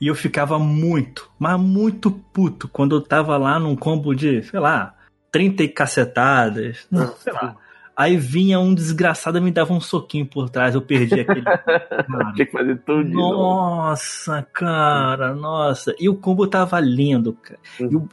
E 0.00 0.08
eu 0.08 0.14
ficava 0.14 0.58
muito, 0.58 1.30
mas 1.38 1.58
muito 1.58 2.10
puto 2.10 2.68
quando 2.68 2.96
eu 2.96 3.00
tava 3.00 3.36
lá 3.38 3.58
num 3.58 3.74
combo 3.74 4.14
de, 4.14 4.42
sei 4.42 4.60
lá, 4.60 4.94
30 5.30 5.68
cacetadas, 5.68 6.86
não, 6.90 7.06
sei 7.16 7.32
lá. 7.32 7.56
Aí 7.96 8.16
vinha 8.16 8.58
um 8.58 8.74
desgraçado 8.74 9.38
e 9.38 9.40
me 9.40 9.50
dava 9.50 9.72
um 9.72 9.80
soquinho 9.80 10.26
por 10.26 10.48
trás, 10.48 10.74
eu 10.74 10.82
perdi 10.82 11.20
aquele. 11.20 11.44
Tinha 12.34 12.46
que 12.46 12.52
fazer 12.52 12.78
tudo. 12.84 13.08
Nossa, 13.08 14.46
cara, 14.52 15.34
nossa. 15.34 15.94
E 16.00 16.08
o 16.08 16.16
combo 16.16 16.46
tava 16.46 16.80
lindo, 16.80 17.34
cara. 17.34 17.60
E 17.78 17.94
o, 17.94 18.08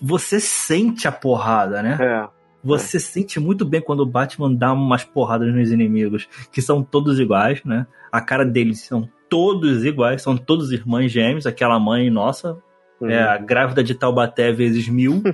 você 0.00 0.40
sente 0.40 1.06
a 1.06 1.12
porrada, 1.12 1.82
né? 1.82 1.96
É. 2.00 2.41
Você 2.64 2.96
é. 2.96 3.00
sente 3.00 3.40
muito 3.40 3.64
bem 3.64 3.80
quando 3.80 4.00
o 4.00 4.06
Batman 4.06 4.54
dá 4.54 4.72
umas 4.72 5.04
porradas 5.04 5.52
nos 5.52 5.70
inimigos, 5.70 6.28
que 6.50 6.62
são 6.62 6.82
todos 6.82 7.18
iguais, 7.18 7.62
né? 7.64 7.86
A 8.10 8.20
cara 8.20 8.44
deles 8.44 8.80
são 8.80 9.08
todos 9.28 9.84
iguais, 9.84 10.22
são 10.22 10.36
todos 10.36 10.72
irmãs 10.72 11.10
gêmeos, 11.10 11.46
aquela 11.46 11.80
mãe 11.80 12.10
nossa, 12.10 12.56
uhum. 13.00 13.08
é 13.08 13.22
a 13.22 13.36
grávida 13.38 13.82
de 13.82 13.94
Taubaté 13.94 14.52
vezes 14.52 14.88
mil. 14.88 15.22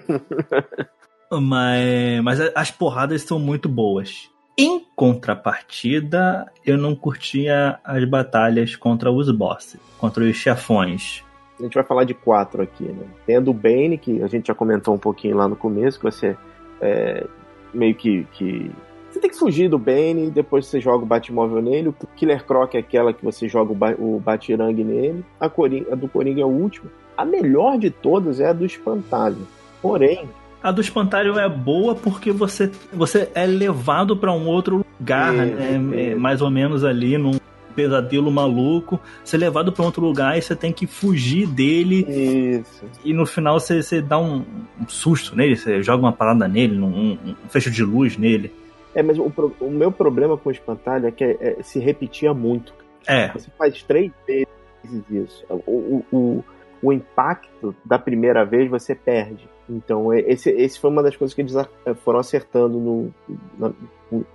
Mas, 1.31 2.23
mas 2.25 2.41
as 2.55 2.71
porradas 2.71 3.21
são 3.21 3.39
muito 3.39 3.69
boas. 3.69 4.31
Em 4.57 4.81
contrapartida, 4.97 6.51
eu 6.65 6.79
não 6.79 6.97
curtia 6.97 7.79
as 7.85 8.03
batalhas 8.05 8.75
contra 8.75 9.13
os 9.13 9.31
bosses, 9.31 9.79
contra 9.99 10.25
os 10.25 10.35
chefões. 10.35 11.23
A 11.61 11.63
gente 11.65 11.75
vai 11.75 11.85
falar 11.85 12.05
de 12.05 12.15
quatro 12.15 12.63
aqui, 12.63 12.85
né? 12.85 13.05
Tem 13.27 13.37
a 13.37 13.41
do 13.41 13.53
Bane, 13.53 13.99
que 13.99 14.23
a 14.23 14.27
gente 14.27 14.47
já 14.47 14.55
comentou 14.55 14.95
um 14.95 14.99
pouquinho 14.99 15.37
lá 15.37 15.47
no 15.47 15.55
começo, 15.55 15.99
que 15.99 16.05
você 16.05 16.35
é, 16.81 17.27
meio 17.73 17.95
que, 17.95 18.27
que. 18.33 18.71
Você 19.11 19.21
tem 19.21 19.31
que 19.31 19.39
fugir 19.39 19.69
do 19.69 19.79
Bane, 19.79 20.27
e 20.27 20.31
depois 20.31 20.67
você 20.67 20.81
joga 20.81 21.05
o 21.05 21.07
Batmóvel 21.07 21.63
nele. 21.63 21.89
O 21.89 21.95
Killer 22.17 22.45
Croc 22.45 22.75
é 22.75 22.79
aquela 22.79 23.13
que 23.13 23.25
você 23.25 23.49
joga 23.49 23.73
o, 23.73 23.75
ba 23.75 23.95
o 23.99 24.21
Batirang 24.21 24.85
nele. 24.85 25.25
A, 25.41 25.49
Coringa, 25.49 25.93
a 25.93 25.97
do 25.97 26.09
Coringa 26.09 26.43
é 26.43 26.45
o 26.45 26.49
último. 26.49 26.91
A 27.17 27.25
melhor 27.25 27.79
de 27.79 27.91
todas 27.91 28.39
é 28.39 28.47
a 28.47 28.53
do 28.53 28.65
Espantalho. 28.65 29.49
Porém, 29.81 30.29
a 30.63 30.73
do 30.73 30.81
espantalho 30.81 31.39
é 31.39 31.49
boa 31.49 31.95
porque 31.95 32.33
você, 32.33 32.71
você 32.93 33.31
é 33.35 33.47
levado 33.47 34.17
para 34.17 34.33
um 34.33 34.47
outro 34.49 34.85
lugar, 35.01 35.33
é, 35.35 35.47
né? 35.79 36.11
É, 36.11 36.15
mais 36.17 36.43
ou 36.43 36.51
menos 36.51 36.85
ali 36.85 37.17
num 37.17 37.38
pesadelo 37.79 38.29
maluco. 38.29 38.99
É 39.33 39.37
levado 39.37 39.71
para 39.71 39.85
outro 39.85 40.03
lugar 40.05 40.37
e 40.37 40.43
você 40.43 40.57
tem 40.57 40.73
que 40.73 40.85
fugir 40.85 41.47
dele. 41.47 42.05
Isso. 42.09 42.85
E 43.05 43.15
no 43.15 43.25
final 43.25 43.61
você, 43.61 43.81
você 43.81 44.03
dá 44.03 44.19
um, 44.19 44.45
um 44.81 44.89
susto 44.89 45.37
nele, 45.37 45.55
você 45.55 45.81
joga 45.81 46.03
uma 46.03 46.13
parada 46.13 46.49
nele, 46.49 46.77
um, 46.81 47.13
um 47.13 47.49
fecho 47.49 47.71
de 47.71 47.85
luz 47.85 48.17
nele. 48.17 48.53
É, 48.93 49.03
mas 49.03 49.17
o, 49.17 49.33
o 49.61 49.71
meu 49.71 49.93
problema 49.93 50.37
com 50.37 50.49
o 50.49 50.53
espantalho 50.53 51.07
é 51.07 51.13
que 51.13 51.23
é, 51.23 51.37
é, 51.41 51.63
se 51.63 51.79
repetia 51.79 52.35
muito. 52.35 52.75
É. 53.07 53.29
Você 53.29 53.49
faz 53.57 53.81
três 53.85 54.11
vezes 54.27 55.05
isso. 55.09 55.45
O, 55.49 56.03
o, 56.11 56.45
o, 56.83 56.93
impacto 56.93 57.77
da 57.85 57.97
primeira 57.97 58.45
vez 58.45 58.69
você 58.69 58.93
perde. 58.93 59.49
Então, 59.71 60.13
é, 60.13 60.21
esse, 60.21 60.51
esse 60.51 60.81
foi 60.81 60.91
uma 60.91 61.03
das 61.03 61.15
coisas 61.15 61.33
que 61.33 61.43
eles 61.43 61.55
foram 62.03 62.19
acertando 62.19 62.79
no, 62.79 63.15
na, 63.57 63.73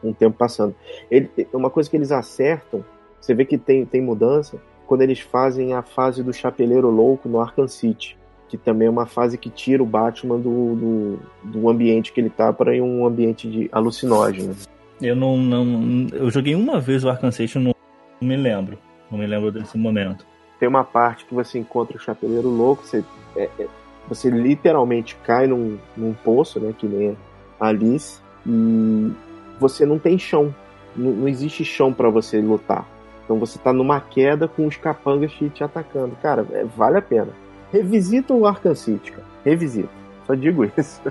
um 0.04 0.14
tempo 0.14 0.38
passando. 0.38 0.74
Ele, 1.10 1.30
uma 1.52 1.70
coisa 1.70 1.90
que 1.90 1.98
eles 1.98 2.12
acertam, 2.12 2.86
você 3.24 3.34
vê 3.34 3.46
que 3.46 3.58
tem, 3.58 3.86
tem 3.86 4.02
mudança, 4.02 4.58
quando 4.86 5.02
eles 5.02 5.22
fazem 5.22 5.74
a 5.74 5.82
fase 5.82 6.22
do 6.22 6.34
Chapeleiro 6.34 6.90
Louco 6.90 7.30
no 7.30 7.40
Arkham 7.40 7.70
City, 7.70 8.18
que 8.50 8.58
também 8.58 8.90
é 8.90 8.92
uma 8.92 9.06
fase 9.06 9.38
que 9.38 9.50
tira 9.50 9.82
o 9.82 9.86
Batman 9.86 10.38
do, 10.38 10.76
do, 10.76 11.20
do 11.42 11.70
ambiente 11.70 12.12
que 12.12 12.20
ele 12.20 12.30
tá 12.30 12.52
para 12.52 12.74
um 12.74 13.06
ambiente 13.06 13.50
de 13.50 13.70
alucinógeno. 13.72 14.54
Eu 15.02 15.16
não, 15.16 15.38
não. 15.38 16.08
Eu 16.12 16.30
joguei 16.30 16.54
uma 16.54 16.82
vez 16.82 17.06
o 17.06 17.10
Arkham 17.10 17.32
City, 17.32 17.58
não, 17.60 17.74
não 18.20 18.28
me 18.28 18.36
lembro. 18.36 18.78
Não 19.10 19.18
me 19.18 19.26
lembro 19.26 19.54
desse 19.54 19.78
momento. 19.78 20.26
Tem 20.60 20.68
uma 20.68 20.84
parte 20.84 21.24
que 21.24 21.34
você 21.34 21.58
encontra 21.58 21.96
o 21.96 22.00
Chapeleiro 22.02 22.50
Louco, 22.50 22.84
você. 22.84 23.06
É, 23.38 23.50
é, 23.58 23.68
você 24.10 24.30
literalmente 24.30 25.16
cai 25.24 25.48
num, 25.48 25.78
num 25.96 26.14
poço, 26.14 26.60
né? 26.60 26.74
Que 26.78 26.86
nem 26.86 27.18
a 27.58 27.68
Alice, 27.68 28.20
e 28.46 29.14
você 29.62 29.86
não 29.86 29.98
tem 29.98 30.20
chão. 30.20 30.54
Não, 30.94 31.12
não 31.12 31.28
existe 31.30 31.64
chão 31.64 31.94
para 31.94 32.10
você 32.10 32.42
lutar. 32.42 32.93
Então 33.24 33.40
você 33.40 33.58
tá 33.58 33.72
numa 33.72 34.00
queda 34.02 34.48
com 34.48 34.68
os 34.68 34.76
capangas 34.76 35.32
te, 35.32 35.64
atacando. 35.64 36.16
Cara, 36.22 36.46
é, 36.52 36.64
vale 36.64 36.98
a 36.98 37.02
pena. 37.02 37.30
Revisita 37.72 38.34
o 38.34 38.46
Arkham 38.46 38.76
City, 38.76 39.12
cara. 39.12 39.24
Revisita. 39.46 39.90
Só 40.28 40.36
digo 40.36 40.66
isso. 40.78 41.02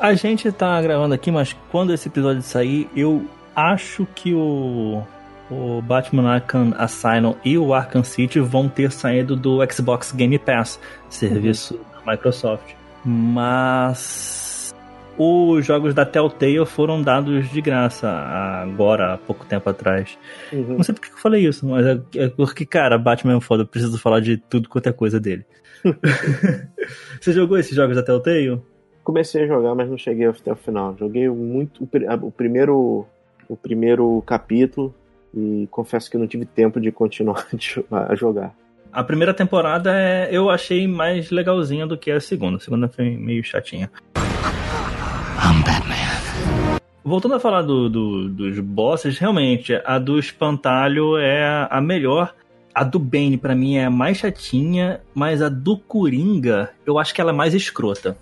A 0.00 0.14
gente 0.14 0.50
tá 0.52 0.80
gravando 0.80 1.14
aqui, 1.14 1.30
mas 1.30 1.54
quando 1.70 1.92
esse 1.92 2.08
episódio 2.08 2.42
sair, 2.42 2.88
eu 2.94 3.24
acho 3.54 4.06
que 4.14 4.32
o, 4.32 5.02
o 5.50 5.82
Batman 5.82 6.34
Arkham 6.34 6.72
Asylum 6.78 7.34
e 7.44 7.58
o 7.58 7.74
Arkham 7.74 8.04
City 8.04 8.40
vão 8.40 8.68
ter 8.68 8.90
saído 8.92 9.36
do 9.36 9.58
Xbox 9.70 10.12
Game 10.12 10.38
Pass, 10.38 10.78
serviço 11.08 11.74
uhum. 11.74 12.12
Microsoft. 12.12 12.74
Mas 13.04 14.43
os 15.16 15.64
jogos 15.64 15.94
da 15.94 16.04
Telltale 16.04 16.66
foram 16.66 17.00
dados 17.00 17.48
de 17.50 17.60
graça 17.60 18.08
agora, 18.08 19.14
há 19.14 19.18
pouco 19.18 19.44
tempo 19.46 19.68
atrás. 19.68 20.18
Uhum. 20.52 20.76
Não 20.76 20.82
sei 20.82 20.94
porque 20.94 21.08
que 21.08 21.14
eu 21.14 21.20
falei 21.20 21.46
isso, 21.46 21.66
mas 21.66 21.86
é, 21.86 22.00
é 22.16 22.28
porque, 22.28 22.66
cara, 22.66 22.98
Batman 22.98 23.36
é 23.36 23.40
foda, 23.40 23.62
eu 23.62 23.66
preciso 23.66 23.98
falar 23.98 24.20
de 24.20 24.36
tudo 24.36 24.68
quanto 24.68 24.88
é 24.88 24.92
coisa 24.92 25.20
dele. 25.20 25.44
Você 27.20 27.32
jogou 27.32 27.58
esses 27.58 27.74
jogos 27.74 27.96
da 27.96 28.02
Telltale? 28.02 28.60
Comecei 29.02 29.44
a 29.44 29.46
jogar, 29.46 29.74
mas 29.74 29.88
não 29.88 29.98
cheguei 29.98 30.26
até 30.26 30.52
o 30.52 30.56
final. 30.56 30.96
Joguei 30.98 31.28
muito 31.28 31.84
o, 31.84 32.30
primeiro 32.30 33.06
o 33.48 33.56
primeiro 33.56 34.22
capítulo 34.26 34.94
e 35.34 35.68
confesso 35.70 36.10
que 36.10 36.16
não 36.16 36.26
tive 36.26 36.46
tempo 36.46 36.80
de 36.80 36.90
continuar 36.90 37.46
a 37.90 38.14
jogar. 38.14 38.54
A 38.92 39.02
primeira 39.02 39.34
temporada 39.34 39.92
é, 39.92 40.28
eu 40.30 40.48
achei 40.48 40.86
mais 40.86 41.30
legalzinha 41.30 41.86
do 41.86 41.98
que 41.98 42.10
a 42.10 42.20
segunda. 42.20 42.56
A 42.56 42.60
segunda 42.60 42.88
foi 42.88 43.16
meio 43.16 43.42
chatinha. 43.42 43.90
I'm 45.44 45.62
Batman. 45.62 46.80
Voltando 47.04 47.34
a 47.34 47.40
falar 47.40 47.60
do, 47.60 47.90
do, 47.90 48.30
dos 48.30 48.58
bosses, 48.60 49.18
realmente, 49.18 49.78
a 49.84 49.98
do 49.98 50.18
espantalho 50.18 51.18
é 51.18 51.68
a 51.70 51.82
melhor. 51.82 52.34
A 52.74 52.82
do 52.82 52.98
Bane, 52.98 53.36
para 53.36 53.54
mim, 53.54 53.76
é 53.76 53.84
a 53.84 53.90
mais 53.90 54.16
chatinha, 54.16 55.02
mas 55.14 55.42
a 55.42 55.50
do 55.50 55.76
Coringa, 55.76 56.70
eu 56.86 56.98
acho 56.98 57.12
que 57.12 57.20
ela 57.20 57.30
é 57.30 57.34
mais 57.34 57.52
escrota. 57.52 58.16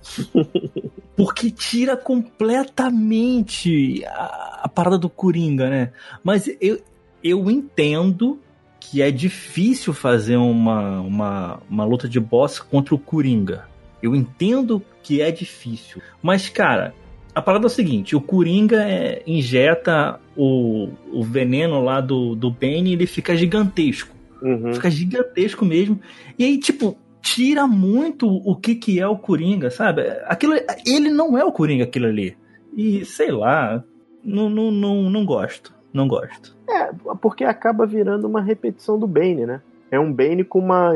Porque 1.17 1.49
tira 1.53 1.97
completamente 1.97 4.05
a, 4.05 4.63
a 4.65 4.69
parada 4.69 4.99
do 4.99 5.09
Coringa, 5.09 5.71
né? 5.71 5.93
Mas 6.25 6.51
eu, 6.61 6.83
eu 7.23 7.49
entendo 7.49 8.41
que 8.81 9.01
é 9.01 9.13
difícil 9.13 9.93
fazer 9.93 10.39
uma, 10.39 11.01
uma, 11.01 11.61
uma 11.71 11.85
luta 11.85 12.09
de 12.09 12.19
boss 12.19 12.59
contra 12.59 12.97
o 12.97 12.99
Coringa. 12.99 13.69
Eu 14.03 14.17
entendo 14.17 14.83
que 15.05 15.23
é 15.23 15.31
difícil. 15.31 16.03
Mas, 16.21 16.49
cara, 16.49 16.93
a 17.35 17.41
parada 17.43 17.67
é 17.67 17.69
o 17.69 17.71
seguinte: 17.71 18.15
o 18.15 18.21
Coringa 18.21 18.83
é, 18.83 19.23
injeta 19.27 20.21
o, 20.37 20.89
o 21.13 21.23
veneno 21.23 21.83
lá 21.83 22.01
do, 22.01 22.35
do 22.35 22.51
Bane 22.51 22.91
e 22.91 22.93
ele 22.93 23.07
fica 23.07 23.37
gigantesco. 23.37 24.15
Uhum. 24.43 24.75
Fica 24.75 24.91
gigantesco 24.91 25.65
mesmo. 25.65 26.01
E 26.39 26.45
aí, 26.45 26.59
tipo, 26.59 26.97
tira 27.21 27.67
muito 27.67 28.29
o 28.29 28.57
que, 28.57 28.75
que 28.75 29.01
é 29.01 29.07
o 29.07 29.17
Coringa, 29.17 29.71
sabe? 29.71 30.03
Aquilo, 30.27 30.55
ele 30.87 31.11
não 31.11 31.39
é 31.39 31.45
o 31.45 31.53
Coringa, 31.53 31.85
aquilo 31.85 32.07
ali. 32.07 32.37
E 32.77 33.05
sei 33.05 33.31
lá, 33.31 33.83
não, 34.25 34.51
não, 34.51 34.71
não, 34.71 35.11
não 35.11 35.25
gosto. 35.25 35.73
Não 35.93 36.09
gosto. 36.09 36.57
É, 36.69 36.91
porque 37.21 37.45
acaba 37.45 37.87
virando 37.87 38.27
uma 38.27 38.41
repetição 38.41 38.99
do 38.99 39.07
Bane, 39.07 39.47
né? 39.47 39.61
É 39.91 40.01
um 40.01 40.13
Bane 40.13 40.43
com 40.43 40.59
uma 40.59 40.93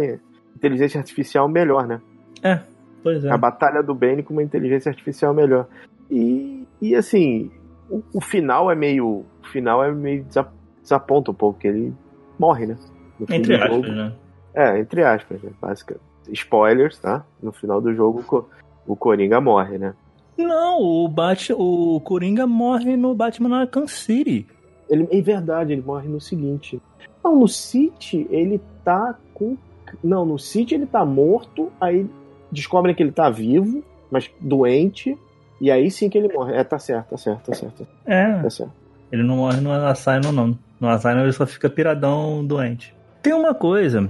inteligência 0.56 0.98
artificial 0.98 1.48
melhor, 1.48 1.86
né? 1.86 2.00
É, 2.42 2.60
pois 3.02 3.24
é. 3.24 3.30
A 3.30 3.36
batalha 3.36 3.82
do 3.82 3.94
Bane 3.94 4.22
com 4.22 4.32
uma 4.32 4.42
inteligência 4.42 4.88
artificial 4.88 5.34
melhor. 5.34 5.68
E, 6.10 6.66
e 6.80 6.94
assim, 6.94 7.50
o, 7.90 8.02
o 8.14 8.20
final 8.20 8.70
é 8.70 8.74
meio. 8.74 9.24
O 9.42 9.48
final 9.52 9.82
é 9.84 9.92
meio 9.92 10.26
desaponta 10.82 11.30
um 11.30 11.34
pouco, 11.34 11.60
que 11.60 11.68
ele 11.68 11.94
morre, 12.38 12.66
né? 12.66 12.76
entre 13.30 13.54
aspas, 13.54 13.70
jogo. 13.70 13.88
né? 13.88 14.12
É, 14.54 14.78
entre 14.78 15.02
aspas, 15.02 15.42
né? 15.42 15.50
Basicamente. 15.60 16.04
Spoilers, 16.32 16.98
tá? 16.98 17.24
No 17.40 17.52
final 17.52 17.80
do 17.80 17.94
jogo 17.94 18.48
o 18.86 18.96
Coringa 18.96 19.40
morre, 19.40 19.78
né? 19.78 19.94
Não, 20.36 20.80
o, 20.80 21.08
Bat, 21.08 21.52
o 21.52 22.00
Coringa 22.00 22.46
morre 22.46 22.96
no 22.96 23.14
Batman 23.14 23.60
Arkham 23.60 23.86
City. 23.86 24.46
Ele, 24.88 25.08
é 25.10 25.20
verdade, 25.20 25.72
ele 25.72 25.82
morre 25.82 26.08
no 26.08 26.20
seguinte. 26.20 26.80
Não, 27.24 27.38
no 27.38 27.48
City 27.48 28.26
ele 28.30 28.60
tá 28.84 29.18
com 29.34 29.56
Não, 30.02 30.24
no 30.24 30.38
City 30.38 30.74
ele 30.74 30.86
tá 30.86 31.04
morto, 31.04 31.72
aí 31.80 32.06
descobrem 32.52 32.94
que 32.94 33.02
ele 33.02 33.12
tá 33.12 33.30
vivo, 33.30 33.82
mas 34.10 34.30
doente, 34.40 35.18
e 35.60 35.70
aí 35.70 35.90
sim 35.90 36.08
que 36.08 36.18
ele 36.18 36.32
morre. 36.32 36.54
É, 36.54 36.64
tá 36.64 36.78
certo, 36.78 37.10
tá 37.10 37.16
certo, 37.16 37.50
tá 37.50 37.54
certo. 37.54 37.86
É. 38.04 38.42
Tá 38.42 38.50
certo. 38.50 38.72
Ele 39.10 39.22
não 39.22 39.36
morre 39.36 39.60
no 39.60 39.72
Asylum, 39.72 40.32
não. 40.32 40.58
No 40.80 40.88
Asylum 40.88 41.22
ele 41.22 41.32
só 41.32 41.46
fica 41.46 41.70
piradão 41.70 42.44
doente. 42.44 42.94
Tem 43.22 43.32
uma 43.32 43.54
coisa, 43.54 44.08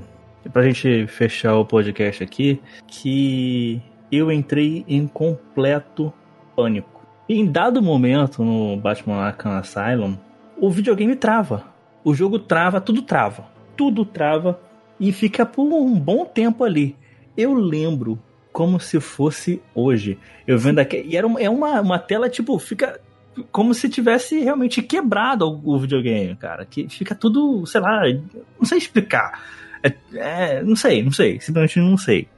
pra 0.52 0.62
gente 0.62 1.06
fechar 1.06 1.54
o 1.56 1.64
podcast 1.64 2.22
aqui, 2.22 2.60
que 2.86 3.80
eu 4.10 4.30
entrei 4.30 4.84
em 4.88 5.06
completo 5.06 6.12
pânico. 6.54 7.06
E 7.28 7.38
em 7.38 7.46
dado 7.46 7.82
momento 7.82 8.44
no 8.44 8.76
Batman 8.76 9.16
Arkham 9.16 9.52
Asylum, 9.52 10.16
o 10.58 10.70
videogame 10.70 11.16
trava. 11.16 11.64
O 12.04 12.14
jogo 12.14 12.38
trava, 12.38 12.80
tudo 12.80 13.02
trava. 13.02 13.46
Tudo 13.76 14.04
trava 14.04 14.60
e 14.98 15.12
fica 15.12 15.44
por 15.44 15.64
um 15.64 15.98
bom 15.98 16.24
tempo 16.24 16.64
ali. 16.64 16.96
Eu 17.36 17.52
lembro 17.52 18.18
como 18.56 18.80
se 18.80 18.98
fosse 19.00 19.60
hoje. 19.74 20.18
Eu 20.46 20.58
vendo 20.58 20.78
aqui. 20.78 21.04
E 21.06 21.14
era 21.14 21.26
uma, 21.26 21.38
é 21.38 21.50
uma, 21.50 21.78
uma 21.82 21.98
tela, 21.98 22.26
tipo, 22.26 22.58
fica 22.58 22.98
como 23.52 23.74
se 23.74 23.86
tivesse 23.86 24.40
realmente 24.40 24.80
quebrado 24.80 25.60
o, 25.62 25.78
videogame, 25.78 26.34
cara. 26.36 26.64
Que 26.64 26.88
fica 26.88 27.14
tudo, 27.14 27.66
sei 27.66 27.82
lá, 27.82 28.00
não 28.58 28.64
sei 28.64 28.78
explicar. 28.78 29.42
É, 29.82 29.92
é, 30.14 30.62
não 30.62 30.74
sei, 30.74 31.02
não 31.02 31.12
sei. 31.12 31.38
Simplesmente 31.38 31.80
não 31.80 31.98
sei. 31.98 32.28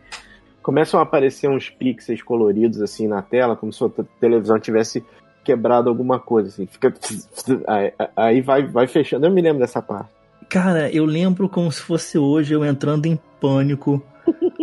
Começam 0.60 0.98
a 0.98 1.04
aparecer 1.04 1.48
uns 1.48 1.70
pixels 1.70 2.20
coloridos 2.20 2.82
assim 2.82 3.06
na 3.06 3.22
tela, 3.22 3.54
como 3.54 3.72
se 3.72 3.84
a 3.84 3.88
televisão 4.18 4.58
tivesse 4.58 5.04
quebrado 5.44 5.88
alguma 5.88 6.18
coisa, 6.18 6.48
assim. 6.48 6.66
Fica. 6.66 6.92
Aí, 7.64 7.92
aí 8.16 8.40
vai, 8.40 8.66
vai 8.66 8.88
fechando. 8.88 9.24
Eu 9.24 9.30
me 9.30 9.40
lembro 9.40 9.60
dessa 9.60 9.80
parte. 9.80 10.10
Cara, 10.48 10.90
eu 10.90 11.04
lembro 11.04 11.48
como 11.48 11.70
se 11.70 11.80
fosse 11.80 12.18
hoje 12.18 12.54
eu 12.54 12.64
entrando 12.64 13.06
em 13.06 13.16
pânico, 13.40 14.02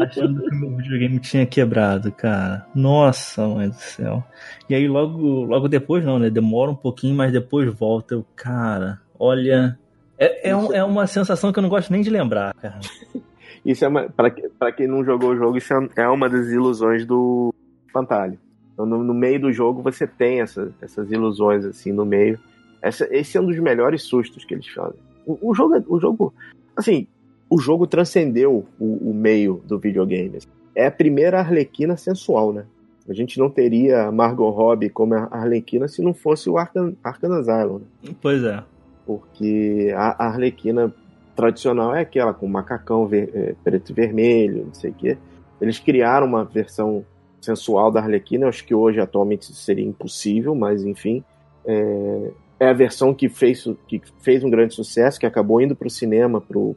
achando 0.01 0.41
que 0.43 0.55
meu 0.55 0.75
videogame 0.77 1.19
tinha 1.19 1.45
quebrado, 1.45 2.11
cara. 2.11 2.65
Nossa, 2.75 3.47
mãe 3.47 3.69
do 3.69 3.75
céu. 3.75 4.23
E 4.69 4.75
aí 4.75 4.87
logo, 4.87 5.43
logo 5.43 5.67
depois 5.67 6.03
não, 6.03 6.19
né? 6.19 6.29
Demora 6.29 6.71
um 6.71 6.75
pouquinho, 6.75 7.15
mas 7.15 7.31
depois 7.31 7.73
volta. 7.73 8.15
Eu, 8.15 8.25
cara, 8.35 8.99
olha. 9.19 9.77
É, 10.17 10.49
é, 10.49 10.55
um, 10.55 10.73
é 10.73 10.83
uma 10.83 11.07
sensação 11.07 11.51
que 11.51 11.59
eu 11.59 11.63
não 11.63 11.69
gosto 11.69 11.91
nem 11.91 12.01
de 12.01 12.09
lembrar, 12.09 12.53
cara. 12.55 12.79
Isso 13.65 13.83
é 13.83 13.87
uma. 13.87 14.03
Pra, 14.09 14.31
pra 14.59 14.71
quem 14.71 14.87
não 14.87 15.03
jogou 15.03 15.31
o 15.31 15.35
jogo, 15.35 15.57
isso 15.57 15.73
é 15.95 16.07
uma 16.07 16.29
das 16.29 16.49
ilusões 16.49 17.03
do 17.03 17.51
Fantalho. 17.91 18.37
Então, 18.71 18.85
no, 18.85 19.03
no, 19.03 19.13
meio 19.13 19.39
do 19.39 19.51
jogo 19.51 19.81
você 19.81 20.05
tem 20.05 20.41
essa, 20.41 20.71
essas 20.79 21.11
ilusões 21.11 21.65
assim 21.65 21.91
no 21.91 22.05
meio. 22.05 22.39
Essa, 22.79 23.07
esse 23.09 23.37
é 23.37 23.41
um 23.41 23.47
dos 23.47 23.57
melhores 23.57 24.03
sustos 24.03 24.45
que 24.45 24.53
eles 24.53 24.67
fazem. 24.67 24.99
O, 25.25 25.49
o 25.49 25.55
jogo, 25.55 25.83
o 25.87 25.99
jogo, 25.99 26.33
assim, 26.75 27.07
o 27.49 27.59
jogo 27.59 27.85
transcendeu 27.85 28.65
o, 28.79 29.09
o, 29.09 29.13
meio 29.13 29.61
do 29.65 29.77
videogame. 29.79 30.39
É 30.75 30.87
a 30.87 30.91
primeira 30.91 31.39
Arlequina 31.39 31.95
sensual, 31.95 32.51
né? 32.51 32.65
A 33.07 33.13
gente 33.13 33.37
não 33.37 33.49
teria 33.49 34.11
Margot 34.11 34.49
Robbie 34.49 34.89
como 34.89 35.13
a 35.13 35.27
Arlequina 35.31 35.87
se 35.87 36.01
não 36.01 36.13
fosse 36.13 36.49
o 36.49 36.57
Arcan, 36.57 36.93
Arkham 37.03 37.33
Asylum. 37.33 37.79
Né? 37.79 38.15
Pois 38.19 38.43
é. 38.43 38.63
Porque 39.05 39.93
a 39.95 40.25
Arlequina 40.25 40.91
tradicional 41.35 41.95
é 41.95 42.01
aquela 42.01 42.33
com 42.33 42.47
macacão 42.47 43.05
ver, 43.05 43.29
é, 43.33 43.55
preto 43.63 43.91
e 43.91 43.93
vermelho, 43.93 44.65
não 44.65 44.73
sei 44.73 44.89
o 44.89 44.93
quê. 44.93 45.17
Eles 45.61 45.77
criaram 45.77 46.25
uma 46.25 46.43
versão 46.43 47.05
sensual 47.39 47.91
da 47.91 47.99
Arlequina, 47.99 48.47
acho 48.47 48.65
que 48.65 48.73
hoje 48.73 48.99
atualmente 48.99 49.53
seria 49.53 49.85
impossível, 49.85 50.55
mas 50.55 50.83
enfim. 50.83 51.23
É, 51.63 52.31
é 52.59 52.69
a 52.69 52.73
versão 52.73 53.13
que 53.13 53.29
fez, 53.29 53.67
que 53.87 54.01
fez 54.19 54.43
um 54.43 54.49
grande 54.49 54.73
sucesso, 54.73 55.19
que 55.19 55.25
acabou 55.25 55.61
indo 55.61 55.75
para 55.75 55.87
o 55.87 55.91
cinema, 55.91 56.41
pro, 56.41 56.75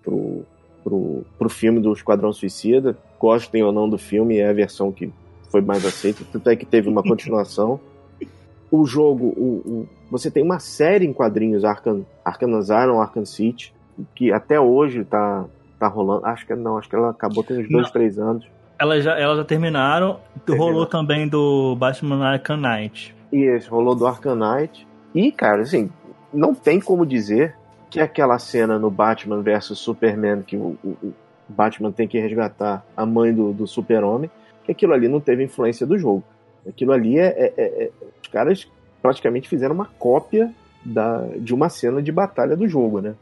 pro, 0.89 1.25
pro 1.39 1.49
filme 1.49 1.81
do 1.81 1.93
Esquadrão 1.93 2.33
Suicida. 2.33 2.97
Gostem 3.19 3.63
ou 3.63 3.73
não 3.73 3.89
do 3.89 3.99
filme, 3.99 4.39
é 4.39 4.49
a 4.49 4.53
versão 4.53 4.91
que 4.91 5.13
foi 5.51 5.61
mais 5.61 5.85
aceita, 5.85 6.25
tanto 6.33 6.49
é 6.49 6.57
que 6.57 6.65
teve 6.65 6.89
uma 6.89 7.03
continuação. 7.03 7.79
O 8.71 8.85
jogo, 8.85 9.29
o, 9.29 9.63
o, 9.65 9.89
você 10.11 10.31
tem 10.31 10.43
uma 10.43 10.59
série 10.59 11.07
em 11.07 11.13
quadrinhos, 11.15 11.65
Arkham, 11.65 12.05
Arkham 12.23 12.55
Asylum, 12.55 13.01
Arkham 13.01 13.25
City, 13.25 13.73
que 14.15 14.31
até 14.31 14.61
hoje 14.61 15.07
tá, 15.07 15.47
tá 15.79 15.89
rolando. 15.89 16.27
Acho 16.27 16.47
que 16.47 16.55
não, 16.55 16.77
acho 16.77 16.87
que 16.87 16.95
ela 16.95 17.09
acabou 17.09 17.43
tem 17.43 17.61
uns 17.61 17.71
dois, 17.71 17.87
não. 17.87 17.93
três 17.93 18.19
anos. 18.19 18.47
Elas 18.79 19.03
já, 19.03 19.19
elas 19.19 19.39
já 19.39 19.45
terminaram. 19.47 20.21
Terminou. 20.45 20.69
Rolou 20.69 20.87
também 20.87 21.27
do 21.27 21.75
Batman 21.77 22.23
Arkham 22.27 22.59
Knight. 22.59 23.17
Isso, 23.33 23.71
rolou 23.71 23.95
do 23.95 24.07
Arkham 24.07 24.37
Knight. 24.37 24.87
E, 25.15 25.33
cara, 25.33 25.63
assim, 25.63 25.91
não 26.31 26.55
tem 26.55 26.79
como 26.79 27.07
dizer 27.07 27.57
que 27.91 28.01
aquela 28.01 28.39
cena 28.39 28.79
no 28.79 28.91
Batman 28.91 29.43
versus 29.43 29.79
Superman, 29.79 30.43
que 30.43 30.57
o, 30.57 30.77
o, 30.85 30.89
o 31.03 31.15
Batman 31.49 31.91
tem 31.91 32.07
que 32.07 32.19
resgatar 32.19 32.85
a 32.97 33.07
mãe 33.07 33.33
do, 33.33 33.53
do 33.53 33.67
super-homem, 33.67 34.31
que 34.65 34.73
aquilo 34.73 34.93
ali 34.93 35.09
não 35.09 35.21
teve 35.21 35.45
influência 35.45 35.87
do 35.87 35.99
jogo. 35.99 36.23
Aquilo 36.69 36.93
ali 36.93 37.19
é, 37.19 37.27
é, 37.27 37.55
é, 37.57 37.85
é 37.85 37.91
Os 38.23 38.29
caras 38.29 38.69
praticamente 39.01 39.49
fizeram 39.49 39.75
uma 39.75 39.87
cópia 39.99 40.53
da, 40.85 41.27
de 41.39 41.55
uma 41.55 41.69
cena 41.69 42.03
de 42.03 42.13
batalha 42.13 42.57
do 42.57 42.69
jogo, 42.69 43.01
né? 43.01 43.15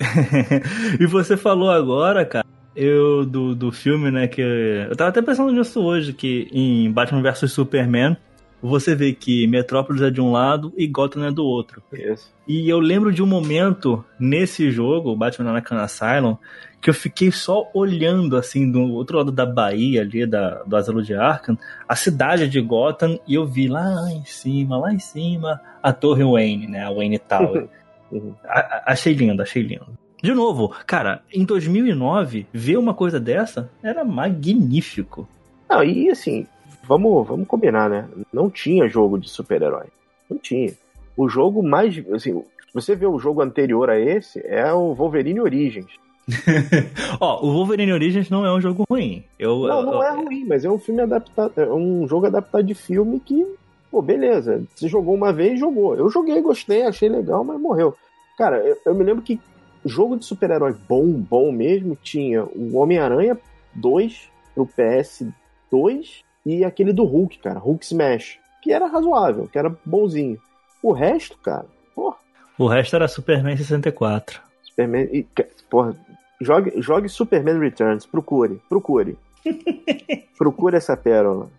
e 1.00 1.06
você 1.06 1.36
falou 1.36 1.70
agora, 1.70 2.24
cara, 2.24 2.46
eu 2.74 3.24
do, 3.24 3.54
do 3.54 3.72
filme, 3.72 4.10
né, 4.10 4.28
que 4.28 4.40
eu 4.40 4.94
tava 4.96 5.10
até 5.10 5.20
pensando 5.20 5.52
nisso 5.52 5.80
hoje, 5.82 6.12
que 6.12 6.48
em 6.52 6.90
Batman 6.90 7.22
vs 7.22 7.50
Superman, 7.50 8.16
você 8.60 8.94
vê 8.94 9.12
que 9.12 9.46
Metrópolis 9.46 10.02
é 10.02 10.10
de 10.10 10.20
um 10.20 10.32
lado 10.32 10.72
e 10.76 10.86
Gotham 10.86 11.26
é 11.26 11.30
do 11.30 11.44
outro. 11.44 11.82
Isso. 11.92 12.32
E 12.46 12.68
eu 12.68 12.78
lembro 12.80 13.12
de 13.12 13.22
um 13.22 13.26
momento 13.26 14.04
nesse 14.18 14.70
jogo, 14.70 15.14
Batman 15.14 15.52
Arkham 15.52 15.78
Asylum, 15.78 16.36
que 16.80 16.90
eu 16.90 16.94
fiquei 16.94 17.30
só 17.30 17.68
olhando 17.74 18.36
assim 18.36 18.70
do 18.70 18.80
outro 18.92 19.18
lado 19.18 19.32
da 19.32 19.44
Bahia 19.44 20.02
ali 20.02 20.26
da, 20.26 20.62
do 20.62 20.76
asilo 20.76 21.02
de 21.02 21.14
Arkham, 21.14 21.58
a 21.88 21.96
cidade 21.96 22.48
de 22.48 22.60
Gotham 22.60 23.18
e 23.26 23.34
eu 23.34 23.46
vi 23.46 23.68
lá 23.68 24.10
em 24.10 24.24
cima, 24.24 24.78
lá 24.78 24.92
em 24.92 24.98
cima 24.98 25.60
a 25.82 25.92
Torre 25.92 26.24
Wayne, 26.24 26.66
né, 26.68 26.84
a 26.84 26.90
Wayne 26.90 27.18
Tower. 27.18 27.68
uhum. 28.10 28.34
a, 28.44 28.92
achei 28.92 29.12
lindo, 29.12 29.42
achei 29.42 29.62
lindo. 29.62 29.86
De 30.22 30.34
novo, 30.34 30.74
cara, 30.84 31.22
em 31.32 31.44
2009 31.44 32.46
ver 32.52 32.76
uma 32.76 32.92
coisa 32.92 33.20
dessa 33.20 33.70
era 33.82 34.04
magnífico. 34.04 35.28
Não, 35.70 35.84
e 35.84 36.10
assim, 36.10 36.46
vamos, 36.88 37.28
vamos 37.28 37.46
combinar, 37.46 37.90
né? 37.90 38.08
Não 38.32 38.48
tinha 38.48 38.88
jogo 38.88 39.18
de 39.18 39.28
super-herói. 39.28 39.86
Não 40.28 40.38
tinha. 40.38 40.72
O 41.16 41.28
jogo 41.28 41.62
mais. 41.62 42.02
Assim, 42.10 42.42
você 42.72 42.96
vê 42.96 43.06
o 43.06 43.18
jogo 43.18 43.42
anterior 43.42 43.90
a 43.90 43.98
esse, 43.98 44.40
é 44.46 44.72
o 44.72 44.94
Wolverine 44.94 45.40
Origins. 45.40 45.92
Ó, 47.20 47.46
o 47.46 47.52
Wolverine 47.52 47.92
Origins 47.92 48.30
não 48.30 48.44
é 48.44 48.52
um 48.52 48.60
jogo 48.60 48.84
ruim. 48.90 49.22
Eu, 49.38 49.66
não, 49.66 49.82
não 49.82 49.94
eu, 49.94 50.02
é 50.02 50.10
ruim, 50.10 50.44
mas 50.46 50.64
é 50.64 50.70
um 50.70 50.78
filme 50.78 51.02
adaptado. 51.02 51.52
É 51.56 51.70
um 51.70 52.08
jogo 52.08 52.26
adaptado 52.26 52.64
de 52.64 52.74
filme 52.74 53.20
que. 53.20 53.46
Pô, 53.90 54.00
beleza. 54.00 54.62
Você 54.74 54.88
jogou 54.88 55.14
uma 55.14 55.32
vez, 55.32 55.60
jogou. 55.60 55.94
Eu 55.94 56.08
joguei, 56.08 56.40
gostei, 56.40 56.82
achei 56.82 57.08
legal, 57.08 57.44
mas 57.44 57.60
morreu. 57.60 57.94
Cara, 58.36 58.58
eu, 58.58 58.76
eu 58.86 58.94
me 58.94 59.04
lembro 59.04 59.22
que 59.22 59.40
jogo 59.84 60.16
de 60.16 60.24
super-herói 60.24 60.74
bom, 60.88 61.10
bom 61.12 61.52
mesmo, 61.52 61.96
tinha 62.02 62.44
o 62.44 62.76
Homem-Aranha 62.76 63.38
2 63.74 64.28
pro 64.54 64.66
PS2 64.66 66.22
e 66.48 66.64
aquele 66.64 66.94
do 66.94 67.04
Hulk, 67.04 67.40
cara, 67.40 67.58
Hulk 67.58 67.84
Smash, 67.84 68.38
que 68.62 68.72
era 68.72 68.86
razoável, 68.86 69.46
que 69.46 69.58
era 69.58 69.70
bonzinho. 69.84 70.38
O 70.82 70.92
resto, 70.92 71.36
cara, 71.38 71.66
porra. 71.94 72.16
O 72.58 72.66
resto 72.66 72.96
era 72.96 73.06
Superman 73.06 73.54
64. 73.54 74.40
Superman. 74.62 75.08
E, 75.12 75.26
porra, 75.68 75.94
jogue, 76.40 76.72
jogue 76.80 77.08
Superman 77.10 77.58
Returns, 77.58 78.06
procure, 78.06 78.62
procure. 78.66 79.18
procure 80.38 80.76
essa 80.78 80.96
pérola. 80.96 81.50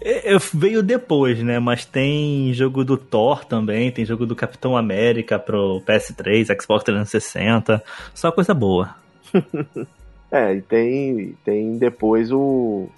Eu, 0.00 0.38
veio 0.54 0.82
depois, 0.82 1.42
né? 1.42 1.58
Mas 1.58 1.84
tem 1.84 2.54
jogo 2.54 2.82
do 2.84 2.96
Thor 2.96 3.44
também, 3.44 3.92
tem 3.92 4.06
jogo 4.06 4.24
do 4.24 4.34
Capitão 4.34 4.78
América 4.78 5.38
pro 5.38 5.82
PS3, 5.86 6.58
Xbox 6.58 6.84
360. 6.84 7.84
Só 8.14 8.32
coisa 8.32 8.54
boa. 8.54 8.96
é, 10.32 10.54
e 10.54 10.62
tem, 10.62 11.36
tem 11.44 11.76
depois 11.76 12.32
o, 12.32 12.88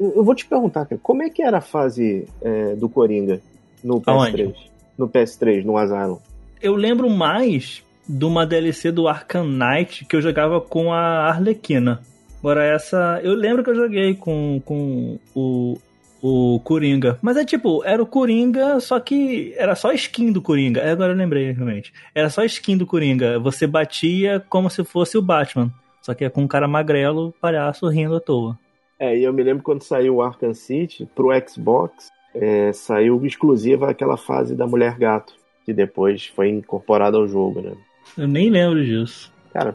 eu 0.00 0.24
vou 0.24 0.34
te 0.34 0.46
perguntar, 0.46 0.86
cara, 0.86 1.00
como 1.02 1.22
é 1.22 1.30
que 1.30 1.42
era 1.42 1.58
a 1.58 1.62
fase 1.62 2.26
é, 2.40 2.74
do 2.74 2.88
Coringa 2.88 3.40
no 3.82 4.00
PS3? 4.00 4.08
Aonde? 4.08 4.54
No 4.98 5.08
PS3, 5.08 5.64
no 5.64 5.76
Asylum? 5.76 6.18
Eu 6.60 6.74
lembro 6.74 7.08
mais 7.08 7.82
de 8.08 8.24
uma 8.24 8.46
DLC 8.46 8.90
do 8.90 9.08
Arkham 9.08 9.44
Knight 9.44 10.04
que 10.04 10.16
eu 10.16 10.22
jogava 10.22 10.60
com 10.60 10.92
a 10.92 11.28
Arlequina. 11.28 12.00
Agora 12.38 12.64
essa. 12.64 13.20
Eu 13.22 13.34
lembro 13.34 13.62
que 13.62 13.70
eu 13.70 13.74
joguei 13.74 14.14
com, 14.14 14.60
com 14.64 15.18
o, 15.34 15.78
o 16.20 16.60
Coringa. 16.60 17.18
Mas 17.22 17.36
é 17.36 17.44
tipo, 17.44 17.84
era 17.84 18.02
o 18.02 18.06
Coringa, 18.06 18.80
só 18.80 18.98
que 18.98 19.54
era 19.56 19.76
só 19.76 19.92
skin 19.92 20.32
do 20.32 20.42
Coringa. 20.42 20.80
É, 20.80 20.90
agora 20.90 21.12
eu 21.12 21.16
lembrei 21.16 21.52
realmente. 21.52 21.92
Era 22.14 22.28
só 22.28 22.44
skin 22.44 22.76
do 22.76 22.86
Coringa. 22.86 23.38
Você 23.38 23.66
batia 23.66 24.44
como 24.48 24.68
se 24.68 24.82
fosse 24.82 25.16
o 25.16 25.22
Batman. 25.22 25.70
Só 26.00 26.14
que 26.14 26.24
é 26.24 26.30
com 26.30 26.42
um 26.42 26.48
cara 26.48 26.66
magrelo, 26.66 27.32
palhaço, 27.40 27.88
rindo 27.88 28.16
à 28.16 28.20
toa. 28.20 28.58
É, 29.02 29.18
e 29.18 29.24
eu 29.24 29.32
me 29.32 29.42
lembro 29.42 29.64
quando 29.64 29.82
saiu 29.82 30.14
o 30.14 30.22
Arkham 30.22 30.54
City 30.54 31.08
pro 31.12 31.32
Xbox, 31.44 32.06
é, 32.32 32.72
saiu 32.72 33.26
exclusiva 33.26 33.90
aquela 33.90 34.16
fase 34.16 34.54
da 34.54 34.64
Mulher 34.64 34.96
Gato, 34.96 35.34
que 35.66 35.72
depois 35.72 36.26
foi 36.26 36.50
incorporada 36.50 37.16
ao 37.16 37.26
jogo, 37.26 37.60
né? 37.60 37.72
Eu 38.16 38.28
nem 38.28 38.48
lembro 38.48 38.84
disso. 38.84 39.32
Cara, 39.52 39.74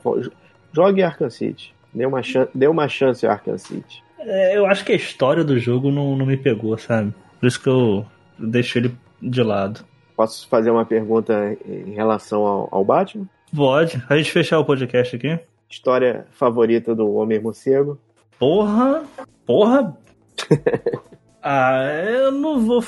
jogue 0.72 1.04
Arkham 1.04 1.30
City. 1.30 1.76
Dê 1.94 2.06
uma, 2.06 2.24
chan 2.24 2.48
dê 2.56 2.70
uma 2.70 2.88
chance 2.88 3.26
ao 3.26 3.34
Arkham 3.34 3.58
City. 3.58 4.02
É, 4.18 4.58
eu 4.58 4.66
acho 4.66 4.86
que 4.86 4.94
a 4.94 4.96
história 4.96 5.44
do 5.44 5.60
jogo 5.60 5.92
não, 5.92 6.16
não 6.16 6.26
me 6.26 6.38
pegou, 6.38 6.78
sabe? 6.78 7.14
Por 7.38 7.48
isso 7.48 7.62
que 7.62 7.68
eu 7.68 8.06
deixo 8.40 8.78
ele 8.78 8.96
de 9.22 9.44
lado. 9.44 9.84
Posso 10.16 10.48
fazer 10.48 10.72
uma 10.72 10.86
pergunta 10.86 11.58
em 11.68 11.92
relação 11.92 12.46
ao, 12.46 12.70
ao 12.72 12.86
Batman? 12.86 13.28
Pode. 13.54 14.02
A 14.08 14.16
gente 14.16 14.32
fechar 14.32 14.58
o 14.58 14.64
podcast 14.64 15.18
aqui. 15.18 15.38
História 15.70 16.26
favorita 16.32 16.96
do 16.96 17.14
Homem 17.14 17.42
Morcego? 17.42 18.00
Porra! 18.40 19.04
Porra! 19.46 19.98
ah, 21.42 21.84
eu 22.06 22.32
não 22.32 22.60
vou, 22.60 22.84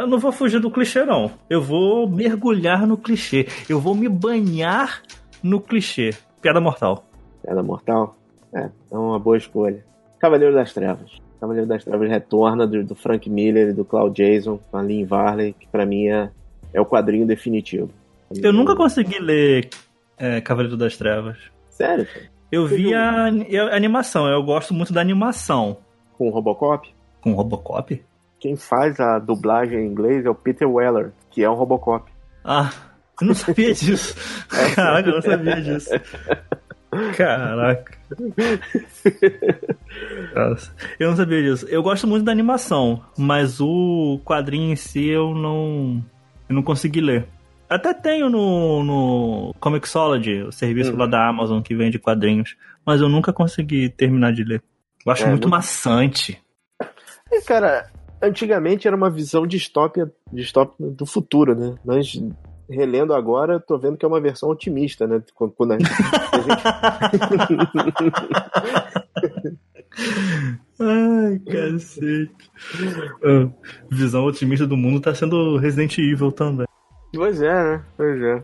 eu 0.00 0.06
não 0.06 0.18
vou 0.18 0.32
fugir 0.32 0.60
do 0.60 0.70
clichê, 0.70 1.04
não. 1.04 1.30
Eu 1.50 1.60
vou 1.60 2.08
mergulhar 2.08 2.86
no 2.86 2.96
clichê. 2.96 3.46
Eu 3.68 3.78
vou 3.80 3.94
me 3.94 4.08
banhar 4.08 5.02
no 5.42 5.60
clichê. 5.60 6.14
Piada 6.40 6.60
mortal. 6.60 7.04
Piada 7.42 7.62
mortal? 7.62 8.16
É, 8.54 8.70
é 8.90 8.96
uma 8.96 9.18
boa 9.18 9.36
escolha. 9.36 9.84
Cavaleiro 10.18 10.54
das 10.54 10.72
Trevas. 10.72 11.18
Cavaleiro 11.38 11.68
das 11.68 11.84
Trevas 11.84 12.08
retorna 12.08 12.66
do, 12.66 12.82
do 12.82 12.94
Frank 12.94 13.28
Miller 13.28 13.68
e 13.68 13.72
do 13.72 13.84
Claude 13.84 14.22
Jason, 14.22 14.58
com 14.70 14.78
a 14.78 14.82
Lynn 14.82 15.04
Varley, 15.04 15.52
que 15.52 15.68
pra 15.68 15.84
mim 15.84 16.08
é, 16.08 16.30
é 16.72 16.80
o 16.80 16.86
quadrinho 16.86 17.26
definitivo. 17.26 17.90
Eu 18.34 18.52
nunca 18.52 18.74
consegui 18.74 19.18
ler 19.18 19.68
é, 20.16 20.40
Cavaleiro 20.40 20.76
das 20.76 20.96
Trevas. 20.96 21.36
Sério? 21.68 22.06
Eu 22.50 22.66
vi 22.66 22.94
a, 22.94 23.24
a, 23.24 23.76
animação, 23.76 24.28
eu 24.28 24.42
gosto 24.42 24.72
muito 24.72 24.92
da 24.92 25.00
animação. 25.00 25.78
Com 26.16 26.28
o 26.28 26.30
Robocop? 26.30 26.88
Com 27.20 27.32
o 27.32 27.34
Robocop? 27.34 28.02
Quem 28.38 28.56
faz 28.56 29.00
a 29.00 29.18
dublagem 29.18 29.80
em 29.80 29.86
inglês 29.86 30.24
é 30.24 30.30
o 30.30 30.34
Peter 30.34 30.68
Weller, 30.68 31.12
que 31.30 31.42
é 31.42 31.50
um 31.50 31.54
Robocop. 31.54 32.10
Ah, 32.44 32.70
eu 33.20 33.26
não 33.26 33.34
sabia 33.34 33.74
disso. 33.74 34.14
É. 34.56 34.74
Caraca, 34.74 35.08
eu 35.08 35.14
não 35.14 35.22
sabia 35.22 35.60
disso. 35.60 35.90
Caraca. 37.16 37.98
Nossa, 40.34 40.72
eu 41.00 41.08
não 41.08 41.16
sabia 41.16 41.42
disso. 41.42 41.66
Eu 41.68 41.82
gosto 41.82 42.06
muito 42.06 42.24
da 42.24 42.32
animação, 42.32 43.02
mas 43.18 43.60
o 43.60 44.20
quadrinho 44.24 44.72
em 44.72 44.76
si 44.76 45.08
eu 45.08 45.34
não. 45.34 46.02
Eu 46.48 46.54
não 46.54 46.62
consegui 46.62 47.00
ler. 47.00 47.26
Até 47.68 47.92
tenho 47.92 48.30
no, 48.30 48.84
no 48.84 49.54
Comixology, 49.58 50.42
o 50.42 50.52
serviço 50.52 50.92
uhum. 50.92 50.98
lá 50.98 51.06
da 51.06 51.28
Amazon 51.28 51.60
que 51.60 51.74
vende 51.74 51.98
quadrinhos, 51.98 52.56
mas 52.84 53.00
eu 53.00 53.08
nunca 53.08 53.32
consegui 53.32 53.88
terminar 53.88 54.32
de 54.32 54.44
ler. 54.44 54.62
Eu 55.04 55.12
acho 55.12 55.24
é, 55.24 55.26
muito, 55.26 55.42
muito 55.42 55.50
maçante. 55.50 56.40
E, 57.30 57.40
cara, 57.42 57.90
antigamente 58.22 58.86
era 58.86 58.96
uma 58.96 59.10
visão 59.10 59.46
distópia, 59.46 60.12
distópia 60.32 60.86
do 60.90 61.04
futuro, 61.04 61.54
né? 61.54 61.74
Mas 61.84 62.20
relendo 62.68 63.14
agora, 63.14 63.60
tô 63.60 63.78
vendo 63.78 63.96
que 63.96 64.04
é 64.04 64.08
uma 64.08 64.20
versão 64.20 64.48
otimista, 64.48 65.06
né? 65.06 65.22
Quando 65.34 65.72
a 65.72 65.78
gente... 65.78 65.90
Ai, 70.78 71.38
cacete. 71.40 72.50
Ah, 73.24 73.48
visão 73.90 74.24
otimista 74.24 74.66
do 74.66 74.76
mundo 74.76 75.00
tá 75.00 75.14
sendo 75.14 75.56
Resident 75.56 75.98
Evil 75.98 76.30
também. 76.30 76.66
Pois 77.16 77.40
é, 77.40 77.52
né? 77.52 77.82
Pois 77.96 78.22
é. 78.22 78.42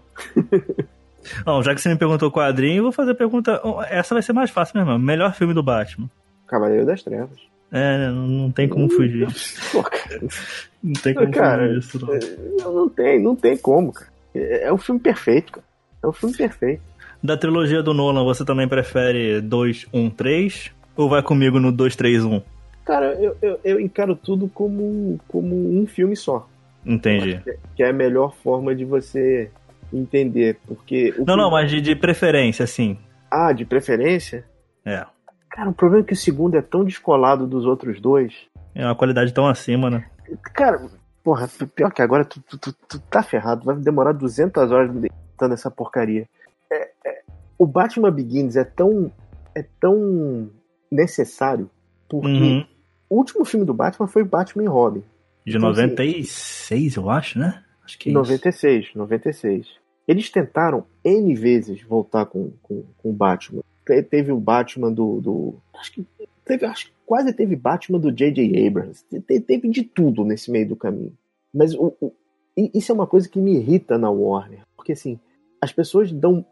Bom, 1.44 1.62
já 1.62 1.74
que 1.74 1.80
você 1.80 1.88
me 1.88 1.96
perguntou 1.96 2.32
quadrinho, 2.32 2.78
eu 2.78 2.82
vou 2.84 2.92
fazer 2.92 3.12
a 3.12 3.14
pergunta. 3.14 3.60
Essa 3.88 4.14
vai 4.14 4.22
ser 4.22 4.32
mais 4.32 4.50
fácil 4.50 4.78
mesmo. 4.78 4.98
Melhor 4.98 5.34
filme 5.34 5.54
do 5.54 5.62
Batman? 5.62 6.10
Cavaleiro 6.46 6.84
das 6.84 7.02
Trevas. 7.02 7.38
É, 7.70 8.10
não 8.10 8.50
tem 8.50 8.68
como 8.68 8.90
fugir. 8.90 9.26
Pô, 9.72 9.84
não 10.82 10.92
tem 10.94 11.14
como 11.14 11.30
cara, 11.30 11.66
fugir 11.66 11.80
disso, 11.80 12.06
não. 12.06 12.14
É, 12.14 12.18
não 12.64 12.88
tem, 12.88 13.22
não 13.22 13.36
tem 13.36 13.56
como, 13.56 13.92
cara. 13.92 14.10
É, 14.34 14.64
é 14.64 14.72
o 14.72 14.78
filme 14.78 15.00
perfeito, 15.00 15.52
cara. 15.52 15.66
É 16.02 16.06
o 16.06 16.12
filme 16.12 16.36
perfeito. 16.36 16.82
Da 17.22 17.36
trilogia 17.36 17.82
do 17.82 17.94
Nolan, 17.94 18.24
você 18.24 18.44
também 18.44 18.66
prefere 18.66 19.40
2, 19.40 19.86
1, 19.92 20.10
3? 20.10 20.72
Ou 20.96 21.08
vai 21.08 21.22
comigo 21.22 21.60
no 21.60 21.70
2, 21.70 21.94
3, 21.94 22.24
1? 22.24 22.42
Cara, 22.84 23.14
eu, 23.14 23.36
eu, 23.40 23.60
eu 23.62 23.80
encaro 23.80 24.16
tudo 24.16 24.48
como, 24.48 25.18
como 25.28 25.54
um 25.54 25.86
filme 25.86 26.16
só. 26.16 26.48
Entendi. 26.84 27.42
Que 27.76 27.82
é 27.82 27.90
a 27.90 27.92
melhor 27.92 28.34
forma 28.36 28.74
de 28.74 28.84
você 28.84 29.50
entender, 29.92 30.58
porque... 30.66 31.14
não, 31.26 31.36
não, 31.36 31.50
mas 31.50 31.70
de, 31.70 31.80
de 31.80 31.94
preferência, 31.94 32.66
sim. 32.66 32.98
Ah, 33.30 33.52
de 33.52 33.64
preferência? 33.64 34.44
É. 34.84 35.04
Cara, 35.50 35.68
o 35.68 35.74
problema 35.74 36.02
é 36.02 36.06
que 36.06 36.14
o 36.14 36.16
segundo 36.16 36.56
é 36.56 36.62
tão 36.62 36.84
descolado 36.84 37.46
dos 37.46 37.66
outros 37.66 38.00
dois. 38.00 38.34
É 38.74 38.84
uma 38.84 38.96
qualidade 38.96 39.32
tão 39.34 39.46
acima, 39.46 39.90
né? 39.90 40.06
Cara, 40.54 40.88
porra, 41.22 41.48
pior 41.74 41.92
que 41.92 42.00
agora 42.00 42.24
tu, 42.24 42.40
tu, 42.40 42.58
tu, 42.58 42.72
tu 42.88 42.98
tá 43.00 43.22
ferrado. 43.22 43.64
Vai 43.64 43.76
demorar 43.76 44.12
200 44.12 44.72
horas 44.72 44.90
editando 44.96 45.52
essa 45.54 45.70
porcaria. 45.70 46.26
É, 46.70 46.90
é, 47.06 47.22
o 47.58 47.66
Batman 47.66 48.10
Begins 48.10 48.56
é 48.56 48.64
tão, 48.64 49.12
é 49.54 49.64
tão 49.78 50.50
necessário 50.90 51.70
porque 52.12 52.28
uhum. 52.28 52.66
o 53.08 53.16
último 53.16 53.42
filme 53.42 53.64
do 53.64 53.72
Batman 53.72 54.06
foi 54.06 54.22
Batman 54.22 54.64
e 54.64 54.66
Robin. 54.66 55.02
De 55.44 55.56
então, 55.56 55.68
96, 55.68 56.92
assim, 56.92 57.00
eu 57.00 57.10
acho, 57.10 57.38
né? 57.38 57.62
Acho 57.84 57.98
que 57.98 58.10
é 58.10 58.12
96, 58.12 58.84
isso. 58.84 58.98
96. 58.98 59.66
Eles 60.06 60.30
tentaram 60.30 60.84
N 61.04 61.34
vezes 61.34 61.82
voltar 61.82 62.26
com, 62.26 62.52
com, 62.62 62.84
com 62.96 63.10
o 63.10 63.12
Batman. 63.12 63.62
Teve 63.84 64.32
o 64.32 64.38
Batman 64.38 64.92
do. 64.92 65.20
do 65.20 65.54
acho 65.74 65.92
que 65.92 66.06
teve, 66.44 66.64
acho 66.66 66.86
que 66.86 66.92
quase 67.04 67.32
teve 67.32 67.56
Batman 67.56 67.98
do 67.98 68.12
J.J. 68.12 68.66
Abrams. 68.66 69.04
Teve 69.26 69.68
de 69.68 69.82
tudo 69.82 70.24
nesse 70.24 70.50
meio 70.50 70.68
do 70.68 70.76
caminho. 70.76 71.16
Mas 71.52 71.74
o, 71.74 71.94
o, 72.00 72.12
isso 72.56 72.92
é 72.92 72.94
uma 72.94 73.06
coisa 73.06 73.28
que 73.28 73.40
me 73.40 73.56
irrita 73.56 73.98
na 73.98 74.10
Warner. 74.10 74.62
Porque 74.76 74.92
assim, 74.92 75.18
as 75.60 75.72
pessoas 75.72 76.12
dão. 76.12 76.44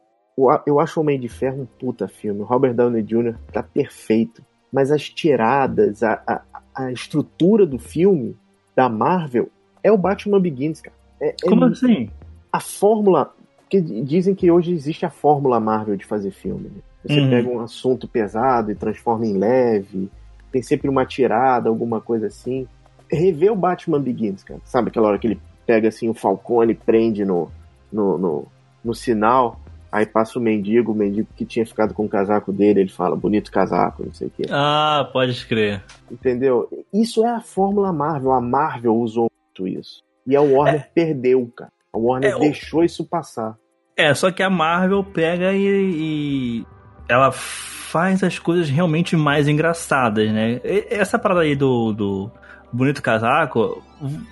Eu 0.66 0.80
acho 0.80 0.98
o 0.98 1.02
Homem 1.02 1.20
de 1.20 1.28
Ferro 1.28 1.62
um 1.62 1.66
puta 1.66 2.08
filme. 2.08 2.40
O 2.40 2.44
Robert 2.44 2.74
Downey 2.74 3.02
Jr. 3.02 3.36
tá 3.52 3.62
perfeito. 3.62 4.44
Mas 4.72 4.90
as 4.90 5.08
tiradas, 5.08 6.02
a, 6.02 6.22
a, 6.26 6.62
a 6.74 6.92
estrutura 6.92 7.66
do 7.66 7.78
filme 7.78 8.36
da 8.80 8.88
Marvel 8.88 9.50
é 9.82 9.92
o 9.92 9.98
Batman 9.98 10.40
Begins, 10.40 10.80
cara. 10.80 10.96
É, 11.20 11.28
é 11.28 11.34
Como 11.46 11.66
é, 11.66 11.68
assim? 11.68 12.08
A 12.50 12.60
fórmula. 12.60 13.34
que 13.68 13.78
dizem 13.78 14.34
que 14.34 14.50
hoje 14.50 14.72
existe 14.72 15.04
a 15.04 15.10
fórmula 15.10 15.60
Marvel 15.60 15.96
de 15.96 16.06
fazer 16.06 16.30
filme. 16.30 16.70
Né? 16.70 16.80
Você 17.04 17.20
uhum. 17.20 17.30
pega 17.30 17.48
um 17.50 17.60
assunto 17.60 18.08
pesado 18.08 18.70
e 18.70 18.74
transforma 18.74 19.26
em 19.26 19.36
leve. 19.36 20.08
Tem 20.50 20.62
sempre 20.62 20.88
uma 20.88 21.04
tirada, 21.04 21.68
alguma 21.68 22.00
coisa 22.00 22.28
assim. 22.28 22.66
Rever 23.10 23.52
o 23.52 23.56
Batman 23.56 24.00
Begins, 24.00 24.42
cara. 24.42 24.60
Sabe 24.64 24.88
aquela 24.88 25.08
hora 25.08 25.18
que 25.18 25.26
ele 25.26 25.40
pega 25.66 25.88
assim 25.88 26.08
o 26.08 26.14
Falcone, 26.14 26.74
prende 26.74 27.22
no, 27.24 27.50
no, 27.92 28.16
no, 28.16 28.46
no 28.82 28.94
sinal 28.94 29.59
Aí 29.92 30.06
passa 30.06 30.38
o 30.38 30.42
mendigo, 30.42 30.92
o 30.92 30.94
mendigo 30.94 31.28
que 31.36 31.44
tinha 31.44 31.66
ficado 31.66 31.92
com 31.92 32.04
o 32.04 32.08
casaco 32.08 32.52
dele, 32.52 32.80
ele 32.80 32.90
fala, 32.90 33.16
bonito 33.16 33.50
casaco, 33.50 34.04
não 34.04 34.12
sei 34.12 34.28
o 34.28 34.30
quê. 34.30 34.44
Ah, 34.48 35.08
pode 35.12 35.44
crer. 35.46 35.82
Entendeu? 36.10 36.68
Isso 36.92 37.24
é 37.24 37.30
a 37.30 37.40
fórmula 37.40 37.92
Marvel. 37.92 38.32
A 38.32 38.40
Marvel 38.40 38.94
usou 38.94 39.28
muito 39.56 39.66
isso. 39.66 40.00
E 40.26 40.36
a 40.36 40.40
Warner 40.40 40.82
é. 40.82 40.90
perdeu, 40.94 41.50
cara. 41.56 41.72
A 41.92 41.98
Warner 41.98 42.36
é, 42.36 42.38
deixou 42.38 42.80
o... 42.80 42.84
isso 42.84 43.04
passar. 43.04 43.56
É, 43.96 44.14
só 44.14 44.30
que 44.30 44.42
a 44.42 44.48
Marvel 44.48 45.02
pega 45.02 45.52
e, 45.52 45.66
e, 45.66 46.66
ela 47.08 47.32
faz 47.32 48.22
as 48.22 48.38
coisas 48.38 48.70
realmente 48.70 49.16
mais 49.16 49.48
engraçadas, 49.48 50.30
né? 50.32 50.60
Essa 50.88 51.18
parada 51.18 51.40
aí 51.40 51.56
do, 51.56 51.92
do 51.92 52.30
bonito 52.72 53.02
casaco, 53.02 53.82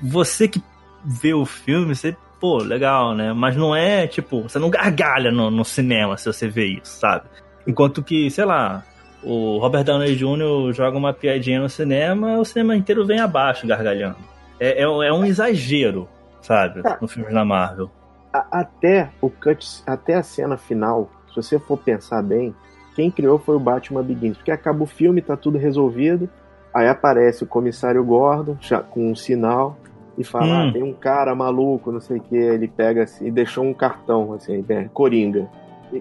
você 0.01 0.47
que 0.47 0.63
vê 1.05 1.35
o 1.35 1.45
filme, 1.45 1.95
você 1.95 2.17
pô, 2.41 2.59
legal, 2.59 3.15
né? 3.15 3.33
Mas 3.33 3.57
não 3.57 3.75
é, 3.75 4.07
tipo, 4.07 4.43
você 4.43 4.59
não 4.59 4.71
gargalha 4.71 5.31
no, 5.31 5.51
no 5.51 5.65
cinema 5.65 6.17
se 6.17 6.27
você 6.27 6.49
vê 6.49 6.67
isso, 6.67 6.99
sabe? 6.99 7.25
Enquanto 7.67 8.03
que, 8.03 8.31
sei 8.31 8.45
lá, 8.45 8.83
o 9.23 9.59
Robert 9.59 9.85
Downey 9.85 10.15
Jr. 10.15 10.73
joga 10.73 10.97
uma 10.97 11.13
piadinha 11.13 11.61
no 11.61 11.69
cinema, 11.69 12.39
o 12.39 12.45
cinema 12.45 12.77
inteiro 12.77 13.07
vem 13.07 13.21
abaixo 13.21 13.67
gargalhando. 13.67 14.17
É, 14.61 14.83
é, 14.83 14.85
é 14.85 15.13
um 15.13 15.25
exagero, 15.25 16.09
sabe? 16.41 16.81
Ah, 16.85 16.99
no 17.01 17.09
filme 17.09 17.33
da 17.33 17.45
Marvel. 17.45 17.91
Até 18.33 19.11
o 19.21 19.31
cut, 19.31 19.83
até 19.87 20.15
a 20.15 20.23
cena 20.23 20.57
final, 20.57 21.11
se 21.29 21.37
você 21.37 21.59
for 21.59 21.79
pensar 21.79 22.23
bem, 22.23 22.55
quem 22.95 23.11
criou 23.11 23.39
foi 23.39 23.57
o 23.57 23.61
Batman 23.61 24.03
Begins, 24.03 24.37
porque 24.37 24.51
acaba 24.51 24.83
o 24.83 24.87
filme, 24.87 25.23
tá 25.23 25.37
tudo 25.37 25.59
resolvido, 25.59 26.29
aí 26.75 26.89
aparece 26.89 27.45
o 27.45 27.47
comissário 27.47 28.05
Gordon 28.05 28.57
já, 28.61 28.81
com 28.81 29.11
um 29.11 29.15
sinal, 29.15 29.79
e 30.19 30.25
fala, 30.25 30.47
ah, 30.47 30.65
hum. 30.65 30.69
ah, 30.69 30.73
tem 30.73 30.83
um 30.83 30.93
cara 30.93 31.33
maluco, 31.35 31.93
não 31.93 32.01
sei 32.01 32.19
o 32.19 32.21
que, 32.21 32.37
ele 32.37 32.67
pega 32.67 33.05
assim, 33.05 33.29
e 33.29 33.31
deixou 33.31 33.65
um 33.65 33.73
cartão, 33.73 34.33
assim, 34.33 34.65
Coringa. 34.93 35.49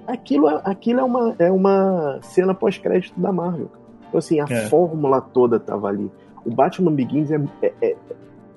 aquilo, 0.07 0.49
é, 0.49 0.61
aquilo 0.65 0.99
é, 0.99 1.03
uma, 1.03 1.35
é 1.37 1.51
uma 1.51 2.19
cena 2.23 2.53
pós-crédito 2.53 3.19
da 3.19 3.31
Marvel. 3.31 3.69
Então, 4.07 4.17
assim, 4.17 4.39
a 4.39 4.45
é. 4.49 4.67
fórmula 4.67 5.21
toda 5.21 5.59
tava 5.59 5.87
ali. 5.87 6.09
O 6.43 6.49
Batman 6.49 6.93
Begins 6.93 7.29
é, 7.29 7.39
é, 7.61 7.73
é, 7.81 7.95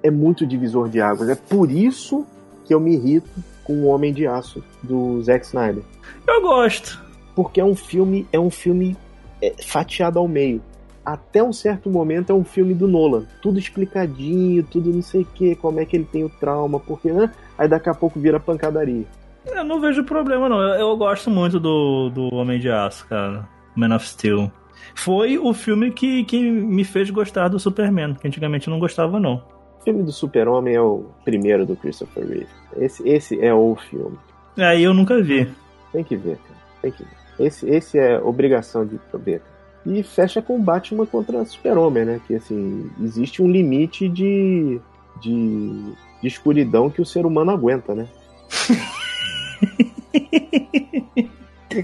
é 0.05 0.11
muito 0.11 0.47
divisor 0.47 0.89
de 0.89 1.01
águas. 1.01 1.29
É 1.29 1.35
por 1.35 1.71
isso 1.71 2.25
que 2.65 2.73
eu 2.73 2.81
me 2.81 2.95
irrito 2.95 3.29
com 3.65 3.75
o 3.75 3.87
Homem 3.87 4.13
de 4.13 4.27
Aço 4.27 4.65
do 4.83 5.21
Zack 5.23 5.45
Snyder. 5.45 5.83
Eu 6.27 6.41
gosto. 6.41 7.05
Porque 7.35 7.61
é 7.61 7.65
um 7.65 7.75
filme, 7.75 8.27
é 8.33 8.39
um 8.39 8.51
filme 8.51 8.97
é, 9.43 9.55
fatiado 9.63 10.19
ao 10.19 10.27
meio 10.27 10.63
até 11.05 11.43
um 11.43 11.53
certo 11.53 11.91
momento 11.91 12.31
é 12.31 12.35
um 12.35 12.45
filme 12.45 12.75
do 12.75 12.87
Nolan. 12.87 13.25
Tudo 13.43 13.59
explicadinho, 13.59 14.63
tudo 14.65 14.93
não 14.93 15.03
sei 15.03 15.23
o 15.23 15.27
que, 15.27 15.55
como 15.55 15.81
é 15.81 15.85
que 15.85 15.97
ele 15.97 16.05
tem 16.05 16.25
o 16.25 16.29
trauma, 16.29 16.79
porque, 16.79 17.13
né? 17.13 17.31
Aí 17.57 17.69
daqui 17.69 17.89
a 17.89 17.95
pouco 17.95 18.21
vira 18.21 18.39
pancadaria. 18.39 19.05
Eu 19.47 19.65
não 19.65 19.81
vejo 19.81 20.05
problema, 20.05 20.49
não. 20.49 20.61
Eu, 20.61 20.81
eu 20.81 20.97
gosto 20.97 21.31
muito 21.31 21.59
do, 21.59 22.11
do 22.11 22.35
Homem 22.35 22.59
de 22.59 22.71
Aço, 22.71 23.07
cara. 23.07 23.49
Man 23.75 23.95
of 23.95 24.07
Steel. 24.07 24.51
Foi 24.95 25.39
o 25.39 25.53
filme 25.55 25.91
que, 25.91 26.25
que 26.25 26.51
me 26.51 26.85
fez 26.85 27.11
gostar 27.11 27.49
do 27.49 27.59
Superman, 27.59 28.15
que 28.15 28.27
antigamente 28.27 28.69
eu 28.69 28.73
não 28.73 28.79
gostava, 28.79 29.19
não. 29.19 29.43
O 29.81 29.83
filme 29.83 30.03
do 30.03 30.13
Super-Homem 30.13 30.75
é 30.75 30.81
o 30.81 31.07
primeiro 31.25 31.65
do 31.65 31.75
Christopher 31.75 32.27
Reeve. 32.27 32.47
Esse, 32.77 33.09
esse 33.09 33.41
é 33.41 33.53
o 33.55 33.77
filme. 33.77 34.19
Aí 34.59 34.83
eu 34.83 34.93
nunca 34.93 35.21
vi. 35.23 35.51
Tem 35.93 36.05
que 36.05 36.17
ver, 36.17 36.37
cara. 36.37 36.61
Tem 36.83 36.93
que 36.93 37.03
ver. 37.03 37.21
Esse, 37.39 37.69
esse 37.69 37.99
é 37.99 38.19
obrigação 38.19 38.85
de 38.85 39.01
ver. 39.15 39.43
E 39.87 40.03
fecha 40.03 40.43
com 40.43 40.61
Batman 40.63 41.07
contra 41.07 41.45
Super-Homem, 41.45 42.05
né? 42.05 42.21
Que 42.27 42.35
assim, 42.35 42.91
existe 43.03 43.43
um 43.43 43.51
limite 43.51 44.09
de, 44.09 44.81
de, 45.21 45.93
de 46.21 46.29
escuridão 46.29 46.91
que 46.91 47.01
o 47.01 47.07
ser 47.07 47.25
humano 47.25 47.51
aguenta, 47.51 47.95
né? 47.95 48.07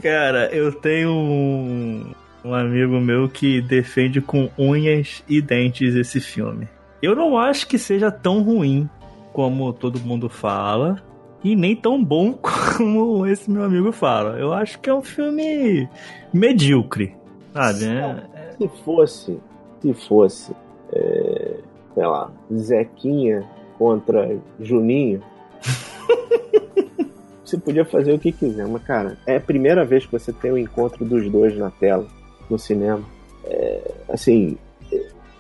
Cara, 0.03 0.49
eu 0.53 0.73
tenho 0.73 1.11
um, 1.11 2.13
um 2.45 2.53
amigo 2.53 3.01
meu 3.01 3.29
que 3.29 3.63
defende 3.63 4.21
com 4.21 4.51
unhas 4.59 5.23
e 5.29 5.41
dentes 5.41 5.95
esse 5.95 6.21
filme. 6.21 6.69
Eu 7.01 7.15
não 7.15 7.39
acho 7.39 7.67
que 7.67 7.79
seja 7.79 8.11
tão 8.11 8.43
ruim 8.43 8.89
como 9.33 9.73
todo 9.73 10.01
mundo 10.01 10.29
fala 10.29 11.03
e 11.45 11.55
nem 11.55 11.77
tão 11.77 12.03
bom 12.03 12.33
como 12.77 13.27
esse 13.27 13.51
meu 13.51 13.65
amigo 13.65 13.93
fala. 13.93 14.39
Eu 14.39 14.53
acho 14.53 14.79
que 14.81 14.91
é 14.91 14.95
um 14.95 15.03
filme 15.03 15.89
medíocre, 16.33 17.16
sabe? 17.57 17.85
É... 17.87 18.53
Se 18.59 18.69
fosse, 18.85 19.39
se 19.81 19.95
fosse, 19.95 20.53
é, 20.93 21.59
sei 21.95 22.07
lá, 22.07 22.31
Zequinha 22.55 23.45
contra 23.79 24.37
Juninho, 24.61 25.23
você 27.45 27.59
podia 27.59 27.85
fazer 27.85 28.13
o 28.13 28.19
que 28.19 28.33
quiser, 28.33 28.67
mas 28.67 28.83
cara, 28.83 29.17
é 29.27 29.37
a 29.37 29.41
primeira 29.41 29.85
vez 29.85 30.05
que 30.05 30.13
você 30.13 30.33
tem 30.33 30.51
o 30.51 30.55
um 30.55 30.59
encontro 30.59 31.05
dos 31.05 31.31
dois 31.31 31.57
na 31.57 31.71
tela, 31.71 32.07
no 32.51 32.59
cinema. 32.59 33.03
É, 33.45 33.93
assim, 34.09 34.57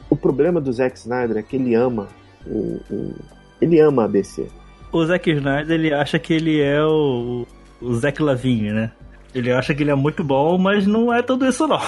o 0.09 0.17
problema 0.17 0.61
do 0.61 0.73
Zack 0.73 0.97
Snyder 0.97 1.37
é 1.37 1.43
que 1.43 1.57
ele 1.57 1.75
ama 1.75 2.09
o, 2.47 2.81
o 2.91 3.14
ele 3.61 3.81
ama 3.81 4.05
a 4.05 4.07
DC. 4.07 4.47
O 4.93 5.05
Zack 5.05 5.31
Snyder 5.31 5.71
ele 5.71 5.93
acha 5.93 6.19
que 6.19 6.33
ele 6.33 6.61
é 6.61 6.83
o, 6.83 7.47
o 7.81 7.95
Zack 7.95 8.23
Lavigne, 8.23 8.73
né? 8.73 8.93
Ele 9.37 9.53
acha 9.53 9.74
que 9.74 9.82
ele 9.82 9.91
é 9.91 9.95
muito 9.95 10.24
bom, 10.24 10.57
mas 10.57 10.87
não 10.87 11.12
é 11.12 11.20
tudo 11.22 11.47
isso 11.47 11.66
não. 11.66 11.80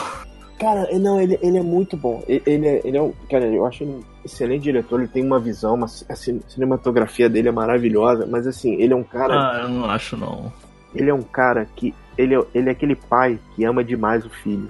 Cara, 0.59 0.87
não, 0.99 1.21
ele, 1.21 1.39
ele 1.41 1.59
é 1.59 1.63
muito 1.63 1.97
bom. 1.97 2.23
Ele, 2.27 2.43
ele, 2.45 2.67
é, 2.67 2.81
ele 2.85 2.97
é 2.97 3.03
um. 3.03 3.13
Cara, 3.31 3.47
eu 3.47 3.65
acho 3.65 3.85
ele 3.85 3.93
um 3.93 4.01
excelente 4.25 4.65
diretor. 4.65 5.01
Ele 5.01 5.09
tem 5.09 5.25
uma 5.25 5.39
visão, 5.39 5.75
uma, 5.75 5.87
a 5.87 6.17
cinematografia 6.17 7.29
dele 7.29 7.49
é 7.49 7.53
maravilhosa. 7.53 8.27
Mas 8.27 8.47
assim, 8.47 8.75
ele 8.75 8.93
é 8.93 8.97
um 8.97 9.05
cara. 9.05 9.35
Ah, 9.35 9.61
eu 9.63 9.69
não 9.69 9.89
acho 9.89 10.17
não. 10.17 10.53
Ele 10.95 11.11
é 11.11 11.15
um 11.15 11.23
cara 11.23 11.67
que. 11.77 11.95
Ele, 12.17 12.35
é, 12.35 12.43
ele 12.53 12.69
é 12.69 12.73
aquele 12.73 12.97
pai 12.97 13.39
que 13.55 13.65
ama 13.65 13.85
demais 13.85 14.27
o 14.27 14.31
filho. 14.31 14.69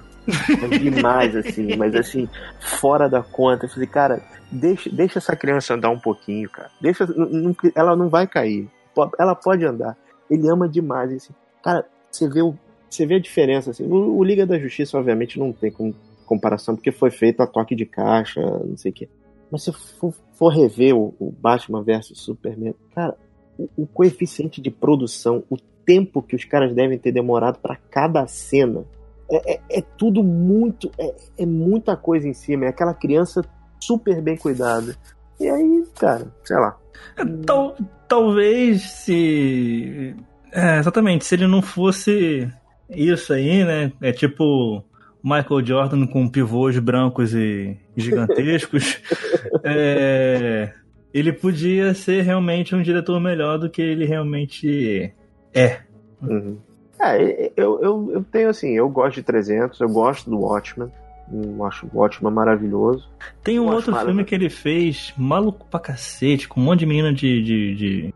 É 0.61 0.77
demais, 0.77 1.35
assim, 1.35 1.73
mas 1.75 1.95
assim, 1.95 2.29
fora 2.59 3.09
da 3.09 3.23
conta. 3.23 3.65
Eu 3.65 3.69
falei, 3.69 3.87
cara, 3.87 4.21
deixa, 4.51 4.89
deixa 4.91 5.17
essa 5.17 5.35
criança 5.35 5.73
andar 5.73 5.89
um 5.89 5.99
pouquinho, 5.99 6.47
cara. 6.49 6.69
Deixa, 6.79 7.07
não, 7.07 7.55
ela 7.73 7.95
não 7.95 8.09
vai 8.09 8.27
cair. 8.27 8.69
Ela 9.17 9.33
pode 9.33 9.65
andar. 9.65 9.97
Ele 10.29 10.47
ama 10.47 10.69
demais. 10.69 11.11
Assim. 11.11 11.33
Cara, 11.63 11.83
você 12.11 12.29
vê 12.29 12.43
o 12.43 12.55
você 12.89 13.05
vê 13.05 13.15
a 13.15 13.19
diferença, 13.19 13.71
assim. 13.71 13.85
O, 13.85 14.17
o, 14.17 14.23
Liga 14.23 14.45
da 14.45 14.57
Justiça, 14.57 14.97
obviamente, 14.97 15.37
não 15.37 15.51
tem 15.51 15.71
como 15.71 15.93
comparação, 16.25 16.75
porque 16.75 16.91
foi 16.91 17.11
feito 17.11 17.41
a 17.41 17.47
toque 17.47 17.75
de 17.75 17.85
caixa, 17.85 18.41
não 18.41 18.77
sei 18.77 18.91
o 18.91 18.93
quê. 18.93 19.09
Mas 19.51 19.63
se 19.63 19.71
for, 19.71 20.13
for 20.33 20.49
rever 20.49 20.95
o, 20.95 21.13
o, 21.19 21.31
Batman 21.31 21.83
vs 21.83 22.11
Superman, 22.15 22.75
cara, 22.93 23.15
o, 23.57 23.69
o, 23.77 23.87
coeficiente 23.87 24.61
de 24.61 24.69
produção, 24.69 25.43
o 25.49 25.57
tempo 25.85 26.21
que 26.21 26.35
os 26.35 26.45
caras 26.45 26.73
devem 26.73 26.97
ter 26.97 27.11
demorado 27.11 27.59
para 27.59 27.75
cada 27.75 28.25
cena, 28.27 28.85
é, 29.31 29.53
é, 29.53 29.61
é 29.79 29.81
tudo 29.81 30.23
muito. 30.23 30.91
É, 30.97 31.15
é, 31.39 31.45
muita 31.45 31.95
coisa 31.95 32.27
em 32.27 32.33
cima. 32.33 32.65
É 32.65 32.69
aquela 32.69 32.93
criança 32.93 33.43
super 33.79 34.21
bem 34.21 34.37
cuidada. 34.37 34.95
E 35.39 35.47
aí, 35.47 35.83
cara, 35.95 36.27
sei 36.43 36.57
lá. 36.57 36.77
É, 37.17 37.25
tal, 37.45 37.75
talvez 38.07 38.81
se. 38.81 40.15
É, 40.51 40.79
exatamente, 40.79 41.25
se 41.25 41.35
ele 41.35 41.47
não 41.47 41.61
fosse 41.61 42.51
isso 42.89 43.33
aí, 43.33 43.63
né? 43.63 43.91
É 44.01 44.11
tipo 44.11 44.83
Michael 45.23 45.65
Jordan 45.65 46.07
com 46.07 46.27
pivôs 46.27 46.77
brancos 46.79 47.33
e 47.33 47.77
gigantescos. 47.95 49.01
é, 49.63 50.71
ele 51.13 51.33
podia 51.33 51.93
ser 51.93 52.21
realmente 52.23 52.75
um 52.75 52.81
diretor 52.81 53.19
melhor 53.19 53.57
do 53.57 53.69
que 53.69 53.81
ele 53.81 54.05
realmente 54.05 55.13
é. 55.53 55.79
Uhum. 56.21 56.57
É, 57.01 57.51
eu, 57.55 57.81
eu, 57.81 58.11
eu 58.13 58.23
tenho 58.23 58.49
assim, 58.49 58.71
eu 58.71 58.89
gosto 58.89 59.15
de 59.15 59.23
300, 59.23 59.79
eu 59.79 59.89
gosto 59.89 60.29
do 60.29 60.39
Watchmen. 60.39 60.91
Eu 61.31 61.63
acho 61.65 61.85
o 61.85 61.99
Watchmen 61.99 62.33
maravilhoso. 62.33 63.07
Tem 63.43 63.59
um 63.59 63.67
eu 63.67 63.75
outro 63.75 63.95
filme 63.95 64.25
que 64.25 64.33
ele 64.33 64.49
fez, 64.49 65.13
maluco 65.15 65.65
pra 65.69 65.79
cacete, 65.79 66.47
com 66.47 66.59
um 66.59 66.63
monte 66.63 66.79
de 66.79 66.85
menina 66.87 67.13
de. 67.13 67.43
de, 67.43 67.75
de 67.75 68.13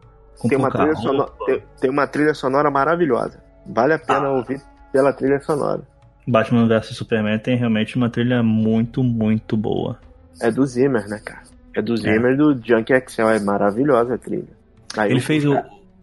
tem, 0.49 0.57
uma 0.57 0.71
trilha 0.71 0.95
sonora, 0.95 1.31
tem, 1.45 1.63
tem, 1.79 1.89
uma 1.89 2.07
trilha 2.07 2.33
sonora 2.33 2.71
maravilhosa. 2.71 3.42
Vale 3.65 3.93
a 3.93 3.99
pena 3.99 4.27
ah. 4.27 4.31
ouvir 4.31 4.61
pela 4.91 5.13
trilha 5.13 5.39
sonora. 5.39 5.81
Batman 6.27 6.67
vs 6.67 6.95
Superman 6.95 7.39
tem 7.39 7.57
realmente 7.57 7.95
uma 7.97 8.09
trilha 8.09 8.41
muito, 8.41 9.03
muito 9.03 9.57
boa. 9.57 9.99
É 10.41 10.49
do 10.49 10.65
Zimmer, 10.65 11.07
né, 11.07 11.19
cara? 11.23 11.43
É 11.75 11.81
do 11.81 11.97
Zimmer 11.97 12.33
é. 12.33 12.35
do 12.35 12.53
Junkie 12.53 12.93
Excel, 12.93 13.29
é 13.29 13.39
maravilhosa 13.39 14.15
a 14.15 14.17
trilha. 14.17 14.47
Aí 14.97 15.11
Ele 15.11 15.19
fez 15.19 15.43
o, 15.43 15.53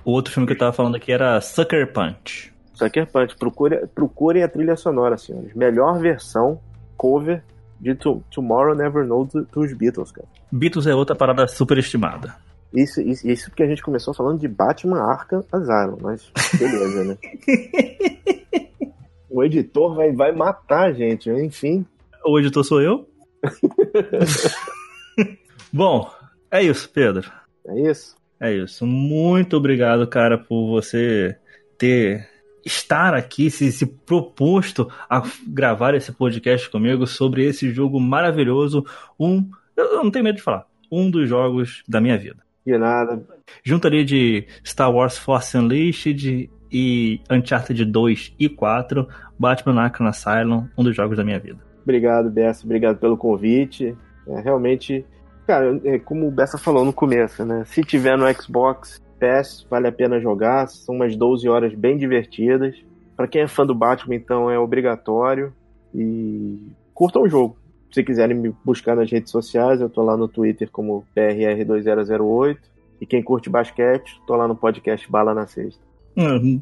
o, 0.04 0.12
outro 0.12 0.32
filme 0.32 0.46
que 0.46 0.52
eu 0.52 0.58
tava 0.58 0.72
falando 0.72 0.96
aqui 0.96 1.12
era 1.12 1.40
Sucker 1.40 1.92
Punch. 1.92 2.52
Sucker 2.74 3.06
Punch, 3.06 3.36
procure, 3.36 3.86
procurem 3.94 4.42
a 4.42 4.48
trilha 4.48 4.76
sonora, 4.76 5.16
senhores. 5.16 5.54
Melhor 5.54 6.00
versão, 6.00 6.60
cover 6.96 7.42
de 7.80 7.94
to, 7.94 8.22
Tomorrow 8.30 8.74
Never 8.74 9.06
Know 9.06 9.26
dos 9.26 9.72
Beatles, 9.72 10.12
cara. 10.12 10.28
Beatles 10.52 10.86
é 10.86 10.94
outra 10.94 11.16
parada 11.16 11.46
super 11.46 11.78
estimada. 11.78 12.34
Isso, 12.72 13.00
isso, 13.00 13.28
isso 13.28 13.50
porque 13.50 13.64
a 13.64 13.66
gente 13.66 13.82
começou 13.82 14.14
falando 14.14 14.38
de 14.38 14.46
Batman 14.46 15.02
Arkham 15.02 15.44
Asylum, 15.50 15.98
mas 16.00 16.30
beleza, 16.56 17.04
né? 17.04 17.18
o 19.28 19.42
editor 19.42 19.94
vai, 19.94 20.12
vai 20.12 20.32
matar 20.32 20.88
a 20.88 20.92
gente, 20.92 21.28
enfim. 21.30 21.84
O 22.24 22.38
editor 22.38 22.64
sou 22.64 22.80
eu? 22.80 23.08
Bom, 25.72 26.10
é 26.50 26.62
isso, 26.62 26.88
Pedro. 26.90 27.30
É 27.66 27.90
isso? 27.90 28.14
É 28.38 28.54
isso. 28.54 28.86
Muito 28.86 29.56
obrigado, 29.56 30.06
cara, 30.06 30.38
por 30.38 30.68
você 30.68 31.36
ter 31.76 32.28
estar 32.64 33.14
aqui, 33.14 33.50
se, 33.50 33.72
se 33.72 33.86
proposto 33.86 34.90
a 35.08 35.22
gravar 35.46 35.94
esse 35.94 36.12
podcast 36.12 36.68
comigo 36.70 37.06
sobre 37.06 37.44
esse 37.44 37.72
jogo 37.72 37.98
maravilhoso. 37.98 38.84
Um, 39.18 39.48
eu 39.76 40.02
não 40.02 40.10
tenho 40.10 40.24
medo 40.24 40.36
de 40.36 40.42
falar, 40.42 40.66
um 40.90 41.10
dos 41.10 41.28
jogos 41.28 41.82
da 41.88 42.00
minha 42.00 42.18
vida. 42.18 42.42
De 42.64 42.76
nada. 42.76 43.22
Junto 43.64 43.86
ali 43.86 44.04
de 44.04 44.46
Star 44.64 44.92
Wars 44.92 45.18
Force 45.18 45.56
Unleashed 45.56 46.50
e 46.70 47.20
Uncharted 47.30 47.84
2 47.84 48.34
e 48.38 48.48
4, 48.48 49.08
Batman 49.38 49.80
Arkham 49.80 50.06
Asylum, 50.06 50.68
um 50.76 50.84
dos 50.84 50.94
jogos 50.94 51.16
da 51.16 51.24
minha 51.24 51.38
vida. 51.38 51.58
Obrigado, 51.82 52.30
Bessa. 52.30 52.64
Obrigado 52.64 52.98
pelo 52.98 53.16
convite. 53.16 53.96
É, 54.28 54.40
realmente, 54.40 55.04
cara, 55.46 55.80
é, 55.84 55.98
como 55.98 56.28
o 56.28 56.30
Bessa 56.30 56.58
falou 56.58 56.84
no 56.84 56.92
começo, 56.92 57.44
né? 57.44 57.64
Se 57.66 57.82
tiver 57.82 58.16
no 58.16 58.32
Xbox 58.32 59.00
PS, 59.18 59.66
vale 59.68 59.88
a 59.88 59.92
pena 59.92 60.20
jogar. 60.20 60.68
São 60.68 60.94
umas 60.94 61.16
12 61.16 61.48
horas 61.48 61.74
bem 61.74 61.96
divertidas. 61.96 62.76
Para 63.16 63.26
quem 63.26 63.42
é 63.42 63.48
fã 63.48 63.66
do 63.66 63.74
Batman, 63.74 64.14
então, 64.14 64.50
é 64.50 64.58
obrigatório. 64.58 65.52
E 65.94 66.58
curtam 66.94 67.22
o 67.22 67.28
jogo 67.28 67.59
se 67.90 68.04
quiserem 68.04 68.36
me 68.36 68.54
buscar 68.64 68.94
nas 68.94 69.10
redes 69.10 69.30
sociais, 69.30 69.80
eu 69.80 69.88
tô 69.88 70.02
lá 70.02 70.16
no 70.16 70.28
Twitter 70.28 70.70
como 70.70 71.04
PRR2008. 71.16 72.58
E 73.00 73.06
quem 73.06 73.22
curte 73.22 73.48
basquete, 73.48 74.20
tô 74.26 74.36
lá 74.36 74.46
no 74.46 74.54
podcast 74.54 75.10
Bala 75.10 75.32
na 75.32 75.46
Sexta. 75.46 75.82
Hum, 76.16 76.60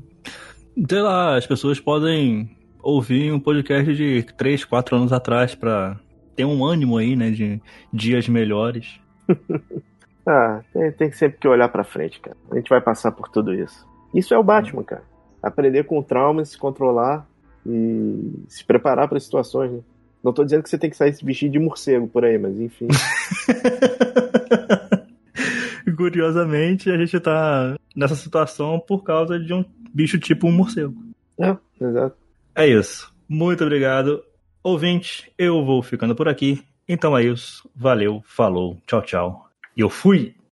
sei 0.88 1.00
lá, 1.00 1.36
as 1.36 1.46
pessoas 1.46 1.80
podem 1.80 2.56
ouvir 2.80 3.32
um 3.32 3.40
podcast 3.40 3.92
de 3.94 4.22
3, 4.36 4.64
4 4.64 4.96
anos 4.96 5.12
atrás 5.12 5.54
para 5.54 5.98
ter 6.36 6.44
um 6.44 6.64
ânimo 6.64 6.96
aí, 6.96 7.16
né, 7.16 7.30
de 7.30 7.60
dias 7.92 8.28
melhores. 8.28 9.00
ah, 10.24 10.60
tem, 10.72 10.92
tem 10.92 11.12
sempre 11.12 11.38
que 11.38 11.48
olhar 11.48 11.68
para 11.68 11.82
frente, 11.82 12.20
cara. 12.20 12.36
A 12.52 12.56
gente 12.56 12.68
vai 12.68 12.80
passar 12.80 13.10
por 13.10 13.28
tudo 13.28 13.52
isso. 13.52 13.84
Isso 14.14 14.32
é 14.32 14.38
o 14.38 14.44
Batman, 14.44 14.84
cara. 14.84 15.02
Aprender 15.42 15.84
com 15.84 16.02
traumas, 16.02 16.50
se 16.50 16.58
controlar 16.58 17.26
e 17.66 18.44
se 18.48 18.64
preparar 18.64 19.08
para 19.08 19.18
situações, 19.18 19.72
né? 19.72 19.80
Não 20.22 20.32
tô 20.32 20.44
dizendo 20.44 20.62
que 20.62 20.70
você 20.70 20.78
tem 20.78 20.90
que 20.90 20.96
sair 20.96 21.14
se 21.14 21.24
vestir 21.24 21.48
de 21.48 21.58
morcego 21.58 22.08
por 22.08 22.24
aí, 22.24 22.38
mas 22.38 22.58
enfim. 22.58 22.88
Curiosamente, 25.96 26.90
a 26.90 26.96
gente 26.96 27.18
tá 27.18 27.76
nessa 27.94 28.14
situação 28.14 28.78
por 28.78 29.02
causa 29.02 29.38
de 29.38 29.52
um 29.52 29.64
bicho 29.92 30.18
tipo 30.18 30.46
um 30.46 30.52
morcego. 30.52 30.94
É, 31.38 31.56
exato. 31.80 32.16
É 32.54 32.66
isso. 32.66 33.12
Muito 33.28 33.64
obrigado. 33.64 34.22
Ouvinte, 34.62 35.32
eu 35.38 35.64
vou 35.64 35.82
ficando 35.82 36.14
por 36.14 36.28
aqui. 36.28 36.62
Então 36.88 37.16
é 37.16 37.24
isso. 37.24 37.68
Valeu, 37.74 38.22
falou, 38.26 38.78
tchau, 38.86 39.02
tchau. 39.02 39.50
E 39.76 39.80
eu 39.80 39.90
fui! 39.90 40.34